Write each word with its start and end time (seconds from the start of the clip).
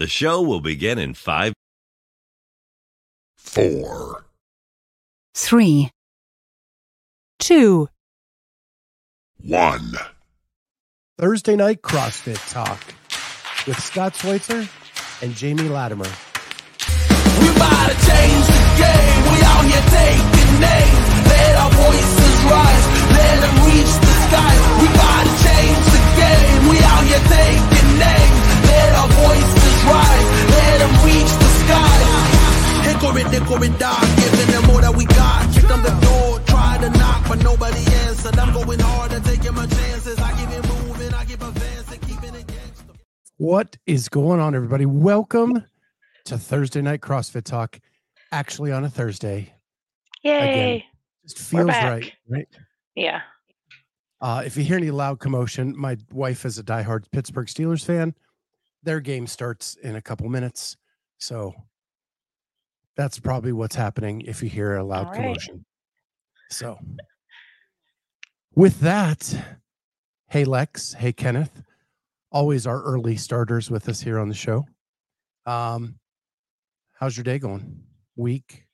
The 0.00 0.08
show 0.08 0.40
will 0.40 0.62
begin 0.62 0.98
in 0.98 1.12
five. 1.12 1.52
four, 3.36 4.24
three, 5.34 5.90
two, 7.38 7.86
one. 9.44 9.92
Thursday 11.18 11.54
night 11.54 11.82
CrossFit 11.82 12.40
Talk 12.50 12.80
with 13.66 13.78
Scott 13.78 14.16
Schweitzer 14.16 14.66
and 15.20 15.34
Jamie 15.34 15.68
Latimer. 15.68 16.08
We 16.08 17.48
about 17.52 17.92
to 17.92 17.96
change 18.08 18.46
the 18.48 18.64
game. 18.80 19.20
We 19.28 19.36
out 19.52 19.64
here 19.68 19.84
taking 19.84 20.52
names. 20.64 21.28
Let 21.28 21.56
our 21.60 21.72
voices 21.76 22.36
rise. 22.48 22.86
Let 23.20 23.36
them 23.44 23.56
reach 23.68 23.92
the 24.00 24.12
skies. 24.24 24.62
We 24.80 24.86
about 24.96 25.24
to 25.28 25.34
change 25.44 25.84
the 25.92 26.02
game. 26.16 26.68
We 26.70 26.78
out 26.88 27.04
here 27.04 27.24
taking 27.28 27.69
Hickory, 33.00 33.22
dickory, 33.30 33.68
dock. 33.78 34.02
Giving 34.16 34.46
them 34.48 34.68
all 34.68 34.80
that 34.82 34.94
we 34.94 35.06
got. 35.06 35.54
Kick 35.54 35.70
on 35.70 35.82
the 35.82 35.88
door. 36.04 36.38
Try 36.40 36.76
to 36.82 36.90
knock, 36.98 37.26
but 37.26 37.42
nobody 37.42 37.82
answered. 38.04 38.38
I'm 38.38 38.52
going 38.52 38.78
hard 38.78 39.12
and 39.12 39.24
taking 39.24 39.54
my 39.54 39.66
chances. 39.66 40.18
I 40.18 40.30
keep 40.32 40.50
it 40.50 40.68
moving. 40.68 41.14
I 41.14 41.24
keep 41.24 41.40
advancing. 41.40 41.98
Keeping 42.00 42.34
it 42.34 42.46
gangster. 42.46 42.92
What 43.38 43.78
is 43.86 44.10
going 44.10 44.38
on, 44.38 44.54
everybody? 44.54 44.84
Welcome 44.84 45.64
to 46.26 46.36
Thursday 46.36 46.82
night 46.82 47.00
CrossFit 47.00 47.44
Talk. 47.44 47.80
Actually, 48.32 48.70
on 48.70 48.84
a 48.84 48.90
Thursday, 48.90 49.54
Yay. 50.22 50.84
just 51.22 51.38
feels 51.38 51.68
right, 51.68 52.12
right? 52.28 52.48
Yeah. 52.94 53.22
Uh, 54.20 54.42
if 54.44 54.58
you 54.58 54.62
hear 54.62 54.76
any 54.76 54.90
loud 54.90 55.20
commotion, 55.20 55.74
my 55.74 55.96
wife 56.12 56.44
is 56.44 56.58
a 56.58 56.62
diehard 56.62 57.04
Pittsburgh 57.12 57.46
Steelers 57.46 57.82
fan. 57.82 58.14
Their 58.82 59.00
game 59.00 59.26
starts 59.26 59.76
in 59.76 59.96
a 59.96 60.02
couple 60.02 60.28
minutes, 60.28 60.76
so 61.18 61.54
that's 62.96 63.18
probably 63.18 63.52
what's 63.52 63.74
happening. 63.74 64.22
If 64.22 64.42
you 64.42 64.48
hear 64.48 64.76
a 64.76 64.84
loud 64.84 65.08
right. 65.08 65.16
commotion, 65.16 65.64
so 66.50 66.78
with 68.54 68.80
that, 68.80 69.34
hey 70.28 70.44
Lex, 70.44 70.92
hey 70.94 71.12
Kenneth, 71.12 71.62
always 72.32 72.66
our 72.66 72.82
early 72.82 73.16
starters 73.16 73.70
with 73.70 73.88
us 73.88 74.00
here 74.00 74.18
on 74.18 74.28
the 74.28 74.34
show. 74.34 74.66
Um, 75.46 75.96
how's 76.98 77.16
your 77.16 77.24
day 77.24 77.38
going? 77.38 77.82
Week? 78.16 78.66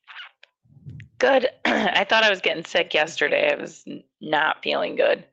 Good. 1.19 1.49
I 1.65 2.05
thought 2.05 2.25
I 2.25 2.31
was 2.31 2.41
getting 2.41 2.65
sick 2.65 2.95
yesterday. 2.95 3.53
I 3.53 3.61
was 3.61 3.85
not 4.21 4.63
feeling 4.63 4.97
good. 4.97 5.25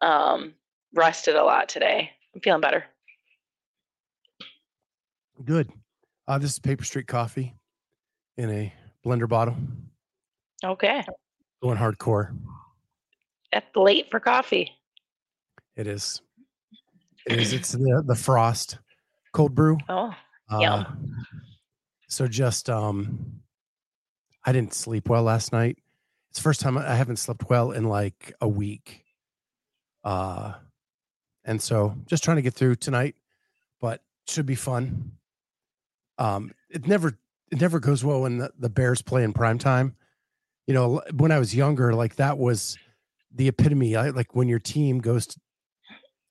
Um, 0.00 0.54
rested 0.94 1.36
a 1.36 1.44
lot 1.44 1.68
today. 1.68 2.10
I'm 2.34 2.40
feeling 2.40 2.60
better. 2.60 2.84
Good. 5.44 5.70
Uh, 6.28 6.38
this 6.38 6.52
is 6.52 6.58
Paper 6.58 6.84
Street 6.84 7.06
Coffee 7.06 7.54
in 8.36 8.50
a 8.50 8.72
blender 9.04 9.28
bottle. 9.28 9.56
Okay. 10.64 11.04
Going 11.62 11.78
hardcore. 11.78 12.36
That's 13.52 13.74
late 13.74 14.06
for 14.10 14.20
coffee. 14.20 14.72
It 15.76 15.86
is. 15.86 16.20
It 17.26 17.38
is. 17.40 17.52
It's 17.52 17.72
the 17.72 18.02
the 18.06 18.14
frost 18.14 18.78
cold 19.32 19.54
brew. 19.54 19.78
Oh, 19.88 20.14
Uh, 20.48 20.84
So 22.08 22.26
just 22.28 22.70
um, 22.70 23.40
I 24.44 24.52
didn't 24.52 24.74
sleep 24.74 25.08
well 25.08 25.22
last 25.22 25.52
night. 25.52 25.78
It's 26.30 26.38
the 26.38 26.42
first 26.42 26.60
time 26.60 26.78
I 26.78 26.92
I 26.92 26.94
haven't 26.94 27.16
slept 27.16 27.48
well 27.50 27.72
in 27.72 27.84
like 27.84 28.32
a 28.40 28.48
week. 28.48 29.04
Uh, 30.04 30.54
and 31.44 31.60
so 31.60 31.96
just 32.06 32.22
trying 32.24 32.36
to 32.36 32.42
get 32.42 32.54
through 32.54 32.76
tonight, 32.76 33.16
but 33.80 34.02
should 34.28 34.46
be 34.46 34.54
fun. 34.54 35.12
Um, 36.18 36.52
it 36.70 36.86
never 36.86 37.18
it 37.50 37.60
never 37.60 37.78
goes 37.80 38.04
well 38.04 38.22
when 38.22 38.38
the, 38.38 38.50
the 38.58 38.68
Bears 38.68 39.02
play 39.02 39.22
in 39.22 39.32
prime 39.32 39.58
time. 39.58 39.94
You 40.66 40.74
know, 40.74 41.00
when 41.14 41.30
I 41.30 41.38
was 41.38 41.54
younger, 41.54 41.94
like 41.94 42.16
that 42.16 42.38
was 42.38 42.76
the 43.34 43.48
epitome. 43.48 43.94
I, 43.94 44.10
like 44.10 44.34
when 44.34 44.48
your 44.48 44.58
team 44.58 44.98
goes 44.98 45.28
to, 45.28 45.40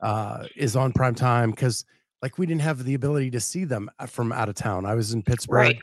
uh, 0.01 0.47
is 0.55 0.75
on 0.75 0.91
prime 0.91 1.15
time 1.15 1.51
because 1.51 1.85
like 2.21 2.37
we 2.37 2.45
didn't 2.45 2.61
have 2.61 2.83
the 2.83 2.95
ability 2.95 3.31
to 3.31 3.39
see 3.39 3.63
them 3.63 3.89
uh, 3.99 4.05
from 4.05 4.31
out 4.31 4.49
of 4.49 4.55
town. 4.55 4.85
I 4.85 4.93
was 4.93 5.13
in 5.13 5.23
Pittsburgh 5.23 5.57
right. 5.57 5.79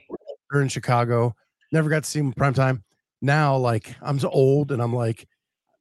or 0.52 0.60
in 0.60 0.68
Chicago, 0.68 1.34
never 1.72 1.88
got 1.88 2.04
to 2.04 2.10
see 2.10 2.20
them 2.20 2.32
prime 2.32 2.54
time. 2.54 2.84
Now, 3.22 3.56
like 3.56 3.94
I'm 4.02 4.18
so 4.18 4.28
old, 4.28 4.72
and 4.72 4.82
I'm 4.82 4.94
like, 4.94 5.26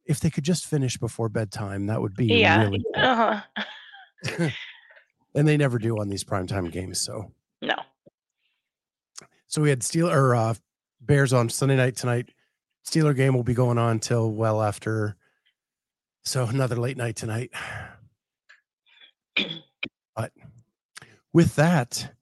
if 0.06 0.20
they 0.20 0.30
could 0.30 0.44
just 0.46 0.66
finish 0.66 0.98
before 0.98 1.28
bedtime, 1.28 1.88
that 1.88 2.02
would 2.02 2.16
be 2.16 2.28
Yeah. 2.28 2.62
really. 2.62 2.84
Cool. 2.96 3.04
Uh 3.04 3.42
huh. 4.26 4.50
And 5.34 5.48
they 5.48 5.56
never 5.56 5.80
do 5.80 5.98
on 5.98 6.10
these 6.10 6.26
primetime 6.26 6.70
games. 6.72 7.00
So. 7.00 7.32
So 9.52 9.62
we 9.62 9.70
had 9.70 9.84
Steel 9.84 10.10
or 10.10 10.34
uh, 10.34 10.54
Bears 11.02 11.34
on 11.34 11.50
Sunday 11.50 11.76
night 11.76 11.98
tonight. 11.98 12.30
Steeler 12.88 13.14
game 13.14 13.34
will 13.34 13.44
be 13.44 13.54
going 13.54 13.78
on 13.78 14.00
till 14.00 14.32
well 14.32 14.62
after. 14.62 15.18
So 16.24 16.46
another 16.46 16.78
late 16.78 16.96
night 16.96 17.18
tonight. 17.18 17.52
But 20.14 20.34
with 21.32 21.56
that, 21.56 22.14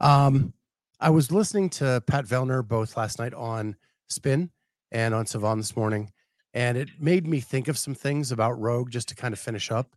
um, 0.00 0.54
I 0.98 1.10
was 1.10 1.30
listening 1.30 1.68
to 1.70 2.02
Pat 2.06 2.24
Vellner 2.24 2.66
both 2.66 2.96
last 2.96 3.18
night 3.18 3.34
on 3.34 3.76
Spin 4.08 4.50
and 4.90 5.14
on 5.14 5.26
Sevan 5.26 5.58
this 5.58 5.76
morning, 5.76 6.10
and 6.54 6.78
it 6.78 6.88
made 6.98 7.26
me 7.26 7.40
think 7.40 7.68
of 7.68 7.76
some 7.76 7.94
things 7.94 8.32
about 8.32 8.58
Rogue 8.58 8.90
just 8.90 9.08
to 9.08 9.14
kind 9.14 9.34
of 9.34 9.38
finish 9.38 9.70
up. 9.70 9.94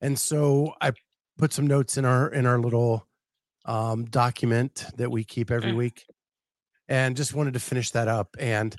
And 0.00 0.16
so 0.16 0.72
I 0.80 0.92
put 1.36 1.52
some 1.52 1.66
notes 1.66 1.98
in 1.98 2.04
our 2.04 2.28
in 2.28 2.46
our 2.46 2.60
little 2.60 3.07
um, 3.68 4.06
document 4.06 4.86
that 4.96 5.10
we 5.10 5.22
keep 5.22 5.50
every 5.50 5.72
Mm. 5.72 5.76
week, 5.76 6.06
and 6.88 7.16
just 7.16 7.34
wanted 7.34 7.52
to 7.52 7.60
finish 7.60 7.90
that 7.90 8.08
up. 8.08 8.34
And 8.40 8.74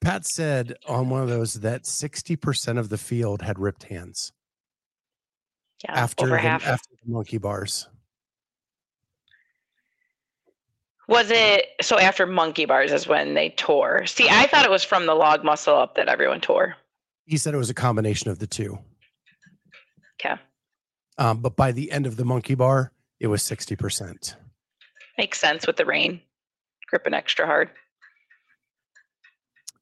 Pat 0.00 0.26
said 0.26 0.74
on 0.88 1.08
one 1.10 1.22
of 1.22 1.28
those 1.28 1.54
that 1.60 1.86
sixty 1.86 2.34
percent 2.36 2.78
of 2.78 2.88
the 2.88 2.98
field 2.98 3.40
had 3.42 3.58
ripped 3.58 3.84
hands 3.84 4.32
Yeah. 5.84 5.92
after 5.92 6.26
the, 6.26 6.38
after 6.40 6.94
the 7.04 7.12
monkey 7.12 7.38
bars. 7.38 7.88
Was 11.08 11.30
it 11.30 11.66
so 11.80 11.98
after 11.98 12.24
monkey 12.26 12.66
bars 12.66 12.92
is 12.92 13.06
when 13.08 13.34
they 13.34 13.50
tore? 13.50 14.06
See, 14.06 14.28
I 14.28 14.46
thought 14.46 14.64
it 14.64 14.70
was 14.70 14.84
from 14.84 15.06
the 15.06 15.14
log 15.14 15.44
muscle 15.44 15.74
up 15.74 15.96
that 15.96 16.08
everyone 16.08 16.40
tore. 16.40 16.76
He 17.26 17.36
said 17.36 17.52
it 17.54 17.58
was 17.58 17.70
a 17.70 17.74
combination 17.74 18.30
of 18.30 18.38
the 18.38 18.46
two. 18.46 18.78
Okay. 20.20 20.40
Um, 21.18 21.40
but 21.42 21.56
by 21.56 21.72
the 21.72 21.90
end 21.90 22.06
of 22.06 22.16
the 22.16 22.24
monkey 22.24 22.54
bar, 22.54 22.92
it 23.20 23.26
was 23.28 23.42
60%. 23.42 24.34
Makes 25.18 25.38
sense 25.40 25.66
with 25.66 25.76
the 25.76 25.84
rain 25.84 26.20
gripping 26.88 27.14
extra 27.14 27.46
hard. 27.46 27.70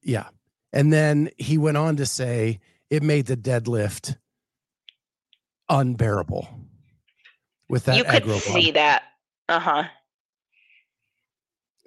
Yeah. 0.03 0.27
And 0.71 0.93
then 0.93 1.29
he 1.37 1.57
went 1.57 1.77
on 1.77 1.95
to 1.97 2.05
say 2.05 2.59
it 2.89 3.01
made 3.01 3.25
the 3.25 3.37
deadlift 3.37 4.15
unbearable 5.69 6.47
with 7.67 7.85
that 7.85 7.97
you 7.97 8.03
could 8.03 8.23
aggro 8.23 8.45
bar. 8.47 8.61
see 8.61 8.71
that. 8.71 9.03
Uh 9.47 9.59
huh. 9.59 9.83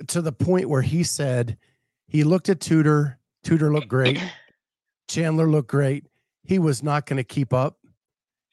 to 0.08 0.20
the 0.20 0.32
point 0.32 0.68
where 0.68 0.82
he 0.82 1.04
said 1.04 1.56
he 2.08 2.24
looked 2.24 2.48
at 2.48 2.58
Tudor, 2.60 3.18
Tudor 3.44 3.72
looked 3.72 3.88
great, 3.88 4.20
Chandler 5.08 5.48
looked 5.48 5.68
great. 5.68 6.06
He 6.42 6.58
was 6.58 6.82
not 6.82 7.06
going 7.06 7.18
to 7.18 7.24
keep 7.24 7.52
up. 7.52 7.78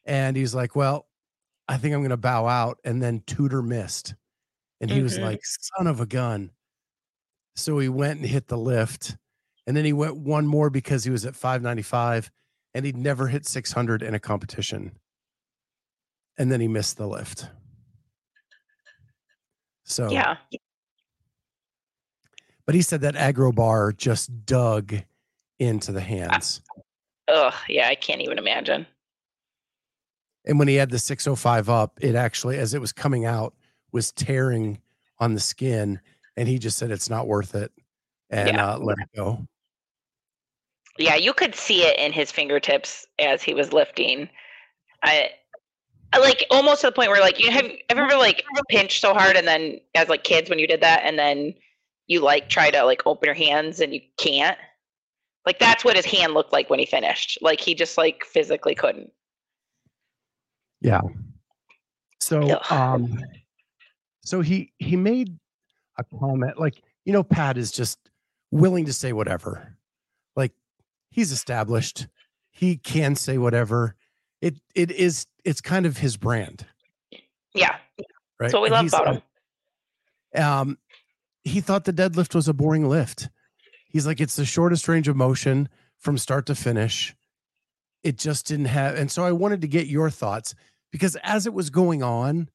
And 0.06 0.38
he's 0.38 0.54
like, 0.54 0.76
Well, 0.76 1.08
I 1.70 1.78
think 1.78 1.94
I'm 1.94 2.02
going 2.02 2.10
to 2.10 2.18
bow 2.18 2.48
out. 2.48 2.80
And 2.84 3.02
then 3.02 3.22
Tudor 3.28 3.62
missed. 3.62 4.16
And 4.82 4.90
he 4.90 5.04
was 5.04 5.18
Mhm. 5.18 5.24
like, 5.24 5.40
Son 5.46 5.88
of 5.88 6.02
a 6.02 6.06
gun. 6.06 6.52
So 7.56 7.78
he 7.80 7.90
went 7.90 8.20
and 8.20 8.28
hit 8.28 8.48
the 8.48 8.58
lift. 8.58 9.16
And 9.68 9.78
then 9.78 9.86
he 9.86 9.94
went 9.94 10.18
one 10.18 10.48
more 10.48 10.70
because 10.70 11.04
he 11.04 11.12
was 11.12 11.26
at 11.26 11.36
595 11.36 12.32
and 12.74 12.86
he'd 12.86 12.98
never 12.98 13.28
hit 13.28 13.46
600 13.46 14.02
in 14.02 14.16
a 14.16 14.20
competition. 14.20 14.98
And 16.38 16.52
then 16.52 16.60
he 16.60 16.68
missed 16.68 16.98
the 16.98 17.08
lift. 17.08 17.50
So, 19.84 20.10
Yeah. 20.10 20.38
but 22.66 22.74
he 22.74 22.82
said 22.82 23.02
that 23.02 23.16
aggro 23.16 23.54
bar 23.54 23.92
just 23.92 24.46
dug 24.46 24.96
into 25.60 25.92
the 25.92 26.02
hands. 26.02 26.62
Ugh. 27.28 27.54
Yeah. 27.68 27.88
I 27.90 27.96
can't 27.96 28.22
even 28.22 28.38
imagine. 28.40 28.88
And 30.46 30.58
when 30.58 30.68
he 30.68 30.76
had 30.76 30.90
the 30.90 31.00
605 31.00 31.70
up, 31.70 32.00
it 32.02 32.16
actually, 32.16 32.58
as 32.58 32.74
it 32.74 32.82
was 32.82 32.92
coming 32.92 33.26
out, 33.26 33.54
was 33.92 34.12
tearing 34.12 34.80
on 35.20 35.34
the 35.34 35.40
skin. 35.40 36.00
And 36.38 36.48
he 36.48 36.58
just 36.58 36.78
said 36.78 36.92
it's 36.92 37.10
not 37.10 37.28
worth 37.28 37.56
it 37.56 37.72
and 38.30 38.50
Yeah. 38.50 38.74
uh, 38.74 38.78
let 38.78 38.98
it 39.00 39.10
go. 39.16 39.46
Yeah, 40.98 41.16
you 41.16 41.34
could 41.34 41.56
see 41.56 41.84
it 41.84 41.98
in 41.98 42.12
his 42.12 42.32
fingertips 42.32 43.06
as 43.20 43.42
he 43.42 43.54
was 43.54 43.72
lifting. 43.72 44.30
I, 45.04 45.32
I 46.12 46.20
like 46.20 46.46
almost 46.52 46.82
to 46.82 46.88
the 46.88 46.92
point 46.92 47.10
where 47.10 47.22
like 47.22 47.40
you 47.40 47.52
have 47.52 47.70
ever 47.90 48.08
like 48.18 48.44
pinched 48.70 49.02
so 49.02 49.14
hard 49.14 49.36
and 49.38 49.48
then 49.48 49.80
as 49.96 50.10
like 50.10 50.24
kids 50.24 50.50
when 50.50 50.60
you 50.60 50.68
did 50.68 50.82
that 50.82 51.02
and 51.06 51.18
then 51.18 51.54
you 52.08 52.20
like 52.22 52.50
try 52.50 52.70
to 52.72 52.84
like 52.84 53.04
open 53.06 53.28
your 53.28 53.36
hands 53.36 53.80
and 53.80 53.94
you 53.94 54.02
can't. 54.18 54.58
Like 55.46 55.60
that's 55.60 55.86
what 55.86 55.96
his 55.96 56.06
hand 56.06 56.34
looked 56.34 56.52
like 56.52 56.70
when 56.70 56.80
he 56.80 56.86
finished. 56.86 57.38
Like 57.42 57.62
he 57.62 57.76
just 57.76 57.98
like 57.98 58.26
physically 58.26 58.76
couldn't. 58.76 59.12
Yeah. 60.82 61.02
So, 62.20 62.42
Ugh. 62.50 62.72
um, 62.72 63.24
So 64.24 64.42
he 64.42 64.72
he 64.78 64.96
made 64.96 65.38
a 65.98 66.04
comment 66.20 66.60
like, 66.60 66.82
you 67.06 67.14
know, 67.14 67.24
Pat 67.24 67.58
is 67.58 67.72
just 67.72 67.98
willing 68.52 68.86
to 68.86 68.94
say 68.94 69.14
whatever. 69.14 69.76
Like 70.36 70.54
he's 71.12 71.32
established. 71.32 72.08
He 72.52 72.78
can 72.78 73.16
say 73.16 73.38
whatever. 73.38 73.96
It 74.42 74.56
it 74.76 74.92
is 74.92 75.26
it's 75.44 75.62
kind 75.62 75.86
of 75.86 75.98
his 75.98 76.18
brand, 76.18 76.66
Yeah. 77.54 77.76
right? 78.40 78.52
That's 78.52 78.54
what 78.54 78.64
we 78.64 78.70
love 78.70 78.88
about 78.88 79.16
him. 80.36 80.42
Um 80.44 80.78
he 81.44 81.62
thought 81.62 81.86
the 81.86 81.94
deadlift 81.94 82.36
was 82.36 82.48
a 82.48 82.54
boring 82.54 82.88
lift. 82.88 83.30
He's 83.90 84.06
like, 84.06 84.22
it's 84.22 84.36
the 84.36 84.46
shortest 84.46 84.88
range 84.88 85.08
of 85.08 85.16
motion 85.16 85.68
from 85.98 86.18
start 86.18 86.46
to 86.48 86.56
finish. 86.56 87.16
It 88.04 88.18
just 88.18 88.48
didn't 88.48 88.66
have, 88.66 88.96
and 88.96 89.12
so 89.12 89.24
I 89.24 89.32
wanted 89.32 89.62
to 89.62 89.68
get 89.68 89.88
your 89.88 90.10
thoughts 90.10 90.56
because 90.92 91.16
as 91.24 91.46
it 91.46 91.54
was 91.54 91.70
going 91.70 92.02
on, 92.02 92.50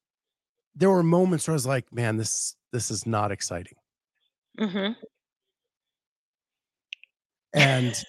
there 0.75 0.91
were 0.91 1.03
moments 1.03 1.47
where 1.47 1.53
I 1.53 1.57
was 1.57 1.67
like, 1.67 1.93
man, 1.93 2.17
this 2.17 2.57
this 2.73 2.91
is 2.91 3.07
not 3.07 3.31
exciting. 3.31 3.77
hmm 4.59 4.93
and 7.55 8.05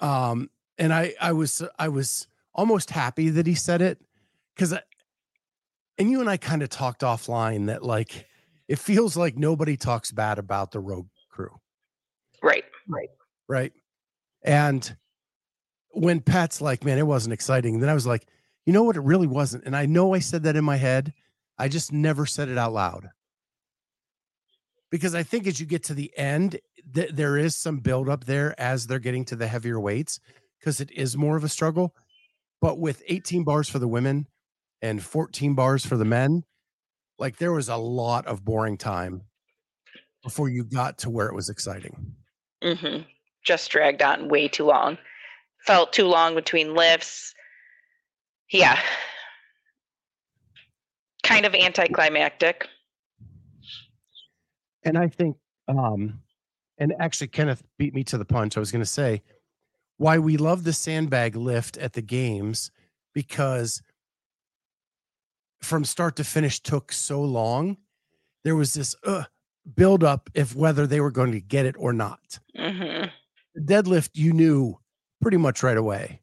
um 0.00 0.48
and 0.78 0.92
i 0.94 1.12
i 1.20 1.32
was 1.32 1.62
i 1.78 1.88
was 1.88 2.28
almost 2.54 2.90
happy 2.90 3.28
that 3.28 3.46
he 3.46 3.54
said 3.54 3.82
it 3.82 3.98
because 4.54 4.72
and 5.98 6.10
you 6.10 6.20
and 6.20 6.30
i 6.30 6.36
kind 6.36 6.62
of 6.62 6.68
talked 6.68 7.02
offline 7.02 7.66
that 7.66 7.82
like 7.82 8.26
it 8.68 8.78
feels 8.78 9.16
like 9.16 9.36
nobody 9.36 9.76
talks 9.76 10.12
bad 10.12 10.38
about 10.38 10.70
the 10.70 10.80
road 10.80 11.06
crew 11.28 11.54
Right. 12.42 12.64
Right. 12.88 13.10
right 13.48 13.72
and 14.44 14.96
when 15.92 16.20
pat's 16.20 16.60
like 16.60 16.84
man 16.84 16.98
it 16.98 17.06
wasn't 17.06 17.32
exciting 17.32 17.80
then 17.80 17.88
i 17.88 17.94
was 17.94 18.06
like 18.06 18.26
you 18.66 18.72
know 18.74 18.82
what? 18.82 18.96
It 18.96 19.02
really 19.02 19.26
wasn't 19.26 19.64
and 19.64 19.74
i 19.74 19.86
know 19.86 20.14
i 20.14 20.18
said 20.18 20.44
that 20.44 20.56
in 20.56 20.64
my 20.64 20.76
head. 20.76 21.12
I 21.58 21.68
just 21.68 21.92
never 21.92 22.24
said 22.24 22.48
it 22.48 22.56
out 22.58 22.72
loud. 22.72 23.10
Because 24.90 25.14
i 25.14 25.22
think 25.22 25.46
as 25.46 25.58
you 25.58 25.66
get 25.66 25.84
to 25.84 25.94
the 25.94 26.12
end 26.16 26.60
th- 26.94 27.10
there 27.12 27.36
is 27.36 27.56
some 27.56 27.78
buildup 27.78 28.24
there 28.24 28.58
as 28.60 28.86
they're 28.86 28.98
getting 28.98 29.24
to 29.26 29.36
the 29.36 29.46
heavier 29.46 29.80
weights 29.80 30.20
because 30.58 30.80
it 30.80 30.90
is 30.92 31.16
more 31.16 31.36
of 31.36 31.44
a 31.44 31.48
struggle. 31.48 31.94
But 32.60 32.78
with 32.78 33.02
18 33.08 33.44
bars 33.44 33.68
for 33.68 33.78
the 33.78 33.88
women 33.88 34.26
and 34.82 35.02
14 35.02 35.54
bars 35.54 35.84
for 35.86 35.96
the 35.96 36.04
men 36.04 36.44
like 37.18 37.36
there 37.36 37.52
was 37.52 37.68
a 37.68 37.76
lot 37.76 38.26
of 38.26 38.44
boring 38.44 38.76
time 38.78 39.22
before 40.22 40.48
you 40.48 40.64
got 40.64 40.98
to 40.98 41.10
where 41.10 41.28
it 41.28 41.34
was 41.34 41.48
exciting. 41.48 42.14
Mm-hmm. 42.62 43.02
Just 43.44 43.70
dragged 43.70 44.02
on 44.02 44.28
way 44.28 44.48
too 44.48 44.64
long. 44.64 44.98
Felt 45.66 45.92
too 45.92 46.06
long 46.06 46.34
between 46.34 46.74
lifts. 46.74 47.34
Yeah. 48.50 48.78
Kind 51.22 51.46
of 51.46 51.54
anticlimactic. 51.54 52.66
And 54.82 54.96
I 54.96 55.08
think, 55.08 55.36
um, 55.68 56.20
and 56.78 56.94
actually, 56.98 57.28
Kenneth 57.28 57.62
beat 57.78 57.94
me 57.94 58.02
to 58.04 58.16
the 58.16 58.24
punch. 58.24 58.56
I 58.56 58.60
was 58.60 58.72
going 58.72 58.82
to 58.82 58.86
say 58.86 59.22
why 59.98 60.18
we 60.18 60.38
love 60.38 60.64
the 60.64 60.72
sandbag 60.72 61.36
lift 61.36 61.76
at 61.76 61.92
the 61.92 62.00
games 62.00 62.70
because 63.12 63.82
from 65.60 65.84
start 65.84 66.16
to 66.16 66.24
finish 66.24 66.60
took 66.60 66.90
so 66.92 67.20
long. 67.20 67.76
There 68.44 68.56
was 68.56 68.72
this 68.72 68.96
uh, 69.06 69.24
build 69.74 70.02
up 70.02 70.30
if 70.34 70.54
whether 70.54 70.86
they 70.86 71.00
were 71.00 71.10
going 71.10 71.32
to 71.32 71.40
get 71.40 71.66
it 71.66 71.76
or 71.78 71.92
not. 71.92 72.38
hmm 72.56 73.04
The 73.54 73.60
deadlift, 73.60 74.10
you 74.14 74.32
knew 74.32 74.78
pretty 75.20 75.36
much 75.36 75.62
right 75.62 75.76
away. 75.76 76.20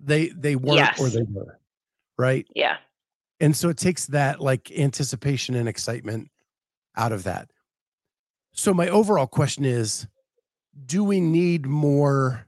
They 0.00 0.28
they 0.28 0.56
weren't 0.56 0.98
or 1.00 1.08
they 1.08 1.22
were, 1.22 1.58
right? 2.18 2.46
Yeah. 2.54 2.76
And 3.40 3.56
so 3.56 3.68
it 3.68 3.76
takes 3.76 4.06
that 4.06 4.40
like 4.40 4.70
anticipation 4.70 5.54
and 5.54 5.68
excitement 5.68 6.30
out 6.96 7.12
of 7.12 7.24
that. 7.24 7.50
So 8.52 8.72
my 8.72 8.88
overall 8.88 9.26
question 9.26 9.64
is 9.64 10.06
do 10.84 11.04
we 11.04 11.20
need 11.20 11.66
more 11.66 12.46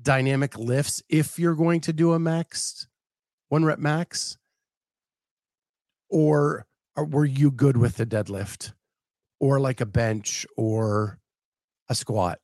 dynamic 0.00 0.58
lifts 0.58 1.02
if 1.08 1.38
you're 1.38 1.54
going 1.54 1.80
to 1.80 1.92
do 1.92 2.12
a 2.12 2.18
max 2.18 2.86
one 3.48 3.64
rep 3.64 3.78
max 3.78 4.36
or 6.08 6.66
are, 6.96 7.04
were 7.04 7.24
you 7.24 7.50
good 7.50 7.76
with 7.76 7.96
the 7.96 8.06
deadlift 8.06 8.72
or 9.40 9.60
like 9.60 9.80
a 9.80 9.86
bench 9.86 10.46
or 10.56 11.18
a 11.88 11.94
squat? 11.94 12.40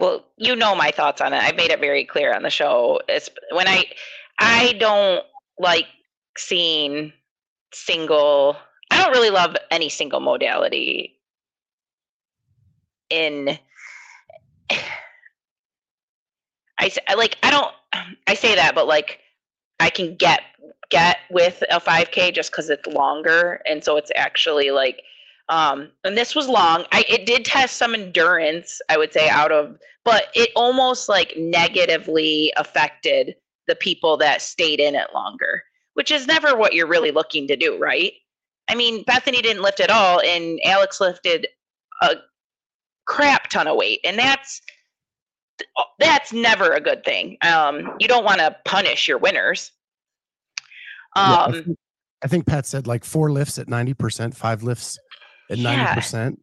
Well, 0.00 0.24
you 0.38 0.56
know 0.56 0.74
my 0.74 0.90
thoughts 0.90 1.20
on 1.20 1.34
it. 1.34 1.42
I've 1.42 1.56
made 1.56 1.70
it 1.70 1.78
very 1.78 2.06
clear 2.06 2.34
on 2.34 2.42
the 2.42 2.50
show. 2.50 3.00
It's 3.06 3.28
when 3.52 3.68
I 3.68 3.84
I 4.38 4.72
don't 4.80 5.22
like 5.58 5.84
seeing 6.38 7.12
single 7.72 8.56
I 8.90 9.02
don't 9.02 9.12
really 9.12 9.30
love 9.30 9.54
any 9.70 9.88
single 9.90 10.20
modality 10.20 11.16
in 13.10 13.58
i 16.78 16.90
like 17.14 17.36
I 17.42 17.50
don't 17.50 17.72
I 18.26 18.34
say 18.34 18.54
that 18.54 18.74
but 18.74 18.86
like 18.86 19.20
I 19.78 19.90
can 19.90 20.16
get 20.16 20.40
get 20.88 21.18
with 21.30 21.62
a 21.70 21.78
5k 21.80 22.34
just 22.34 22.52
cuz 22.52 22.70
it's 22.70 22.86
longer 22.86 23.60
and 23.66 23.84
so 23.84 23.96
it's 23.96 24.10
actually 24.16 24.70
like 24.70 25.02
um 25.50 25.90
and 26.04 26.16
this 26.16 26.34
was 26.34 26.48
long. 26.48 26.84
I 26.92 27.04
it 27.08 27.26
did 27.26 27.44
test 27.44 27.76
some 27.76 27.92
endurance, 27.94 28.80
I 28.88 28.96
would 28.96 29.12
say 29.12 29.28
out 29.28 29.52
of 29.52 29.76
but 30.04 30.28
it 30.34 30.48
almost 30.56 31.08
like 31.10 31.34
negatively 31.36 32.50
affected 32.56 33.36
the 33.68 33.74
people 33.74 34.16
that 34.16 34.40
stayed 34.40 34.80
in 34.80 34.94
it 34.94 35.08
longer, 35.12 35.62
which 35.94 36.10
is 36.10 36.26
never 36.26 36.56
what 36.56 36.72
you're 36.72 36.86
really 36.86 37.10
looking 37.10 37.46
to 37.48 37.54
do, 37.56 37.76
right? 37.78 38.14
I 38.68 38.74
mean, 38.74 39.02
Bethany 39.04 39.42
didn't 39.42 39.62
lift 39.62 39.78
at 39.80 39.90
all, 39.90 40.20
and 40.20 40.58
Alex 40.64 41.00
lifted 41.00 41.46
a 42.02 42.14
crap 43.06 43.50
ton 43.50 43.66
of 43.68 43.76
weight, 43.76 44.00
and 44.04 44.18
that's 44.18 44.62
that's 45.98 46.32
never 46.32 46.72
a 46.72 46.80
good 46.80 47.04
thing. 47.04 47.36
Um, 47.42 47.94
you 48.00 48.08
don't 48.08 48.24
want 48.24 48.38
to 48.38 48.56
punish 48.64 49.06
your 49.06 49.18
winners. 49.18 49.72
Yeah, 51.16 51.22
I 51.22 51.44
Um, 51.44 51.52
think- 51.52 51.78
I 52.22 52.28
think 52.28 52.46
Pat 52.46 52.64
said 52.66 52.86
like 52.86 53.04
four 53.04 53.30
lifts 53.30 53.58
at 53.58 53.66
90%, 53.66 54.34
five 54.36 54.62
lifts 54.62 54.98
at 55.50 55.58
Yeah. 55.58 55.94
90%. 55.94 56.36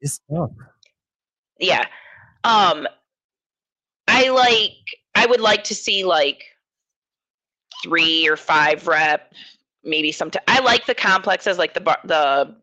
It's 0.00 0.20
tough. 0.32 0.50
yeah. 1.58 1.84
Um, 2.44 2.86
I 4.08 4.28
like. 4.30 4.72
I 5.14 5.26
would 5.26 5.40
like 5.40 5.64
to 5.64 5.74
see 5.74 6.04
like 6.04 6.44
three 7.82 8.26
or 8.26 8.36
five 8.36 8.86
rep, 8.86 9.32
maybe 9.82 10.12
some. 10.12 10.30
I 10.48 10.60
like 10.60 10.86
the 10.86 10.94
complexes, 10.94 11.56
like 11.58 11.74
the 11.74 11.80
bar- 11.80 12.00
the 12.04 12.54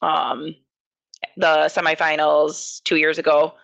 um 0.00 0.54
the 1.36 1.68
semifinals 1.68 2.82
two 2.84 2.96
years 2.96 3.18
ago. 3.18 3.54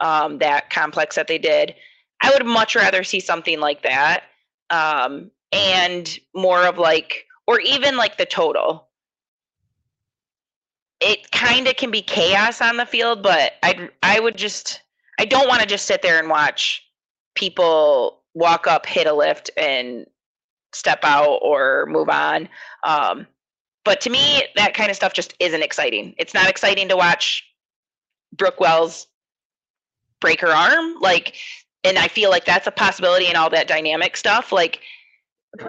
Um, 0.00 0.38
that 0.38 0.68
complex 0.70 1.16
that 1.16 1.26
they 1.26 1.38
did. 1.38 1.74
I 2.20 2.30
would 2.30 2.44
much 2.46 2.76
rather 2.76 3.02
see 3.02 3.20
something 3.20 3.60
like 3.60 3.82
that, 3.82 4.24
um, 4.70 5.30
and 5.52 6.18
more 6.34 6.64
of 6.66 6.78
like, 6.78 7.26
or 7.46 7.60
even 7.60 7.96
like 7.96 8.18
the 8.18 8.26
total. 8.26 8.88
It 11.00 11.30
kind 11.30 11.68
of 11.68 11.76
can 11.76 11.90
be 11.90 12.02
chaos 12.02 12.60
on 12.60 12.76
the 12.76 12.86
field, 12.86 13.22
but 13.22 13.52
I 13.62 13.88
I 14.02 14.20
would 14.20 14.36
just 14.36 14.82
I 15.18 15.24
don't 15.24 15.48
want 15.48 15.60
to 15.60 15.66
just 15.66 15.86
sit 15.86 16.02
there 16.02 16.18
and 16.18 16.28
watch 16.28 16.82
people 17.34 18.22
walk 18.34 18.66
up, 18.66 18.86
hit 18.86 19.06
a 19.06 19.12
lift, 19.12 19.50
and 19.56 20.06
step 20.72 21.00
out 21.02 21.38
or 21.42 21.86
move 21.88 22.08
on. 22.08 22.48
Um, 22.84 23.26
but 23.84 24.00
to 24.02 24.10
me, 24.10 24.44
that 24.56 24.74
kind 24.74 24.90
of 24.90 24.96
stuff 24.96 25.12
just 25.12 25.34
isn't 25.40 25.62
exciting. 25.62 26.14
It's 26.18 26.34
not 26.34 26.48
exciting 26.48 26.88
to 26.88 26.96
watch 26.96 27.44
Brooke 28.36 28.60
Wells 28.60 29.06
break 30.20 30.40
her 30.40 30.48
arm, 30.48 30.96
like, 31.00 31.36
and 31.84 31.98
I 31.98 32.08
feel 32.08 32.30
like 32.30 32.44
that's 32.44 32.66
a 32.66 32.72
possibility 32.72 33.26
and 33.26 33.36
all 33.36 33.50
that 33.50 33.68
dynamic 33.68 34.16
stuff. 34.16 34.52
Like, 34.52 34.80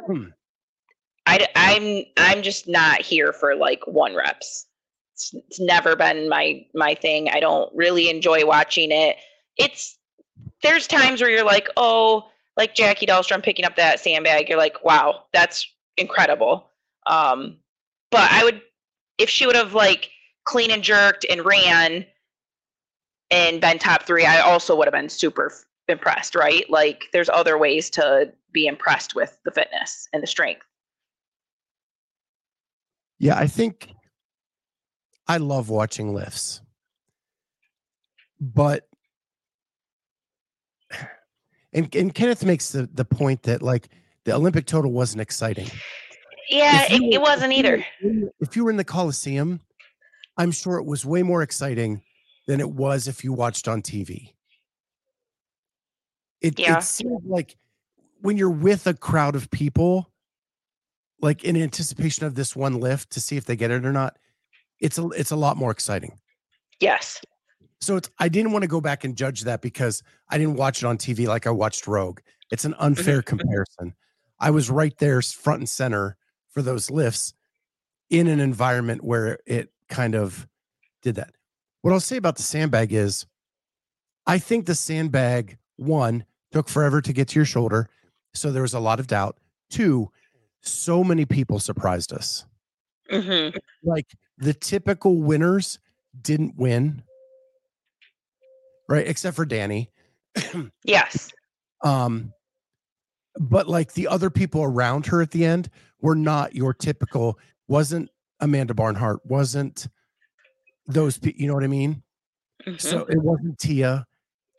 I, 1.25 1.48
I'm 1.55 2.03
I'm 2.17 2.41
just 2.41 2.67
not 2.67 3.01
here 3.01 3.34
for 3.34 3.55
like 3.55 3.86
one 3.86 4.15
reps. 4.15 4.66
It's, 5.17 5.33
it's 5.33 5.59
never 5.59 5.95
been 5.95 6.29
my 6.29 6.63
my 6.75 6.93
thing. 6.93 7.27
I 7.29 7.39
don't 7.39 7.75
really 7.75 8.07
enjoy 8.07 8.45
watching 8.45 8.91
it. 8.91 9.15
It's 9.57 9.97
there's 10.62 10.86
times 10.86 11.21
where 11.21 11.29
you're 11.31 11.43
like, 11.43 11.67
oh, 11.75 12.29
like 12.55 12.75
Jackie 12.75 13.07
Dahlstrom 13.07 13.41
picking 13.41 13.65
up 13.65 13.75
that 13.77 14.00
sandbag. 14.00 14.47
You're 14.47 14.59
like, 14.59 14.83
wow, 14.83 15.24
that's 15.33 15.67
incredible. 15.97 16.69
Um, 17.07 17.57
but 18.12 18.31
I 18.31 18.43
would 18.43 18.62
if 19.17 19.27
she 19.27 19.47
would 19.47 19.55
have 19.55 19.74
like 19.74 20.12
clean 20.43 20.69
and 20.69 20.83
jerked 20.83 21.25
and 21.27 21.43
ran 21.43 22.05
and 23.31 23.59
been 23.59 23.79
top 23.79 24.03
three, 24.03 24.25
I 24.25 24.41
also 24.41 24.75
would 24.75 24.86
have 24.86 24.93
been 24.93 25.09
super 25.09 25.51
impressed, 25.88 26.36
right? 26.36 26.69
Like 26.69 27.05
there's 27.12 27.29
other 27.29 27.57
ways 27.57 27.89
to 27.91 28.31
be 28.51 28.67
impressed 28.67 29.15
with 29.15 29.39
the 29.45 29.51
fitness 29.51 30.07
and 30.13 30.21
the 30.21 30.27
strength. 30.27 30.62
Yeah, 33.17 33.36
I 33.36 33.47
think 33.47 33.89
I 35.27 35.38
love 35.38 35.69
watching 35.69 36.13
lifts. 36.13 36.62
But 38.39 38.88
and 41.74 41.93
and 41.96 42.13
Kenneth 42.13 42.46
makes 42.46 42.72
the 42.72 42.88
the 42.93 43.05
point 43.05 43.43
that 43.43 43.62
like 43.62 43.89
the 44.24 44.34
Olympic 44.34 44.65
total 44.65 44.91
wasn't 44.91 45.22
exciting. 45.22 45.69
Yeah, 46.50 46.86
it, 46.89 47.01
you 47.01 47.10
it 47.13 47.22
wasn't 47.22 47.51
if 47.53 47.60
either. 47.60 47.86
were 48.01 48.31
If 48.39 48.55
you 48.55 48.63
were 48.63 48.72
in 48.72 48.77
the 48.77 48.84
Coliseum, 48.84 49.60
I'm 50.38 50.51
sure 50.51 50.77
it 50.77 50.86
was 50.86 51.05
way 51.05 51.24
more 51.24 51.41
exciting 51.41 52.01
than 52.48 52.60
it 52.60 52.69
was 52.69 53.07
if 53.07 53.24
you 53.24 53.34
watched 53.34 53.67
on 53.67 53.81
TV. 53.81 54.34
It, 56.39 56.60
Yeah. 56.60 56.77
it 56.77 56.84
seemed 56.84 57.25
like 57.25 57.57
when 58.22 58.38
you're 58.38 58.50
with 58.50 58.88
a 58.88 58.93
crowd 58.93 59.36
of 59.36 59.50
people, 59.51 60.12
like 61.22 61.43
in 61.43 61.57
anticipation 61.57 62.25
of 62.25 62.36
this 62.36 62.55
one 62.55 62.79
lift 62.79 63.10
to 63.12 63.19
see 63.19 63.36
if 63.36 63.46
they 63.46 63.55
get 63.55 63.72
it 63.72 63.86
or 63.86 63.91
not, 63.91 64.17
it's 64.79 64.98
a 64.98 65.07
it's 65.10 65.31
a 65.31 65.36
lot 65.36 65.57
more 65.57 65.72
exciting. 65.72 66.19
Yes. 66.79 67.22
So 67.81 67.96
it's 67.98 68.10
I 68.19 68.29
didn't 68.29 68.51
want 68.51 68.63
to 68.63 68.67
go 68.67 68.81
back 68.81 69.03
and 69.03 69.15
judge 69.15 69.41
that 69.41 69.62
because 69.62 70.03
I 70.29 70.38
didn't 70.38 70.55
watch 70.55 70.84
it 70.84 70.86
on 70.86 70.98
TV 70.98 71.27
like 71.27 71.48
I 71.48 71.51
watched 71.51 71.88
Rogue. 71.88 72.19
It's 72.51 72.65
an 72.65 72.75
unfair 72.79 73.22
comparison. 73.22 73.93
I 74.39 74.51
was 74.51 74.69
right 74.69 74.98
there 74.98 75.22
front 75.22 75.60
and 75.60 75.69
center 75.69 76.17
for 76.50 76.62
those 76.62 76.89
lifts 76.89 77.34
in 78.10 78.27
an 78.27 78.39
environment 78.39 79.03
where 79.03 79.39
it 79.46 79.72
kind 79.89 80.15
of 80.15 80.48
did 81.01 81.15
that. 81.15 81.31
What 81.81 81.93
I'll 81.93 82.00
say 82.00 82.17
about 82.17 82.38
the 82.38 82.43
sandbag 82.43 82.93
is 82.93 83.25
I 84.25 84.39
think 84.39 84.65
the 84.65 84.75
sandbag 84.75 85.57
one 85.77 86.25
took 86.51 86.69
forever 86.69 87.01
to 87.01 87.13
get 87.13 87.29
to 87.29 87.36
your 87.36 87.46
shoulder, 87.46 87.89
so 88.34 88.51
there 88.51 88.62
was 88.62 88.74
a 88.74 88.79
lot 88.79 89.00
of 89.00 89.07
doubt. 89.07 89.38
Two, 89.69 90.12
so 90.62 91.03
many 91.03 91.25
people 91.25 91.60
surprised 91.60 92.13
us 92.13 92.46
hmm 93.10 93.50
like 93.84 94.05
the 94.38 94.53
typical 94.53 95.15
winners 95.17 95.79
didn't 96.22 96.56
win 96.58 97.03
right 98.89 99.08
except 99.08 99.36
for 99.36 99.46
danny 99.46 99.89
Yes. 100.84 101.32
um 101.84 102.32
but 103.39 103.67
like 103.67 103.94
the 103.94 104.08
other 104.08 104.29
people 104.29 104.63
around 104.63 105.06
her 105.08 105.22
at 105.22 105.32
the 105.32 105.46
end 105.46 105.70
were 106.01 106.15
not 106.15 106.56
your 106.56 106.74
typical 106.74 107.38
wasn't 107.67 108.10
amanda 108.39 108.74
barnhart 108.74 109.20
wasn't 109.25 109.88
those 110.88 111.17
pe- 111.17 111.34
you 111.36 111.48
know 111.48 111.53
what 111.53 111.63
i 111.63 111.67
mean 111.67 112.03
Mhm. 112.65 112.82
so 112.82 113.06
it 113.06 113.22
wasn't 113.22 113.58
tia 113.60 114.06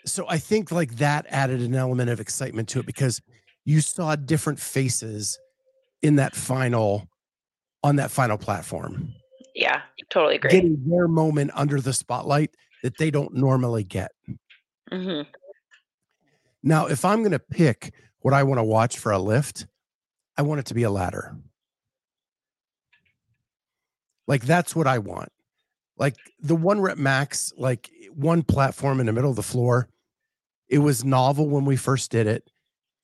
so 0.06 0.24
i 0.28 0.38
think 0.38 0.70
like 0.70 0.96
that 0.96 1.26
added 1.28 1.60
an 1.60 1.74
element 1.74 2.10
of 2.10 2.20
excitement 2.20 2.68
to 2.70 2.78
it 2.80 2.86
because 2.86 3.20
you 3.64 3.80
saw 3.80 4.14
different 4.16 4.58
faces 4.60 5.38
in 6.02 6.16
that 6.16 6.34
final 6.36 7.08
on 7.82 7.96
that 7.96 8.10
final 8.10 8.38
platform 8.38 9.12
yeah, 9.58 9.82
totally 10.08 10.36
agree. 10.36 10.52
getting 10.52 10.80
their 10.86 11.08
moment 11.08 11.50
under 11.52 11.80
the 11.80 11.92
spotlight 11.92 12.54
that 12.84 12.96
they 12.96 13.10
don't 13.10 13.34
normally 13.34 13.82
get. 13.82 14.12
hmm 14.90 15.22
Now, 16.62 16.86
if 16.86 17.04
I'm 17.04 17.20
going 17.20 17.32
to 17.32 17.40
pick 17.40 17.92
what 18.20 18.32
I 18.32 18.44
want 18.44 18.58
to 18.58 18.64
watch 18.64 18.98
for 18.98 19.10
a 19.10 19.18
lift, 19.18 19.66
I 20.36 20.42
want 20.42 20.60
it 20.60 20.66
to 20.66 20.74
be 20.74 20.84
a 20.84 20.90
ladder. 20.90 21.36
Like 24.28 24.44
that's 24.44 24.76
what 24.76 24.86
I 24.86 24.98
want. 24.98 25.32
Like 25.96 26.14
the 26.40 26.54
one 26.54 26.80
rep 26.80 26.96
max, 26.98 27.52
like 27.56 27.90
one 28.14 28.42
platform 28.42 29.00
in 29.00 29.06
the 29.06 29.12
middle 29.12 29.30
of 29.30 29.36
the 29.36 29.42
floor. 29.42 29.88
It 30.68 30.78
was 30.78 31.04
novel 31.04 31.48
when 31.48 31.64
we 31.64 31.76
first 31.76 32.12
did 32.12 32.28
it. 32.28 32.48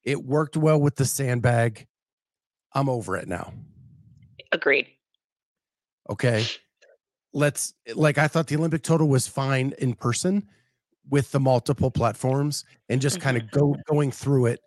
It 0.05 0.23
worked 0.23 0.57
well 0.57 0.81
with 0.81 0.95
the 0.95 1.07
sandbag. 1.07 1.87
I'm 2.75 2.89
over 2.89 3.17
it 3.17 3.27
now. 3.27 3.55
Agreed. 4.53 4.87
Okay 6.11 6.45
let's 7.33 7.75
like 7.95 8.19
i 8.19 8.29
thought 8.29 8.47
the 8.47 8.57
olympic 8.57 8.83
total 8.83 9.09
was 9.09 9.27
fine 9.27 9.73
in 9.79 9.95
person 9.95 10.47
with 11.11 11.31
the 11.33 11.41
multiple 11.41 11.91
platforms 11.91 12.65
and 12.89 13.01
just 13.01 13.21
kind 13.21 13.37
of 13.37 13.51
go 13.51 13.77
going 13.87 14.11
through 14.11 14.47
it. 14.47 14.61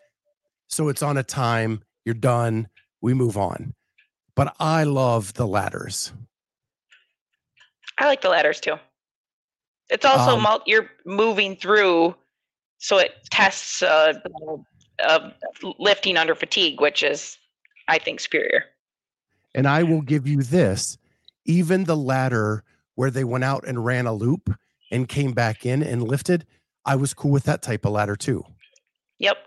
So 0.67 0.87
it's 0.89 1.01
on 1.01 1.17
a 1.17 1.23
time 1.23 1.81
you're 2.05 2.13
done 2.13 2.67
we 3.01 3.13
move 3.15 3.37
on. 3.37 3.73
But 4.35 4.55
i 4.59 4.83
love 4.83 5.33
the 5.33 5.47
ladders. 5.47 6.13
I 7.97 8.05
like 8.05 8.21
the 8.21 8.29
ladders 8.29 8.59
too. 8.59 8.75
It's 9.89 10.05
also 10.05 10.35
Um, 10.35 10.43
mul- 10.43 10.63
you're 10.67 10.91
moving 11.05 11.55
through, 11.55 12.15
so 12.77 12.97
it 12.99 13.13
tests 13.31 13.81
uh, 13.81 14.13
uh, 14.99 15.31
lifting 15.79 16.17
under 16.17 16.35
fatigue, 16.35 16.79
which 16.81 17.01
is, 17.01 17.37
I 17.87 17.97
think, 17.97 18.19
superior. 18.19 18.65
and 19.55 19.65
i 19.67 19.81
will 19.81 20.01
give 20.01 20.27
you 20.27 20.43
this 20.43 20.97
even 21.47 21.85
the 21.85 21.97
ladder 21.97 22.63
where 22.95 23.09
they 23.11 23.23
went 23.23 23.43
out 23.43 23.65
and 23.67 23.83
ran 23.83 24.05
a 24.05 24.13
loop 24.13 24.53
and 24.91 25.09
came 25.09 25.31
back 25.33 25.65
in 25.65 25.81
and 25.83 26.03
lifted 26.07 26.45
i 26.85 26.95
was 26.95 27.13
cool 27.13 27.31
with 27.31 27.43
that 27.43 27.61
type 27.61 27.85
of 27.85 27.91
ladder 27.91 28.15
too. 28.15 28.43
Yep. 29.19 29.37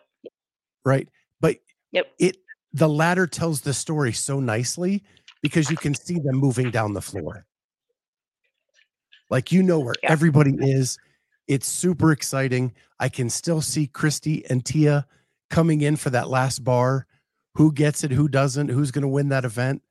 right? 0.85 1.09
But 1.40 1.57
Yep. 1.92 2.07
it 2.19 2.37
the 2.73 2.88
ladder 2.88 3.26
tells 3.26 3.61
the 3.62 3.73
story 3.75 4.12
so 4.12 4.40
nicely 4.40 5.02
because 5.42 5.71
you 5.71 5.76
can 5.76 5.95
see 5.95 6.14
them 6.14 6.37
moving 6.37 6.71
down 6.71 6.92
the 6.95 7.00
floor. 7.02 7.47
Like 9.30 9.52
you 9.52 9.62
know 9.62 9.78
where 9.80 9.95
Yeah. 10.02 10.12
everybody 10.12 10.54
is. 10.59 10.99
It's 11.49 11.66
super 11.69 12.12
exciting. 12.12 12.73
I 12.99 13.09
can 13.09 13.30
still 13.30 13.61
see 13.62 13.87
christy 13.87 14.45
and 14.50 14.64
tia 14.64 15.07
coming 15.50 15.80
in 15.80 15.97
for 15.97 16.11
that 16.11 16.28
last 16.28 16.62
bar. 16.64 17.07
Who 17.54 17.73
gets 17.73 18.04
it? 18.04 18.11
Who 18.12 18.28
doesn't? 18.28 18.69
Who's 18.69 18.90
going 18.90 19.02
to 19.02 19.09
win 19.09 19.28
that 19.30 19.45
event 19.45 19.83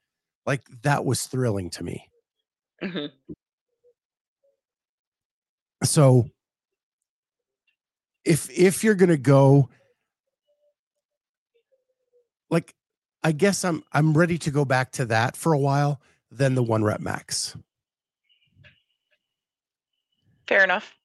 like 0.49 0.63
that 0.81 1.05
was 1.05 1.27
thrilling 1.27 1.69
to 1.69 1.83
me. 1.83 2.09
Hmm 2.81 3.05
so 5.83 6.29
if 8.25 8.49
if 8.49 8.83
you're 8.83 8.95
gonna 8.95 9.17
go 9.17 9.69
like 12.49 12.73
i 13.23 13.31
guess 13.31 13.63
i'm 13.63 13.83
i'm 13.93 14.17
ready 14.17 14.37
to 14.37 14.51
go 14.51 14.65
back 14.65 14.91
to 14.91 15.05
that 15.05 15.37
for 15.37 15.53
a 15.53 15.57
while 15.57 16.01
then 16.31 16.53
the 16.55 16.63
one 16.63 16.83
rep 16.83 16.99
max. 16.99 17.55
Fair 20.47 20.63
enough. 20.63 20.95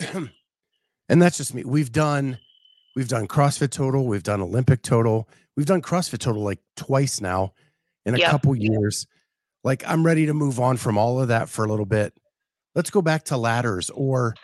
and 0.00 0.30
that's 1.08 1.36
just 1.36 1.54
me. 1.54 1.64
We've 1.64 1.92
done 1.92 2.38
we've 2.96 3.06
done 3.08 3.28
crossfit 3.28 3.70
total 3.70 4.06
we've 4.06 4.22
done 4.24 4.40
olympic 4.40 4.82
total 4.82 5.28
we've 5.56 5.66
done 5.66 5.82
crossfit 5.82 6.18
total 6.18 6.42
like 6.42 6.58
twice 6.76 7.20
now 7.20 7.52
in 8.06 8.14
a 8.14 8.18
Yep. 8.18 8.30
couple 8.30 8.56
years 8.56 9.06
like 9.62 9.84
i'm 9.86 10.04
ready 10.04 10.26
to 10.26 10.34
move 10.34 10.58
on 10.58 10.76
from 10.78 10.98
all 10.98 11.20
of 11.20 11.28
that 11.28 11.48
for 11.48 11.64
a 11.64 11.68
little 11.68 11.84
bit 11.86 12.12
let's 12.74 12.90
go 12.90 13.02
back 13.02 13.24
to 13.24 13.36
ladders 13.36 13.90
or 13.90 14.34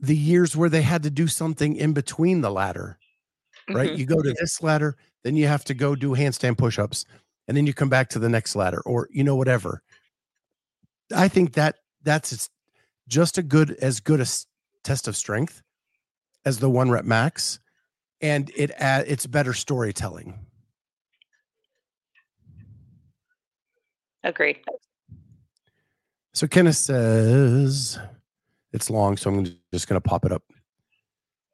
the 0.00 0.16
years 0.16 0.56
where 0.56 0.68
they 0.68 0.82
had 0.82 1.04
to 1.04 1.10
do 1.10 1.28
something 1.28 1.76
in 1.76 1.92
between 1.92 2.40
the 2.40 2.50
ladder 2.50 2.98
right 3.70 3.90
Mhm. 3.92 3.98
you 3.98 4.04
go 4.06 4.20
to 4.20 4.32
this 4.32 4.60
ladder 4.62 4.96
then 5.22 5.36
you 5.36 5.46
have 5.46 5.64
to 5.66 5.74
go 5.74 5.94
do 5.94 6.10
handstand 6.10 6.58
push-ups 6.58 7.06
and 7.46 7.56
then 7.56 7.66
you 7.66 7.72
come 7.72 7.88
back 7.88 8.08
to 8.10 8.18
the 8.18 8.28
next 8.28 8.56
ladder 8.56 8.80
or 8.82 9.08
you 9.12 9.22
know 9.22 9.36
whatever 9.36 9.82
i 11.14 11.28
think 11.28 11.52
that 11.52 11.76
that's 12.02 12.48
just 13.06 13.38
a 13.38 13.42
good 13.42 13.70
as 13.80 14.00
good 14.00 14.20
a 14.20 14.26
test 14.82 15.06
of 15.06 15.16
strength 15.16 15.62
as 16.44 16.58
the 16.58 16.70
one 16.70 16.90
rep 16.90 17.04
max 17.04 17.58
and 18.20 18.50
it 18.56 18.70
add, 18.76 19.04
it's 19.08 19.26
better 19.26 19.52
storytelling. 19.52 20.38
Agree. 24.24 24.62
So 26.32 26.46
kenneth 26.46 26.76
says 26.76 27.98
it's 28.72 28.88
long 28.88 29.16
so 29.16 29.28
i'm 29.30 29.44
just 29.72 29.88
going 29.88 30.00
to 30.00 30.08
pop 30.08 30.24
it 30.24 30.32
up. 30.32 30.44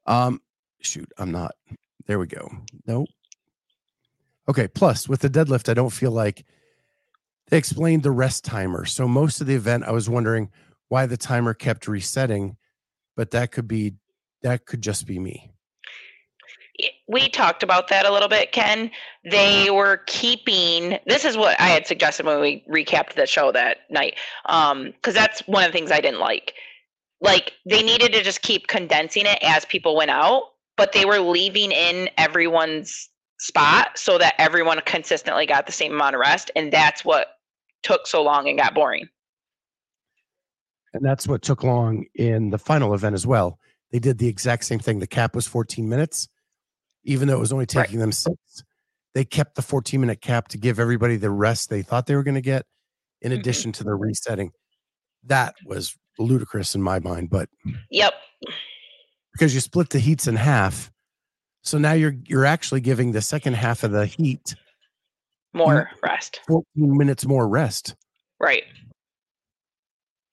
Um 0.06 0.40
shoot 0.80 1.10
i'm 1.18 1.32
not 1.32 1.54
there 2.06 2.18
we 2.18 2.26
go. 2.26 2.50
Nope. 2.86 3.08
Okay 4.48 4.68
plus 4.68 5.08
with 5.08 5.20
the 5.20 5.30
deadlift 5.30 5.68
i 5.68 5.74
don't 5.74 5.90
feel 5.90 6.10
like 6.10 6.44
they 7.48 7.56
explained 7.56 8.02
the 8.02 8.10
rest 8.10 8.44
timer. 8.44 8.84
So 8.84 9.08
most 9.08 9.40
of 9.40 9.46
the 9.46 9.54
event 9.54 9.84
i 9.84 9.90
was 9.90 10.10
wondering 10.10 10.50
why 10.88 11.06
the 11.06 11.16
timer 11.16 11.54
kept 11.54 11.88
resetting 11.88 12.56
but 13.16 13.30
that 13.30 13.50
could 13.50 13.66
be 13.66 13.94
that 14.42 14.66
could 14.66 14.82
just 14.82 15.06
be 15.06 15.18
me 15.18 15.50
We 17.08 17.28
talked 17.28 17.62
about 17.62 17.88
that 17.88 18.06
a 18.06 18.12
little 18.12 18.28
bit, 18.28 18.52
Ken. 18.52 18.90
They 19.24 19.64
uh-huh. 19.64 19.74
were 19.74 19.96
keeping. 20.06 20.98
This 21.06 21.24
is 21.24 21.36
what 21.36 21.58
I 21.60 21.68
had 21.68 21.86
suggested 21.86 22.26
when 22.26 22.40
we 22.40 22.64
recapped 22.70 23.14
the 23.14 23.26
show 23.26 23.50
that 23.52 23.78
night, 23.90 24.14
um, 24.46 24.92
because 24.92 25.14
that's 25.14 25.40
one 25.46 25.64
of 25.64 25.72
the 25.72 25.78
things 25.78 25.90
I 25.90 26.00
didn't 26.00 26.20
like. 26.20 26.54
Like 27.20 27.52
they 27.66 27.82
needed 27.82 28.12
to 28.12 28.22
just 28.22 28.42
keep 28.42 28.68
condensing 28.68 29.26
it 29.26 29.38
as 29.42 29.64
people 29.64 29.96
went 29.96 30.10
out, 30.10 30.42
but 30.76 30.92
they 30.92 31.04
were 31.04 31.18
leaving 31.18 31.72
in 31.72 32.08
everyone's 32.16 33.08
spot 33.40 33.98
so 33.98 34.18
that 34.18 34.34
everyone 34.38 34.80
consistently 34.84 35.46
got 35.46 35.66
the 35.66 35.72
same 35.72 35.92
amount 35.92 36.14
of 36.14 36.20
rest, 36.20 36.50
and 36.54 36.72
that's 36.72 37.04
what 37.04 37.28
took 37.82 38.06
so 38.06 38.22
long 38.22 38.48
and 38.48 38.58
got 38.58 38.74
boring. 38.74 39.08
and 40.94 41.04
that's 41.04 41.26
what 41.28 41.42
took 41.42 41.62
long 41.62 42.04
in 42.14 42.50
the 42.50 42.58
final 42.58 42.94
event 42.94 43.14
as 43.14 43.26
well 43.26 43.58
they 43.90 43.98
did 43.98 44.18
the 44.18 44.28
exact 44.28 44.64
same 44.64 44.78
thing 44.78 44.98
the 44.98 45.06
cap 45.06 45.34
was 45.34 45.46
14 45.46 45.88
minutes 45.88 46.28
even 47.04 47.28
though 47.28 47.36
it 47.36 47.40
was 47.40 47.52
only 47.52 47.62
Right. 47.74 47.86
taking 47.86 47.98
them 48.00 48.12
six 48.12 48.36
they 49.14 49.24
kept 49.24 49.54
the 49.54 49.62
14 49.62 50.00
minute 50.00 50.20
cap 50.20 50.48
to 50.48 50.58
give 50.58 50.78
everybody 50.78 51.16
the 51.16 51.30
rest 51.30 51.70
they 51.70 51.82
thought 51.82 52.06
they 52.06 52.14
were 52.14 52.22
going 52.22 52.34
to 52.34 52.40
get 52.40 52.66
in 53.22 53.32
Mhm. 53.32 53.38
addition 53.38 53.72
to 53.72 53.84
the 53.84 53.94
resetting 53.94 54.52
that 55.24 55.54
was 55.64 55.96
ludicrous 56.18 56.74
in 56.74 56.82
my 56.82 56.98
mind 56.98 57.30
but 57.30 57.48
Yep. 57.90 58.12
because 59.32 59.54
you 59.54 59.60
split 59.60 59.90
the 59.90 59.98
heats 59.98 60.26
in 60.26 60.36
half 60.36 60.90
So 61.62 61.76
now 61.76 61.92
you're 61.92 62.14
you're 62.24 62.46
actually 62.46 62.80
giving 62.80 63.12
the 63.12 63.20
second 63.20 63.54
half 63.54 63.82
of 63.82 63.90
the 63.90 64.06
heat 64.06 64.54
More 65.52 65.90
rest. 66.02 66.40
14 66.46 66.64
minutes 66.96 67.26
more 67.26 67.48
rest. 67.48 67.94
Right. 68.38 68.64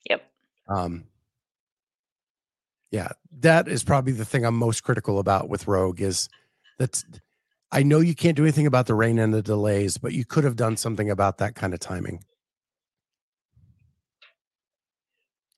Yep. 0.10 0.22
Um, 0.70 1.06
yeah, 2.96 3.10
that 3.42 3.68
is 3.68 3.84
probably 3.84 4.14
the 4.14 4.24
thing 4.24 4.46
I'm 4.46 4.56
most 4.56 4.86
critical 4.86 5.20
about 5.20 5.50
with 5.50 5.68
Rogue 5.68 6.00
is 6.00 6.30
that 6.80 7.04
I 7.70 7.84
know 7.84 8.00
you 8.00 8.16
can't 8.16 8.38
do 8.38 8.44
anything 8.44 8.68
about 8.68 8.86
the 8.86 8.94
rain 8.94 9.20
and 9.20 9.34
the 9.34 9.42
delays, 9.42 9.98
but 9.98 10.14
you 10.14 10.24
could 10.24 10.46
have 10.46 10.56
done 10.56 10.78
something 10.78 11.10
about 11.10 11.40
that 11.40 11.56
kind 11.56 11.74
of 11.74 11.82
timing. 11.82 12.24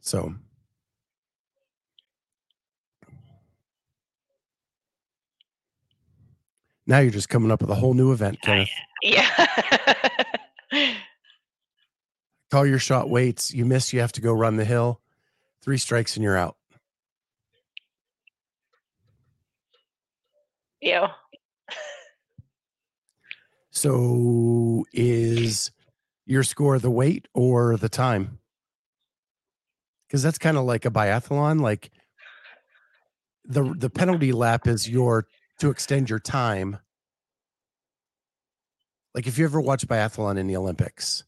So 0.01 0.33
now 6.87 6.97
you're 6.97 7.11
just 7.11 7.29
coming 7.29 7.51
up 7.51 7.61
with 7.61 7.69
a 7.69 7.75
whole 7.75 7.93
new 7.93 8.13
event, 8.13 8.39
oh, 8.41 8.45
Kenneth. 8.47 8.69
Yeah. 9.03 9.45
Call 12.49 12.65
your 12.65 12.79
shot 12.79 13.11
weights. 13.11 13.53
You 13.53 13.63
miss, 13.63 13.93
you 13.93 13.99
have 13.99 14.13
to 14.13 14.21
go 14.21 14.33
run 14.33 14.57
the 14.57 14.65
hill. 14.65 15.01
Three 15.61 15.77
strikes 15.77 16.15
and 16.15 16.23
you're 16.23 16.37
out. 16.37 16.56
Yeah. 20.81 21.07
So 23.77 24.85
is 24.91 25.69
your 26.25 26.41
score 26.41 26.79
the 26.79 26.89
weight 26.89 27.27
or 27.35 27.77
the 27.77 27.89
time? 27.89 28.39
Because 30.07 30.23
that's 30.23 30.39
kind 30.39 30.57
of 30.57 30.63
like 30.63 30.83
a 30.83 30.89
biathlon. 30.89 31.61
Like 31.61 31.91
the 33.45 33.71
the 33.77 33.91
penalty 33.91 34.31
lap 34.31 34.65
is 34.65 34.89
your 34.89 35.27
to 35.59 35.69
extend 35.69 36.09
your 36.09 36.17
time. 36.17 36.79
Like 39.13 39.27
if 39.27 39.37
you 39.37 39.45
ever 39.45 39.61
watch 39.61 39.87
biathlon 39.87 40.39
in 40.39 40.47
the 40.47 40.57
Olympics, 40.57 41.23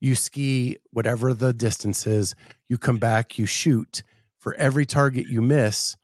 you 0.00 0.14
ski 0.14 0.78
whatever 0.90 1.34
the 1.34 1.52
distance 1.52 2.06
is, 2.06 2.34
you 2.66 2.78
come 2.78 2.96
back, 2.96 3.38
you 3.38 3.44
shoot. 3.44 4.02
For 4.38 4.54
every 4.54 4.86
target 4.86 5.26
you 5.28 5.42
miss, 5.42 5.96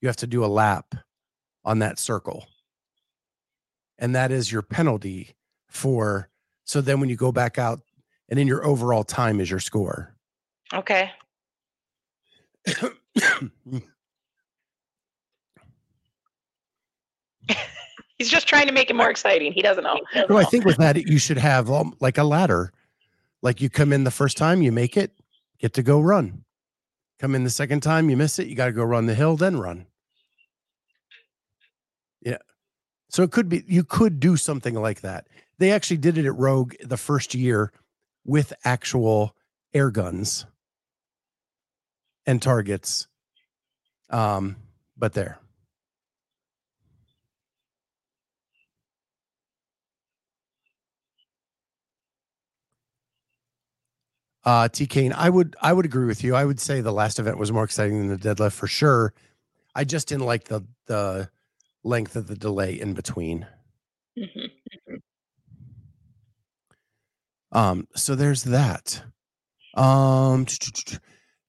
you 0.00 0.06
have 0.06 0.16
to 0.18 0.28
do 0.28 0.44
a 0.44 0.46
lap 0.46 0.94
on 1.64 1.78
that 1.80 1.98
circle 1.98 2.46
and 3.98 4.14
that 4.14 4.30
is 4.32 4.50
your 4.52 4.62
penalty 4.62 5.34
for 5.68 6.28
so 6.64 6.80
then 6.80 7.00
when 7.00 7.08
you 7.08 7.16
go 7.16 7.32
back 7.32 7.58
out 7.58 7.80
and 8.28 8.38
then 8.38 8.46
your 8.46 8.64
overall 8.64 9.04
time 9.04 9.40
is 9.40 9.50
your 9.50 9.60
score 9.60 10.14
Okay. 10.72 11.10
He's 18.18 18.28
just 18.30 18.46
trying 18.48 18.66
to 18.68 18.72
make 18.72 18.90
it 18.90 18.96
more 18.96 19.10
exciting. 19.10 19.52
He 19.52 19.60
doesn't 19.60 19.84
know. 19.84 20.00
so 20.28 20.36
i 20.36 20.44
think 20.44 20.64
with 20.64 20.76
that 20.78 20.96
you 20.96 21.18
should 21.18 21.36
have 21.36 21.70
um, 21.70 21.94
like 22.00 22.16
a 22.16 22.24
ladder 22.24 22.72
like 23.42 23.60
you 23.60 23.68
come 23.68 23.92
in 23.92 24.04
the 24.04 24.10
first 24.10 24.36
time 24.36 24.62
you 24.62 24.72
make 24.72 24.96
it 24.96 25.12
get 25.58 25.74
to 25.74 25.82
go 25.82 26.00
run 26.00 26.44
come 27.18 27.34
in 27.34 27.44
the 27.44 27.50
second 27.50 27.82
time 27.82 28.08
you 28.08 28.16
miss 28.16 28.38
it 28.38 28.46
you 28.46 28.54
got 28.54 28.66
to 28.66 28.72
go 28.72 28.82
run 28.84 29.06
the 29.06 29.14
hill 29.14 29.36
then 29.36 29.58
run 29.58 29.86
yeah 32.24 32.38
so 33.08 33.22
it 33.22 33.30
could 33.30 33.48
be 33.48 33.62
you 33.66 33.84
could 33.84 34.18
do 34.18 34.36
something 34.36 34.74
like 34.74 35.00
that 35.02 35.26
they 35.58 35.70
actually 35.70 35.96
did 35.98 36.18
it 36.18 36.26
at 36.26 36.36
rogue 36.36 36.74
the 36.80 36.96
first 36.96 37.34
year 37.34 37.72
with 38.24 38.52
actual 38.64 39.34
air 39.72 39.90
guns 39.90 40.46
and 42.26 42.42
targets 42.42 43.06
um 44.10 44.56
but 44.96 45.12
there 45.12 45.38
Uh, 54.44 54.68
T 54.68 54.86
Kane, 54.86 55.12
I 55.14 55.30
would 55.30 55.56
I 55.62 55.72
would 55.72 55.86
agree 55.86 56.04
with 56.06 56.22
you. 56.22 56.34
I 56.34 56.44
would 56.44 56.60
say 56.60 56.80
the 56.80 56.92
last 56.92 57.18
event 57.18 57.38
was 57.38 57.50
more 57.50 57.64
exciting 57.64 57.98
than 57.98 58.08
the 58.08 58.34
deadlift 58.34 58.52
for 58.52 58.66
sure. 58.66 59.14
I 59.74 59.84
just 59.84 60.08
didn't 60.08 60.26
like 60.26 60.44
the 60.44 60.62
the 60.86 61.30
length 61.84 62.16
of 62.16 62.26
the 62.26 62.36
delay 62.36 62.78
in 62.80 62.94
between. 62.94 63.46
Mhm. 64.18 64.50
Um, 67.52 67.86
so 67.94 68.14
there's 68.14 68.44
that. 68.44 69.02
Um, 69.74 70.46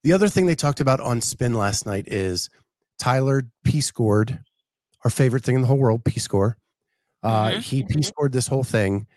the 0.03 0.13
other 0.13 0.29
thing 0.29 0.45
they 0.45 0.55
talked 0.55 0.79
about 0.79 0.99
on 0.99 1.21
spin 1.21 1.53
last 1.53 1.85
night 1.85 2.07
is 2.07 2.49
Tyler 2.99 3.43
P 3.63 3.81
scored, 3.81 4.39
our 5.03 5.09
favorite 5.09 5.43
thing 5.43 5.55
in 5.55 5.61
the 5.61 5.67
whole 5.67 5.77
world, 5.77 6.03
P 6.05 6.19
score. 6.19 6.57
Uh, 7.23 7.51
Mhm, 7.51 7.61
He 7.61 7.83
P 7.83 8.01
scored 8.03 8.31
this 8.33 8.47
whole 8.47 8.63
thing, 8.63 9.07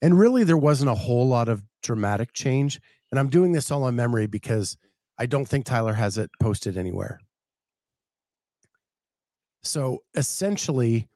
and 0.00 0.18
really 0.18 0.44
there 0.44 0.56
wasn't 0.56 0.90
a 0.90 0.94
whole 0.94 1.28
lot 1.28 1.48
of 1.48 1.62
dramatic 1.82 2.32
change. 2.32 2.80
And 3.10 3.18
I'm 3.18 3.28
doing 3.28 3.52
this 3.52 3.70
all 3.70 3.84
on 3.84 3.96
memory 3.96 4.26
because 4.26 4.76
I 5.18 5.26
don't 5.26 5.46
think 5.46 5.66
Tyler 5.66 5.92
has 5.94 6.16
it 6.16 6.30
posted 6.40 6.78
anywhere. 6.78 7.20
So 9.62 10.02
essentially, 10.14 11.08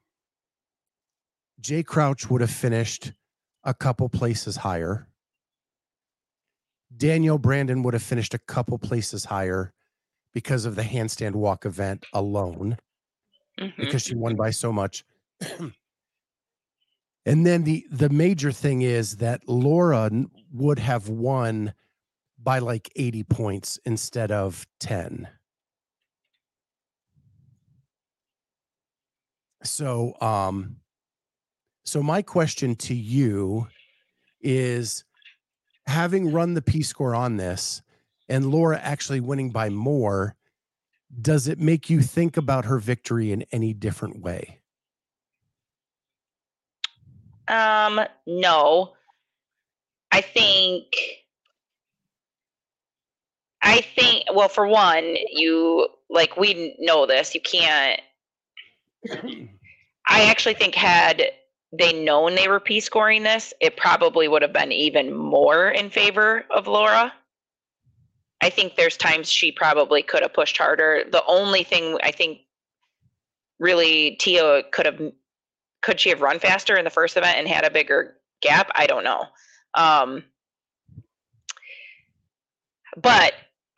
Jay 1.60 1.82
Crouch 1.82 2.28
would 2.30 2.40
have 2.40 2.50
finished 2.50 3.12
a 3.64 3.72
couple 3.74 4.08
places 4.08 4.56
higher. 4.56 5.08
Danielle 6.96 7.38
Brandon 7.38 7.82
would 7.82 7.94
have 7.94 8.02
finished 8.02 8.34
a 8.34 8.38
couple 8.38 8.78
places 8.78 9.24
higher 9.24 9.72
because 10.32 10.64
of 10.64 10.74
the 10.76 10.82
handstand 10.82 11.34
walk 11.34 11.64
event 11.64 12.04
alone 12.12 12.76
Mhm. 13.58 13.76
because 13.76 14.02
she 14.02 14.14
won 14.14 14.36
by 14.36 14.50
so 14.50 14.72
much. 14.72 15.04
and 17.26 17.46
then 17.46 17.64
the 17.64 17.86
the 17.90 18.08
major 18.10 18.52
thing 18.52 18.82
is 18.82 19.16
that 19.16 19.48
Laura 19.48 20.10
would 20.52 20.78
have 20.78 21.08
won 21.08 21.72
by 22.38 22.58
like 22.58 22.90
80 22.96 23.24
points 23.24 23.78
instead 23.86 24.30
of 24.30 24.66
10. 24.80 25.28
So 29.64 30.14
um 30.20 30.76
so 31.84 32.02
my 32.02 32.22
question 32.22 32.76
to 32.76 32.94
you 32.94 33.68
is 34.40 35.04
having 35.86 36.32
run 36.32 36.54
the 36.54 36.62
P 36.62 36.82
score 36.82 37.14
on 37.14 37.36
this 37.36 37.82
and 38.28 38.50
Laura 38.50 38.78
actually 38.78 39.20
winning 39.20 39.50
by 39.50 39.68
more 39.68 40.34
does 41.20 41.46
it 41.46 41.58
make 41.58 41.88
you 41.90 42.00
think 42.00 42.36
about 42.36 42.64
her 42.64 42.78
victory 42.78 43.30
in 43.32 43.44
any 43.52 43.72
different 43.72 44.20
way? 44.20 44.58
Um, 47.46 48.00
no. 48.26 48.94
I 50.10 50.20
think 50.20 50.86
I 53.62 53.80
think 53.80 54.24
well 54.32 54.48
for 54.48 54.66
one, 54.66 55.16
you 55.32 55.88
like 56.08 56.36
we 56.36 56.76
know 56.78 57.06
this, 57.06 57.34
you 57.34 57.40
can't 57.40 58.00
I 60.06 60.24
actually 60.24 60.54
think 60.54 60.74
had 60.74 61.22
they 61.72 61.92
known 61.92 62.34
they 62.34 62.48
were 62.48 62.60
P 62.60 62.80
scoring 62.80 63.22
this, 63.22 63.52
it 63.60 63.76
probably 63.76 64.28
would 64.28 64.42
have 64.42 64.52
been 64.52 64.72
even 64.72 65.14
more 65.14 65.70
in 65.70 65.90
favor 65.90 66.44
of 66.50 66.66
Laura. 66.66 67.12
I 68.40 68.50
think 68.50 68.76
there's 68.76 68.96
times 68.96 69.30
she 69.30 69.50
probably 69.50 70.02
could 70.02 70.22
have 70.22 70.34
pushed 70.34 70.58
harder. 70.58 71.04
The 71.10 71.24
only 71.26 71.64
thing 71.64 71.98
I 72.02 72.10
think 72.10 72.40
really 73.58 74.16
Tia 74.20 74.64
could 74.72 74.86
have 74.86 75.00
could 75.82 76.00
she 76.00 76.08
have 76.08 76.22
run 76.22 76.38
faster 76.38 76.76
in 76.76 76.84
the 76.84 76.90
first 76.90 77.16
event 77.16 77.38
and 77.38 77.46
had 77.46 77.64
a 77.64 77.70
bigger 77.70 78.16
gap? 78.40 78.70
I 78.74 78.86
don't 78.86 79.04
know. 79.04 79.26
Um, 79.74 80.24
but 82.96 83.34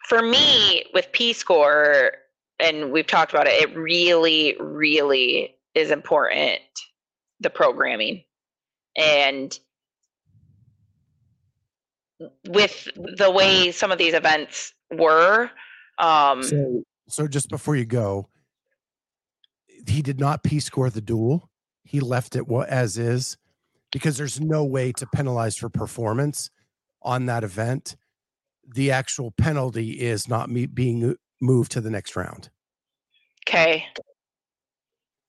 for 0.08 0.22
me, 0.22 0.84
with 0.94 1.10
P 1.12 1.32
score, 1.32 2.12
and 2.58 2.92
we've 2.92 3.06
talked 3.06 3.32
about 3.32 3.46
it, 3.46 3.54
it 3.54 3.76
really, 3.76 4.56
really 4.58 5.56
is 5.74 5.90
important 5.90 6.60
the 7.40 7.50
programming. 7.50 8.24
And 8.96 9.58
with 12.48 12.88
the 12.96 13.30
way 13.30 13.72
some 13.72 13.92
of 13.92 13.98
these 13.98 14.14
events 14.14 14.72
were, 14.90 15.50
um, 15.98 16.42
So, 16.42 16.82
so 17.08 17.28
just 17.28 17.48
before 17.48 17.76
you 17.76 17.84
go, 17.84 18.28
he 19.86 20.02
did 20.02 20.18
not 20.18 20.42
P 20.42 20.60
score 20.60 20.90
the 20.90 21.00
duel. 21.00 21.50
He 21.84 22.00
left 22.00 22.36
it 22.36 22.44
as 22.68 22.98
is 22.98 23.36
because 23.92 24.16
there's 24.16 24.40
no 24.40 24.64
way 24.64 24.92
to 24.92 25.06
penalize 25.06 25.56
for 25.56 25.68
performance 25.68 26.50
on 27.02 27.26
that 27.26 27.44
event. 27.44 27.96
The 28.66 28.90
actual 28.90 29.30
penalty 29.30 29.92
is 30.00 30.28
not 30.28 30.50
me 30.50 30.66
being 30.66 31.14
moved 31.40 31.72
to 31.72 31.80
the 31.80 31.90
next 31.90 32.16
round. 32.16 32.48
okay. 33.48 33.86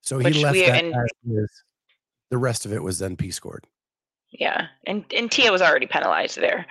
So 0.01 0.17
he 0.19 0.23
Which 0.25 0.37
left 0.37 0.53
we- 0.53 0.65
that 0.65 0.83
and- 0.83 0.95
as. 0.95 1.51
The 2.29 2.37
rest 2.37 2.65
of 2.65 2.73
it 2.73 2.83
was 2.83 2.99
then 2.99 3.15
P 3.15 3.31
scored. 3.31 3.65
Yeah, 4.31 4.67
and 4.85 5.05
and 5.15 5.31
Tia 5.31 5.49
was 5.51 5.61
already 5.61 5.85
penalized 5.87 6.37
there. 6.37 6.65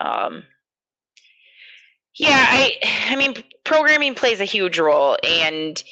Um, 0.00 0.44
yeah, 2.14 2.46
I 2.48 2.72
I 3.10 3.16
mean 3.16 3.34
programming 3.64 4.14
plays 4.14 4.40
a 4.40 4.44
huge 4.46 4.78
role, 4.78 5.18
and 5.22 5.82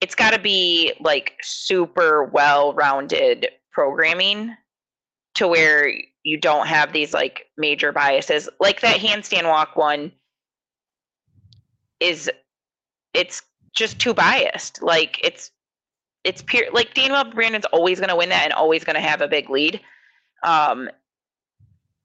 it's 0.00 0.14
got 0.14 0.32
to 0.32 0.38
be 0.38 0.92
like 1.00 1.34
super 1.42 2.24
well-rounded 2.24 3.48
programming 3.72 4.56
to 5.34 5.48
where 5.48 5.92
you 6.22 6.38
don't 6.38 6.66
have 6.68 6.92
these 6.92 7.12
like 7.12 7.46
major 7.56 7.90
biases. 7.92 8.48
Like 8.60 8.80
that 8.82 8.98
handstand 9.00 9.44
walk 9.48 9.74
one 9.76 10.12
is 12.00 12.30
it's 13.14 13.42
just 13.74 13.98
too 13.98 14.14
biased. 14.14 14.82
Like 14.82 15.20
it's 15.22 15.50
it's 16.24 16.42
pure 16.42 16.66
like 16.72 16.94
Danielle 16.94 17.30
Brandon's 17.30 17.66
always 17.66 17.98
going 17.98 18.10
to 18.10 18.16
win 18.16 18.28
that 18.30 18.44
and 18.44 18.52
always 18.52 18.84
going 18.84 18.94
to 18.94 19.00
have 19.00 19.20
a 19.20 19.28
big 19.28 19.48
lead. 19.50 19.80
Um 20.42 20.90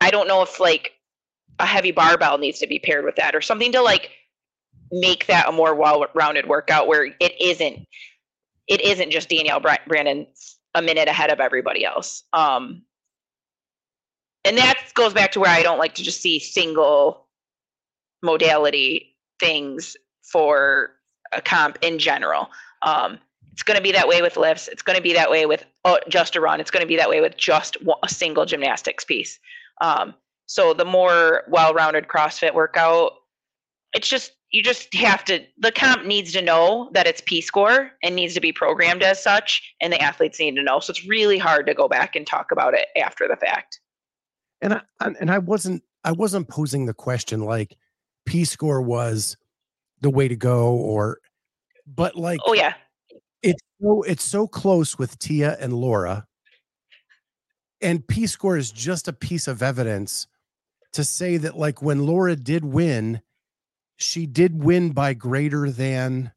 I 0.01 0.12
don't 0.12 0.27
know 0.27 0.41
if 0.41 0.60
like 0.60 0.93
a 1.60 1.65
heavy 1.65 1.91
barbell 1.91 2.38
needs 2.38 2.60
to 2.60 2.67
be 2.67 2.79
paired 2.79 3.05
with 3.05 3.15
that 3.15 3.36
or 3.36 3.41
something 3.41 3.71
to 3.71 3.81
like 3.81 4.12
make 4.91 5.25
that 5.27 5.47
a 5.47 5.51
more 5.51 5.73
well-rounded 5.73 6.47
workout 6.47 6.88
where 6.88 7.05
it 7.05 7.41
isn't 7.41 7.88
it 8.67 8.81
isn't 8.81 9.12
just 9.12 9.29
Danielle 9.29 9.62
Brandon 9.88 10.27
a 10.73 10.81
minute 10.81 11.08
ahead 11.08 11.31
of 11.31 11.39
everybody 11.39 11.86
else. 11.86 12.23
Um 12.34 12.84
and 14.43 14.58
that 14.58 14.79
goes 14.93 15.13
back 15.13 15.31
to 15.31 15.39
where 15.39 15.49
I 15.49 15.63
don't 15.63 15.79
like 15.79 15.95
to 15.95 16.03
just 16.03 16.21
see 16.21 16.39
single 16.39 17.27
modality 18.21 19.14
things 19.39 19.95
for 20.24 20.91
a 21.34 21.41
comp 21.41 21.78
in 21.82 22.00
general. 22.00 22.50
Um, 22.84 23.19
it's 23.52 23.63
going 23.63 23.78
to 23.78 23.84
be 23.84 23.91
that 23.93 24.08
way 24.08 24.21
with 24.21 24.38
lifts. 24.38 24.67
It's 24.67 24.82
going 24.82 24.98
to 24.98 25.02
be 25.02 25.13
that 25.13 25.32
way 25.32 25.45
with 25.45 25.65
oh, 25.86 26.00
just 26.10 26.36
a 26.36 26.41
run. 26.41 26.60
It's 26.60 26.71
going 26.71 26.82
to 26.82 26.88
be 26.88 26.98
that 26.98 27.10
way 27.10 27.21
with 27.21 27.38
just 27.38 27.78
a 28.04 28.10
single 28.10 28.45
gymnastics 28.45 29.06
piece. 29.06 29.39
Um, 29.82 30.13
so 30.45 30.74
the 30.74 30.86
more 30.86 31.43
well-rounded 31.48 32.08
CrossFit 32.08 32.54
workout, 32.54 33.13
it's 33.93 34.10
just 34.10 34.34
you 34.52 34.62
just 34.62 34.93
have 34.93 35.24
to. 35.26 35.43
The 35.58 35.71
comp 35.71 36.06
needs 36.06 36.34
to 36.34 36.41
know 36.41 36.89
that 36.93 37.08
it's 37.08 37.21
P 37.26 37.41
score 37.41 37.91
and 38.04 38.15
needs 38.15 38.34
to 38.34 38.41
be 38.41 38.52
programmed 38.52 39.04
as 39.04 39.24
such, 39.24 39.74
and 39.82 39.91
the 39.91 40.02
athletes 40.02 40.39
need 40.39 40.56
to 40.56 40.63
know. 40.63 40.80
So 40.80 40.91
it's 40.91 41.06
really 41.06 41.38
hard 41.38 41.65
to 41.67 41.74
go 41.74 41.88
back 41.88 42.15
and 42.15 42.28
talk 42.28 42.52
about 42.52 42.74
it 42.74 42.88
after 42.98 43.28
the 43.28 43.38
fact 43.38 43.80
and 44.62 44.74
I 44.74 44.82
and 45.00 45.32
I 45.32 45.38
wasn't 45.38 45.84
I 46.04 46.12
wasn't 46.12 46.48
posing 46.48 46.86
the 46.86 46.93
question 46.93 47.41
like 47.41 47.78
P 48.25 48.45
score 48.45 48.81
was 48.81 49.38
the 50.01 50.09
way 50.09 50.27
to 50.27 50.35
go 50.35 50.73
or 50.73 51.19
but 51.88 52.15
like 52.15 52.39
oh 52.45 52.53
yeah. 52.53 52.73
it's 53.41 53.61
so 53.81 54.01
it's 54.03 54.23
so 54.23 54.47
close 54.47 54.97
with 54.97 55.17
Tia 55.19 55.57
and 55.59 55.73
Laura. 55.73 56.25
And 57.81 58.07
P 58.07 58.25
score 58.25 58.57
is 58.57 58.71
just 58.71 59.07
a 59.07 59.13
piece 59.13 59.47
of 59.47 59.61
evidence 59.61 60.27
to 60.93 61.03
say 61.03 61.38
that 61.38 61.57
like 61.57 61.81
when 61.81 62.05
Laura 62.05 62.35
did 62.35 62.65
win 62.65 63.21
she 63.97 64.25
did 64.25 64.63
win 64.63 64.91
by 64.91 65.13
greater 65.13 65.69
than 65.69 66.31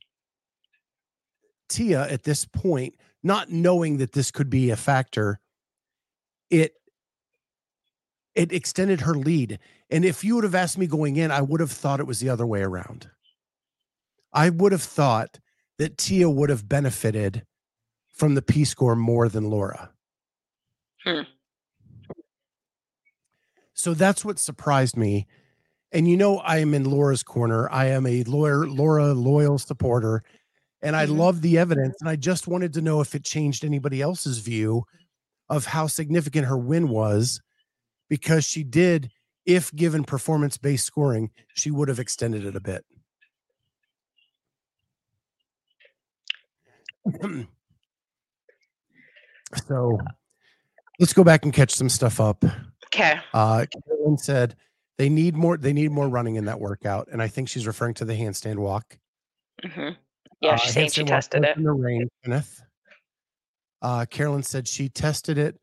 Tia 1.68 2.08
at 2.08 2.24
this 2.24 2.44
point 2.44 2.94
not 3.22 3.50
knowing 3.50 3.98
that 3.98 4.12
this 4.12 4.30
could 4.30 4.50
be 4.50 4.70
a 4.70 4.76
factor. 4.76 5.40
It 6.50 6.74
it 8.34 8.52
extended 8.52 9.00
her 9.00 9.14
lead. 9.14 9.58
And 9.90 10.04
if 10.04 10.22
you 10.22 10.34
would 10.34 10.44
have 10.44 10.54
asked 10.54 10.78
me 10.78 10.86
going 10.86 11.16
in, 11.16 11.30
I 11.30 11.40
would 11.40 11.60
have 11.60 11.72
thought 11.72 12.00
it 12.00 12.06
was 12.06 12.20
the 12.20 12.28
other 12.28 12.46
way 12.46 12.62
around. 12.62 13.08
I 14.32 14.50
would 14.50 14.72
have 14.72 14.82
thought 14.82 15.38
that 15.78 15.96
Tia 15.96 16.28
would 16.28 16.50
have 16.50 16.68
benefited 16.68 17.44
from 18.14 18.34
the 18.34 18.42
P 18.42 18.64
score 18.64 18.96
more 18.96 19.28
than 19.28 19.48
Laura. 19.48 19.90
Hmm. 21.04 21.22
So 23.74 23.94
that's 23.94 24.24
what 24.24 24.38
surprised 24.38 24.96
me. 24.96 25.26
And 25.92 26.08
you 26.08 26.16
know, 26.16 26.38
I 26.38 26.58
am 26.58 26.74
in 26.74 26.84
Laura's 26.84 27.22
corner. 27.22 27.70
I 27.70 27.86
am 27.86 28.06
a 28.06 28.24
lawyer, 28.24 28.66
Laura 28.66 29.14
loyal 29.14 29.58
supporter, 29.58 30.22
and 30.82 30.94
I 30.94 31.06
mm-hmm. 31.06 31.16
love 31.16 31.40
the 31.40 31.58
evidence. 31.58 31.96
And 32.00 32.08
I 32.08 32.16
just 32.16 32.48
wanted 32.48 32.74
to 32.74 32.82
know 32.82 33.00
if 33.00 33.14
it 33.14 33.24
changed 33.24 33.64
anybody 33.64 34.02
else's 34.02 34.38
view 34.38 34.84
of 35.48 35.64
how 35.64 35.86
significant 35.86 36.46
her 36.46 36.58
win 36.58 36.88
was 36.88 37.40
because 38.10 38.44
she 38.44 38.64
did, 38.64 39.10
if 39.48 39.74
given 39.74 40.04
performance 40.04 40.56
based 40.58 40.84
scoring, 40.84 41.30
she 41.54 41.72
would 41.72 41.88
have 41.88 41.98
extended 41.98 42.44
it 42.44 42.54
a 42.54 42.60
bit. 42.60 42.84
so 49.66 49.98
let's 51.00 51.14
go 51.14 51.24
back 51.24 51.44
and 51.44 51.54
catch 51.54 51.74
some 51.74 51.88
stuff 51.88 52.20
up. 52.20 52.44
Okay. 52.86 53.18
Uh, 53.32 53.64
Carolyn 53.86 54.18
said 54.18 54.54
they 54.98 55.08
need 55.08 55.34
more. 55.34 55.56
They 55.56 55.72
need 55.72 55.92
more 55.92 56.10
running 56.10 56.36
in 56.36 56.44
that 56.44 56.60
workout, 56.60 57.08
and 57.10 57.22
I 57.22 57.28
think 57.28 57.48
she's 57.48 57.66
referring 57.66 57.94
to 57.94 58.04
the 58.04 58.12
handstand 58.12 58.58
walk. 58.58 58.98
Mm-hmm. 59.64 59.94
Yeah, 60.42 60.56
she's 60.56 60.72
uh, 60.72 60.74
saying 60.74 60.90
she 60.90 61.04
tested 61.04 61.44
it 61.44 61.56
in 61.56 61.62
the 61.64 61.72
rain. 61.72 62.06
Kenneth. 62.22 62.62
Uh, 63.80 64.04
Carolyn 64.10 64.42
said 64.42 64.68
she 64.68 64.90
tested 64.90 65.38
it 65.38 65.58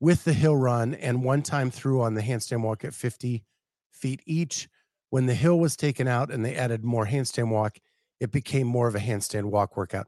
with 0.00 0.24
the 0.24 0.32
hill 0.32 0.56
run 0.56 0.94
and 0.94 1.22
one 1.22 1.42
time 1.42 1.70
through 1.70 2.02
on 2.02 2.14
the 2.14 2.22
handstand 2.22 2.62
walk 2.62 2.84
at 2.84 2.94
50 2.94 3.44
feet 3.92 4.22
each. 4.26 4.68
When 5.10 5.26
the 5.26 5.34
hill 5.34 5.58
was 5.58 5.76
taken 5.76 6.08
out 6.08 6.30
and 6.30 6.44
they 6.44 6.54
added 6.54 6.84
more 6.84 7.06
handstand 7.06 7.50
walk, 7.50 7.78
it 8.20 8.30
became 8.30 8.66
more 8.66 8.86
of 8.86 8.94
a 8.94 9.00
handstand 9.00 9.46
walk 9.46 9.76
workout. 9.76 10.06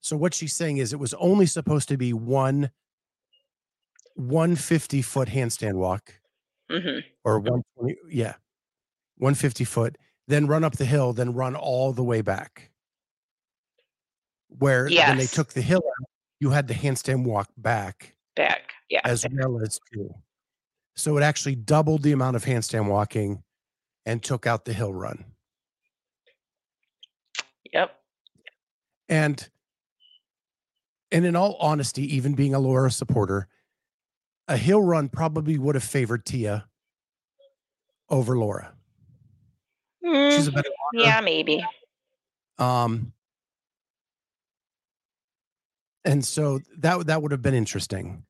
So 0.00 0.16
what 0.16 0.32
she's 0.34 0.54
saying 0.54 0.78
is 0.78 0.92
it 0.92 0.98
was 0.98 1.14
only 1.14 1.46
supposed 1.46 1.88
to 1.88 1.96
be 1.96 2.12
one 2.12 2.70
150 4.16 5.02
foot 5.02 5.28
handstand 5.28 5.74
walk 5.74 6.14
mm-hmm. 6.70 7.00
or 7.24 7.38
120 7.38 7.96
yeah 8.10 8.34
150 9.18 9.64
foot 9.64 9.98
then 10.28 10.46
run 10.46 10.62
up 10.62 10.76
the 10.76 10.84
hill 10.84 11.12
then 11.12 11.34
run 11.34 11.56
all 11.56 11.92
the 11.92 12.04
way 12.04 12.20
back 12.20 12.70
where 14.48 14.86
yes. 14.86 15.08
when 15.08 15.18
they 15.18 15.26
took 15.26 15.52
the 15.52 15.60
hill 15.60 15.82
out 15.84 16.08
you 16.38 16.50
had 16.50 16.68
the 16.68 16.74
handstand 16.74 17.24
walk 17.24 17.48
back 17.56 18.14
back 18.36 18.74
yeah. 18.90 19.00
As 19.04 19.26
well 19.32 19.60
as 19.60 19.80
two. 19.92 20.14
So 20.96 21.16
it 21.16 21.22
actually 21.22 21.56
doubled 21.56 22.02
the 22.02 22.12
amount 22.12 22.36
of 22.36 22.44
handstand 22.44 22.88
walking 22.88 23.42
and 24.06 24.22
took 24.22 24.46
out 24.46 24.64
the 24.64 24.72
hill 24.72 24.92
run. 24.92 25.24
Yep. 27.72 27.90
And 29.08 29.48
and 31.10 31.24
in 31.24 31.36
all 31.36 31.56
honesty, 31.60 32.14
even 32.14 32.34
being 32.34 32.54
a 32.54 32.58
Laura 32.58 32.90
supporter, 32.90 33.48
a 34.48 34.56
hill 34.56 34.82
run 34.82 35.08
probably 35.08 35.58
would 35.58 35.74
have 35.74 35.84
favored 35.84 36.24
Tia 36.24 36.66
over 38.10 38.36
Laura. 38.36 38.74
Mm, 40.04 40.30
She's 40.30 40.46
a 40.46 40.52
better 40.52 40.70
runner. 40.92 41.06
Yeah, 41.06 41.20
maybe. 41.20 41.64
Um 42.58 43.12
and 46.04 46.24
so 46.24 46.60
that 46.78 47.06
that 47.06 47.22
would 47.22 47.32
have 47.32 47.42
been 47.42 47.54
interesting. 47.54 48.24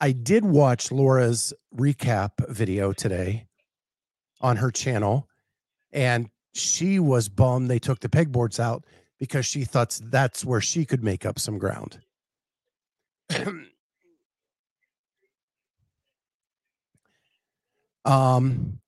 I 0.00 0.12
did 0.12 0.44
watch 0.44 0.90
Laura's 0.90 1.52
recap 1.74 2.30
video 2.48 2.92
today 2.92 3.46
on 4.40 4.56
her 4.56 4.70
channel, 4.70 5.28
and 5.92 6.28
she 6.54 6.98
was 6.98 7.28
bummed 7.28 7.70
they 7.70 7.78
took 7.78 8.00
the 8.00 8.08
pegboards 8.08 8.58
out 8.58 8.84
because 9.18 9.46
she 9.46 9.64
thought 9.64 9.98
that's 10.04 10.44
where 10.44 10.60
she 10.60 10.84
could 10.84 11.02
make 11.02 11.24
up 11.24 11.38
some 11.38 11.58
ground. 11.58 12.00
um, 18.04 18.78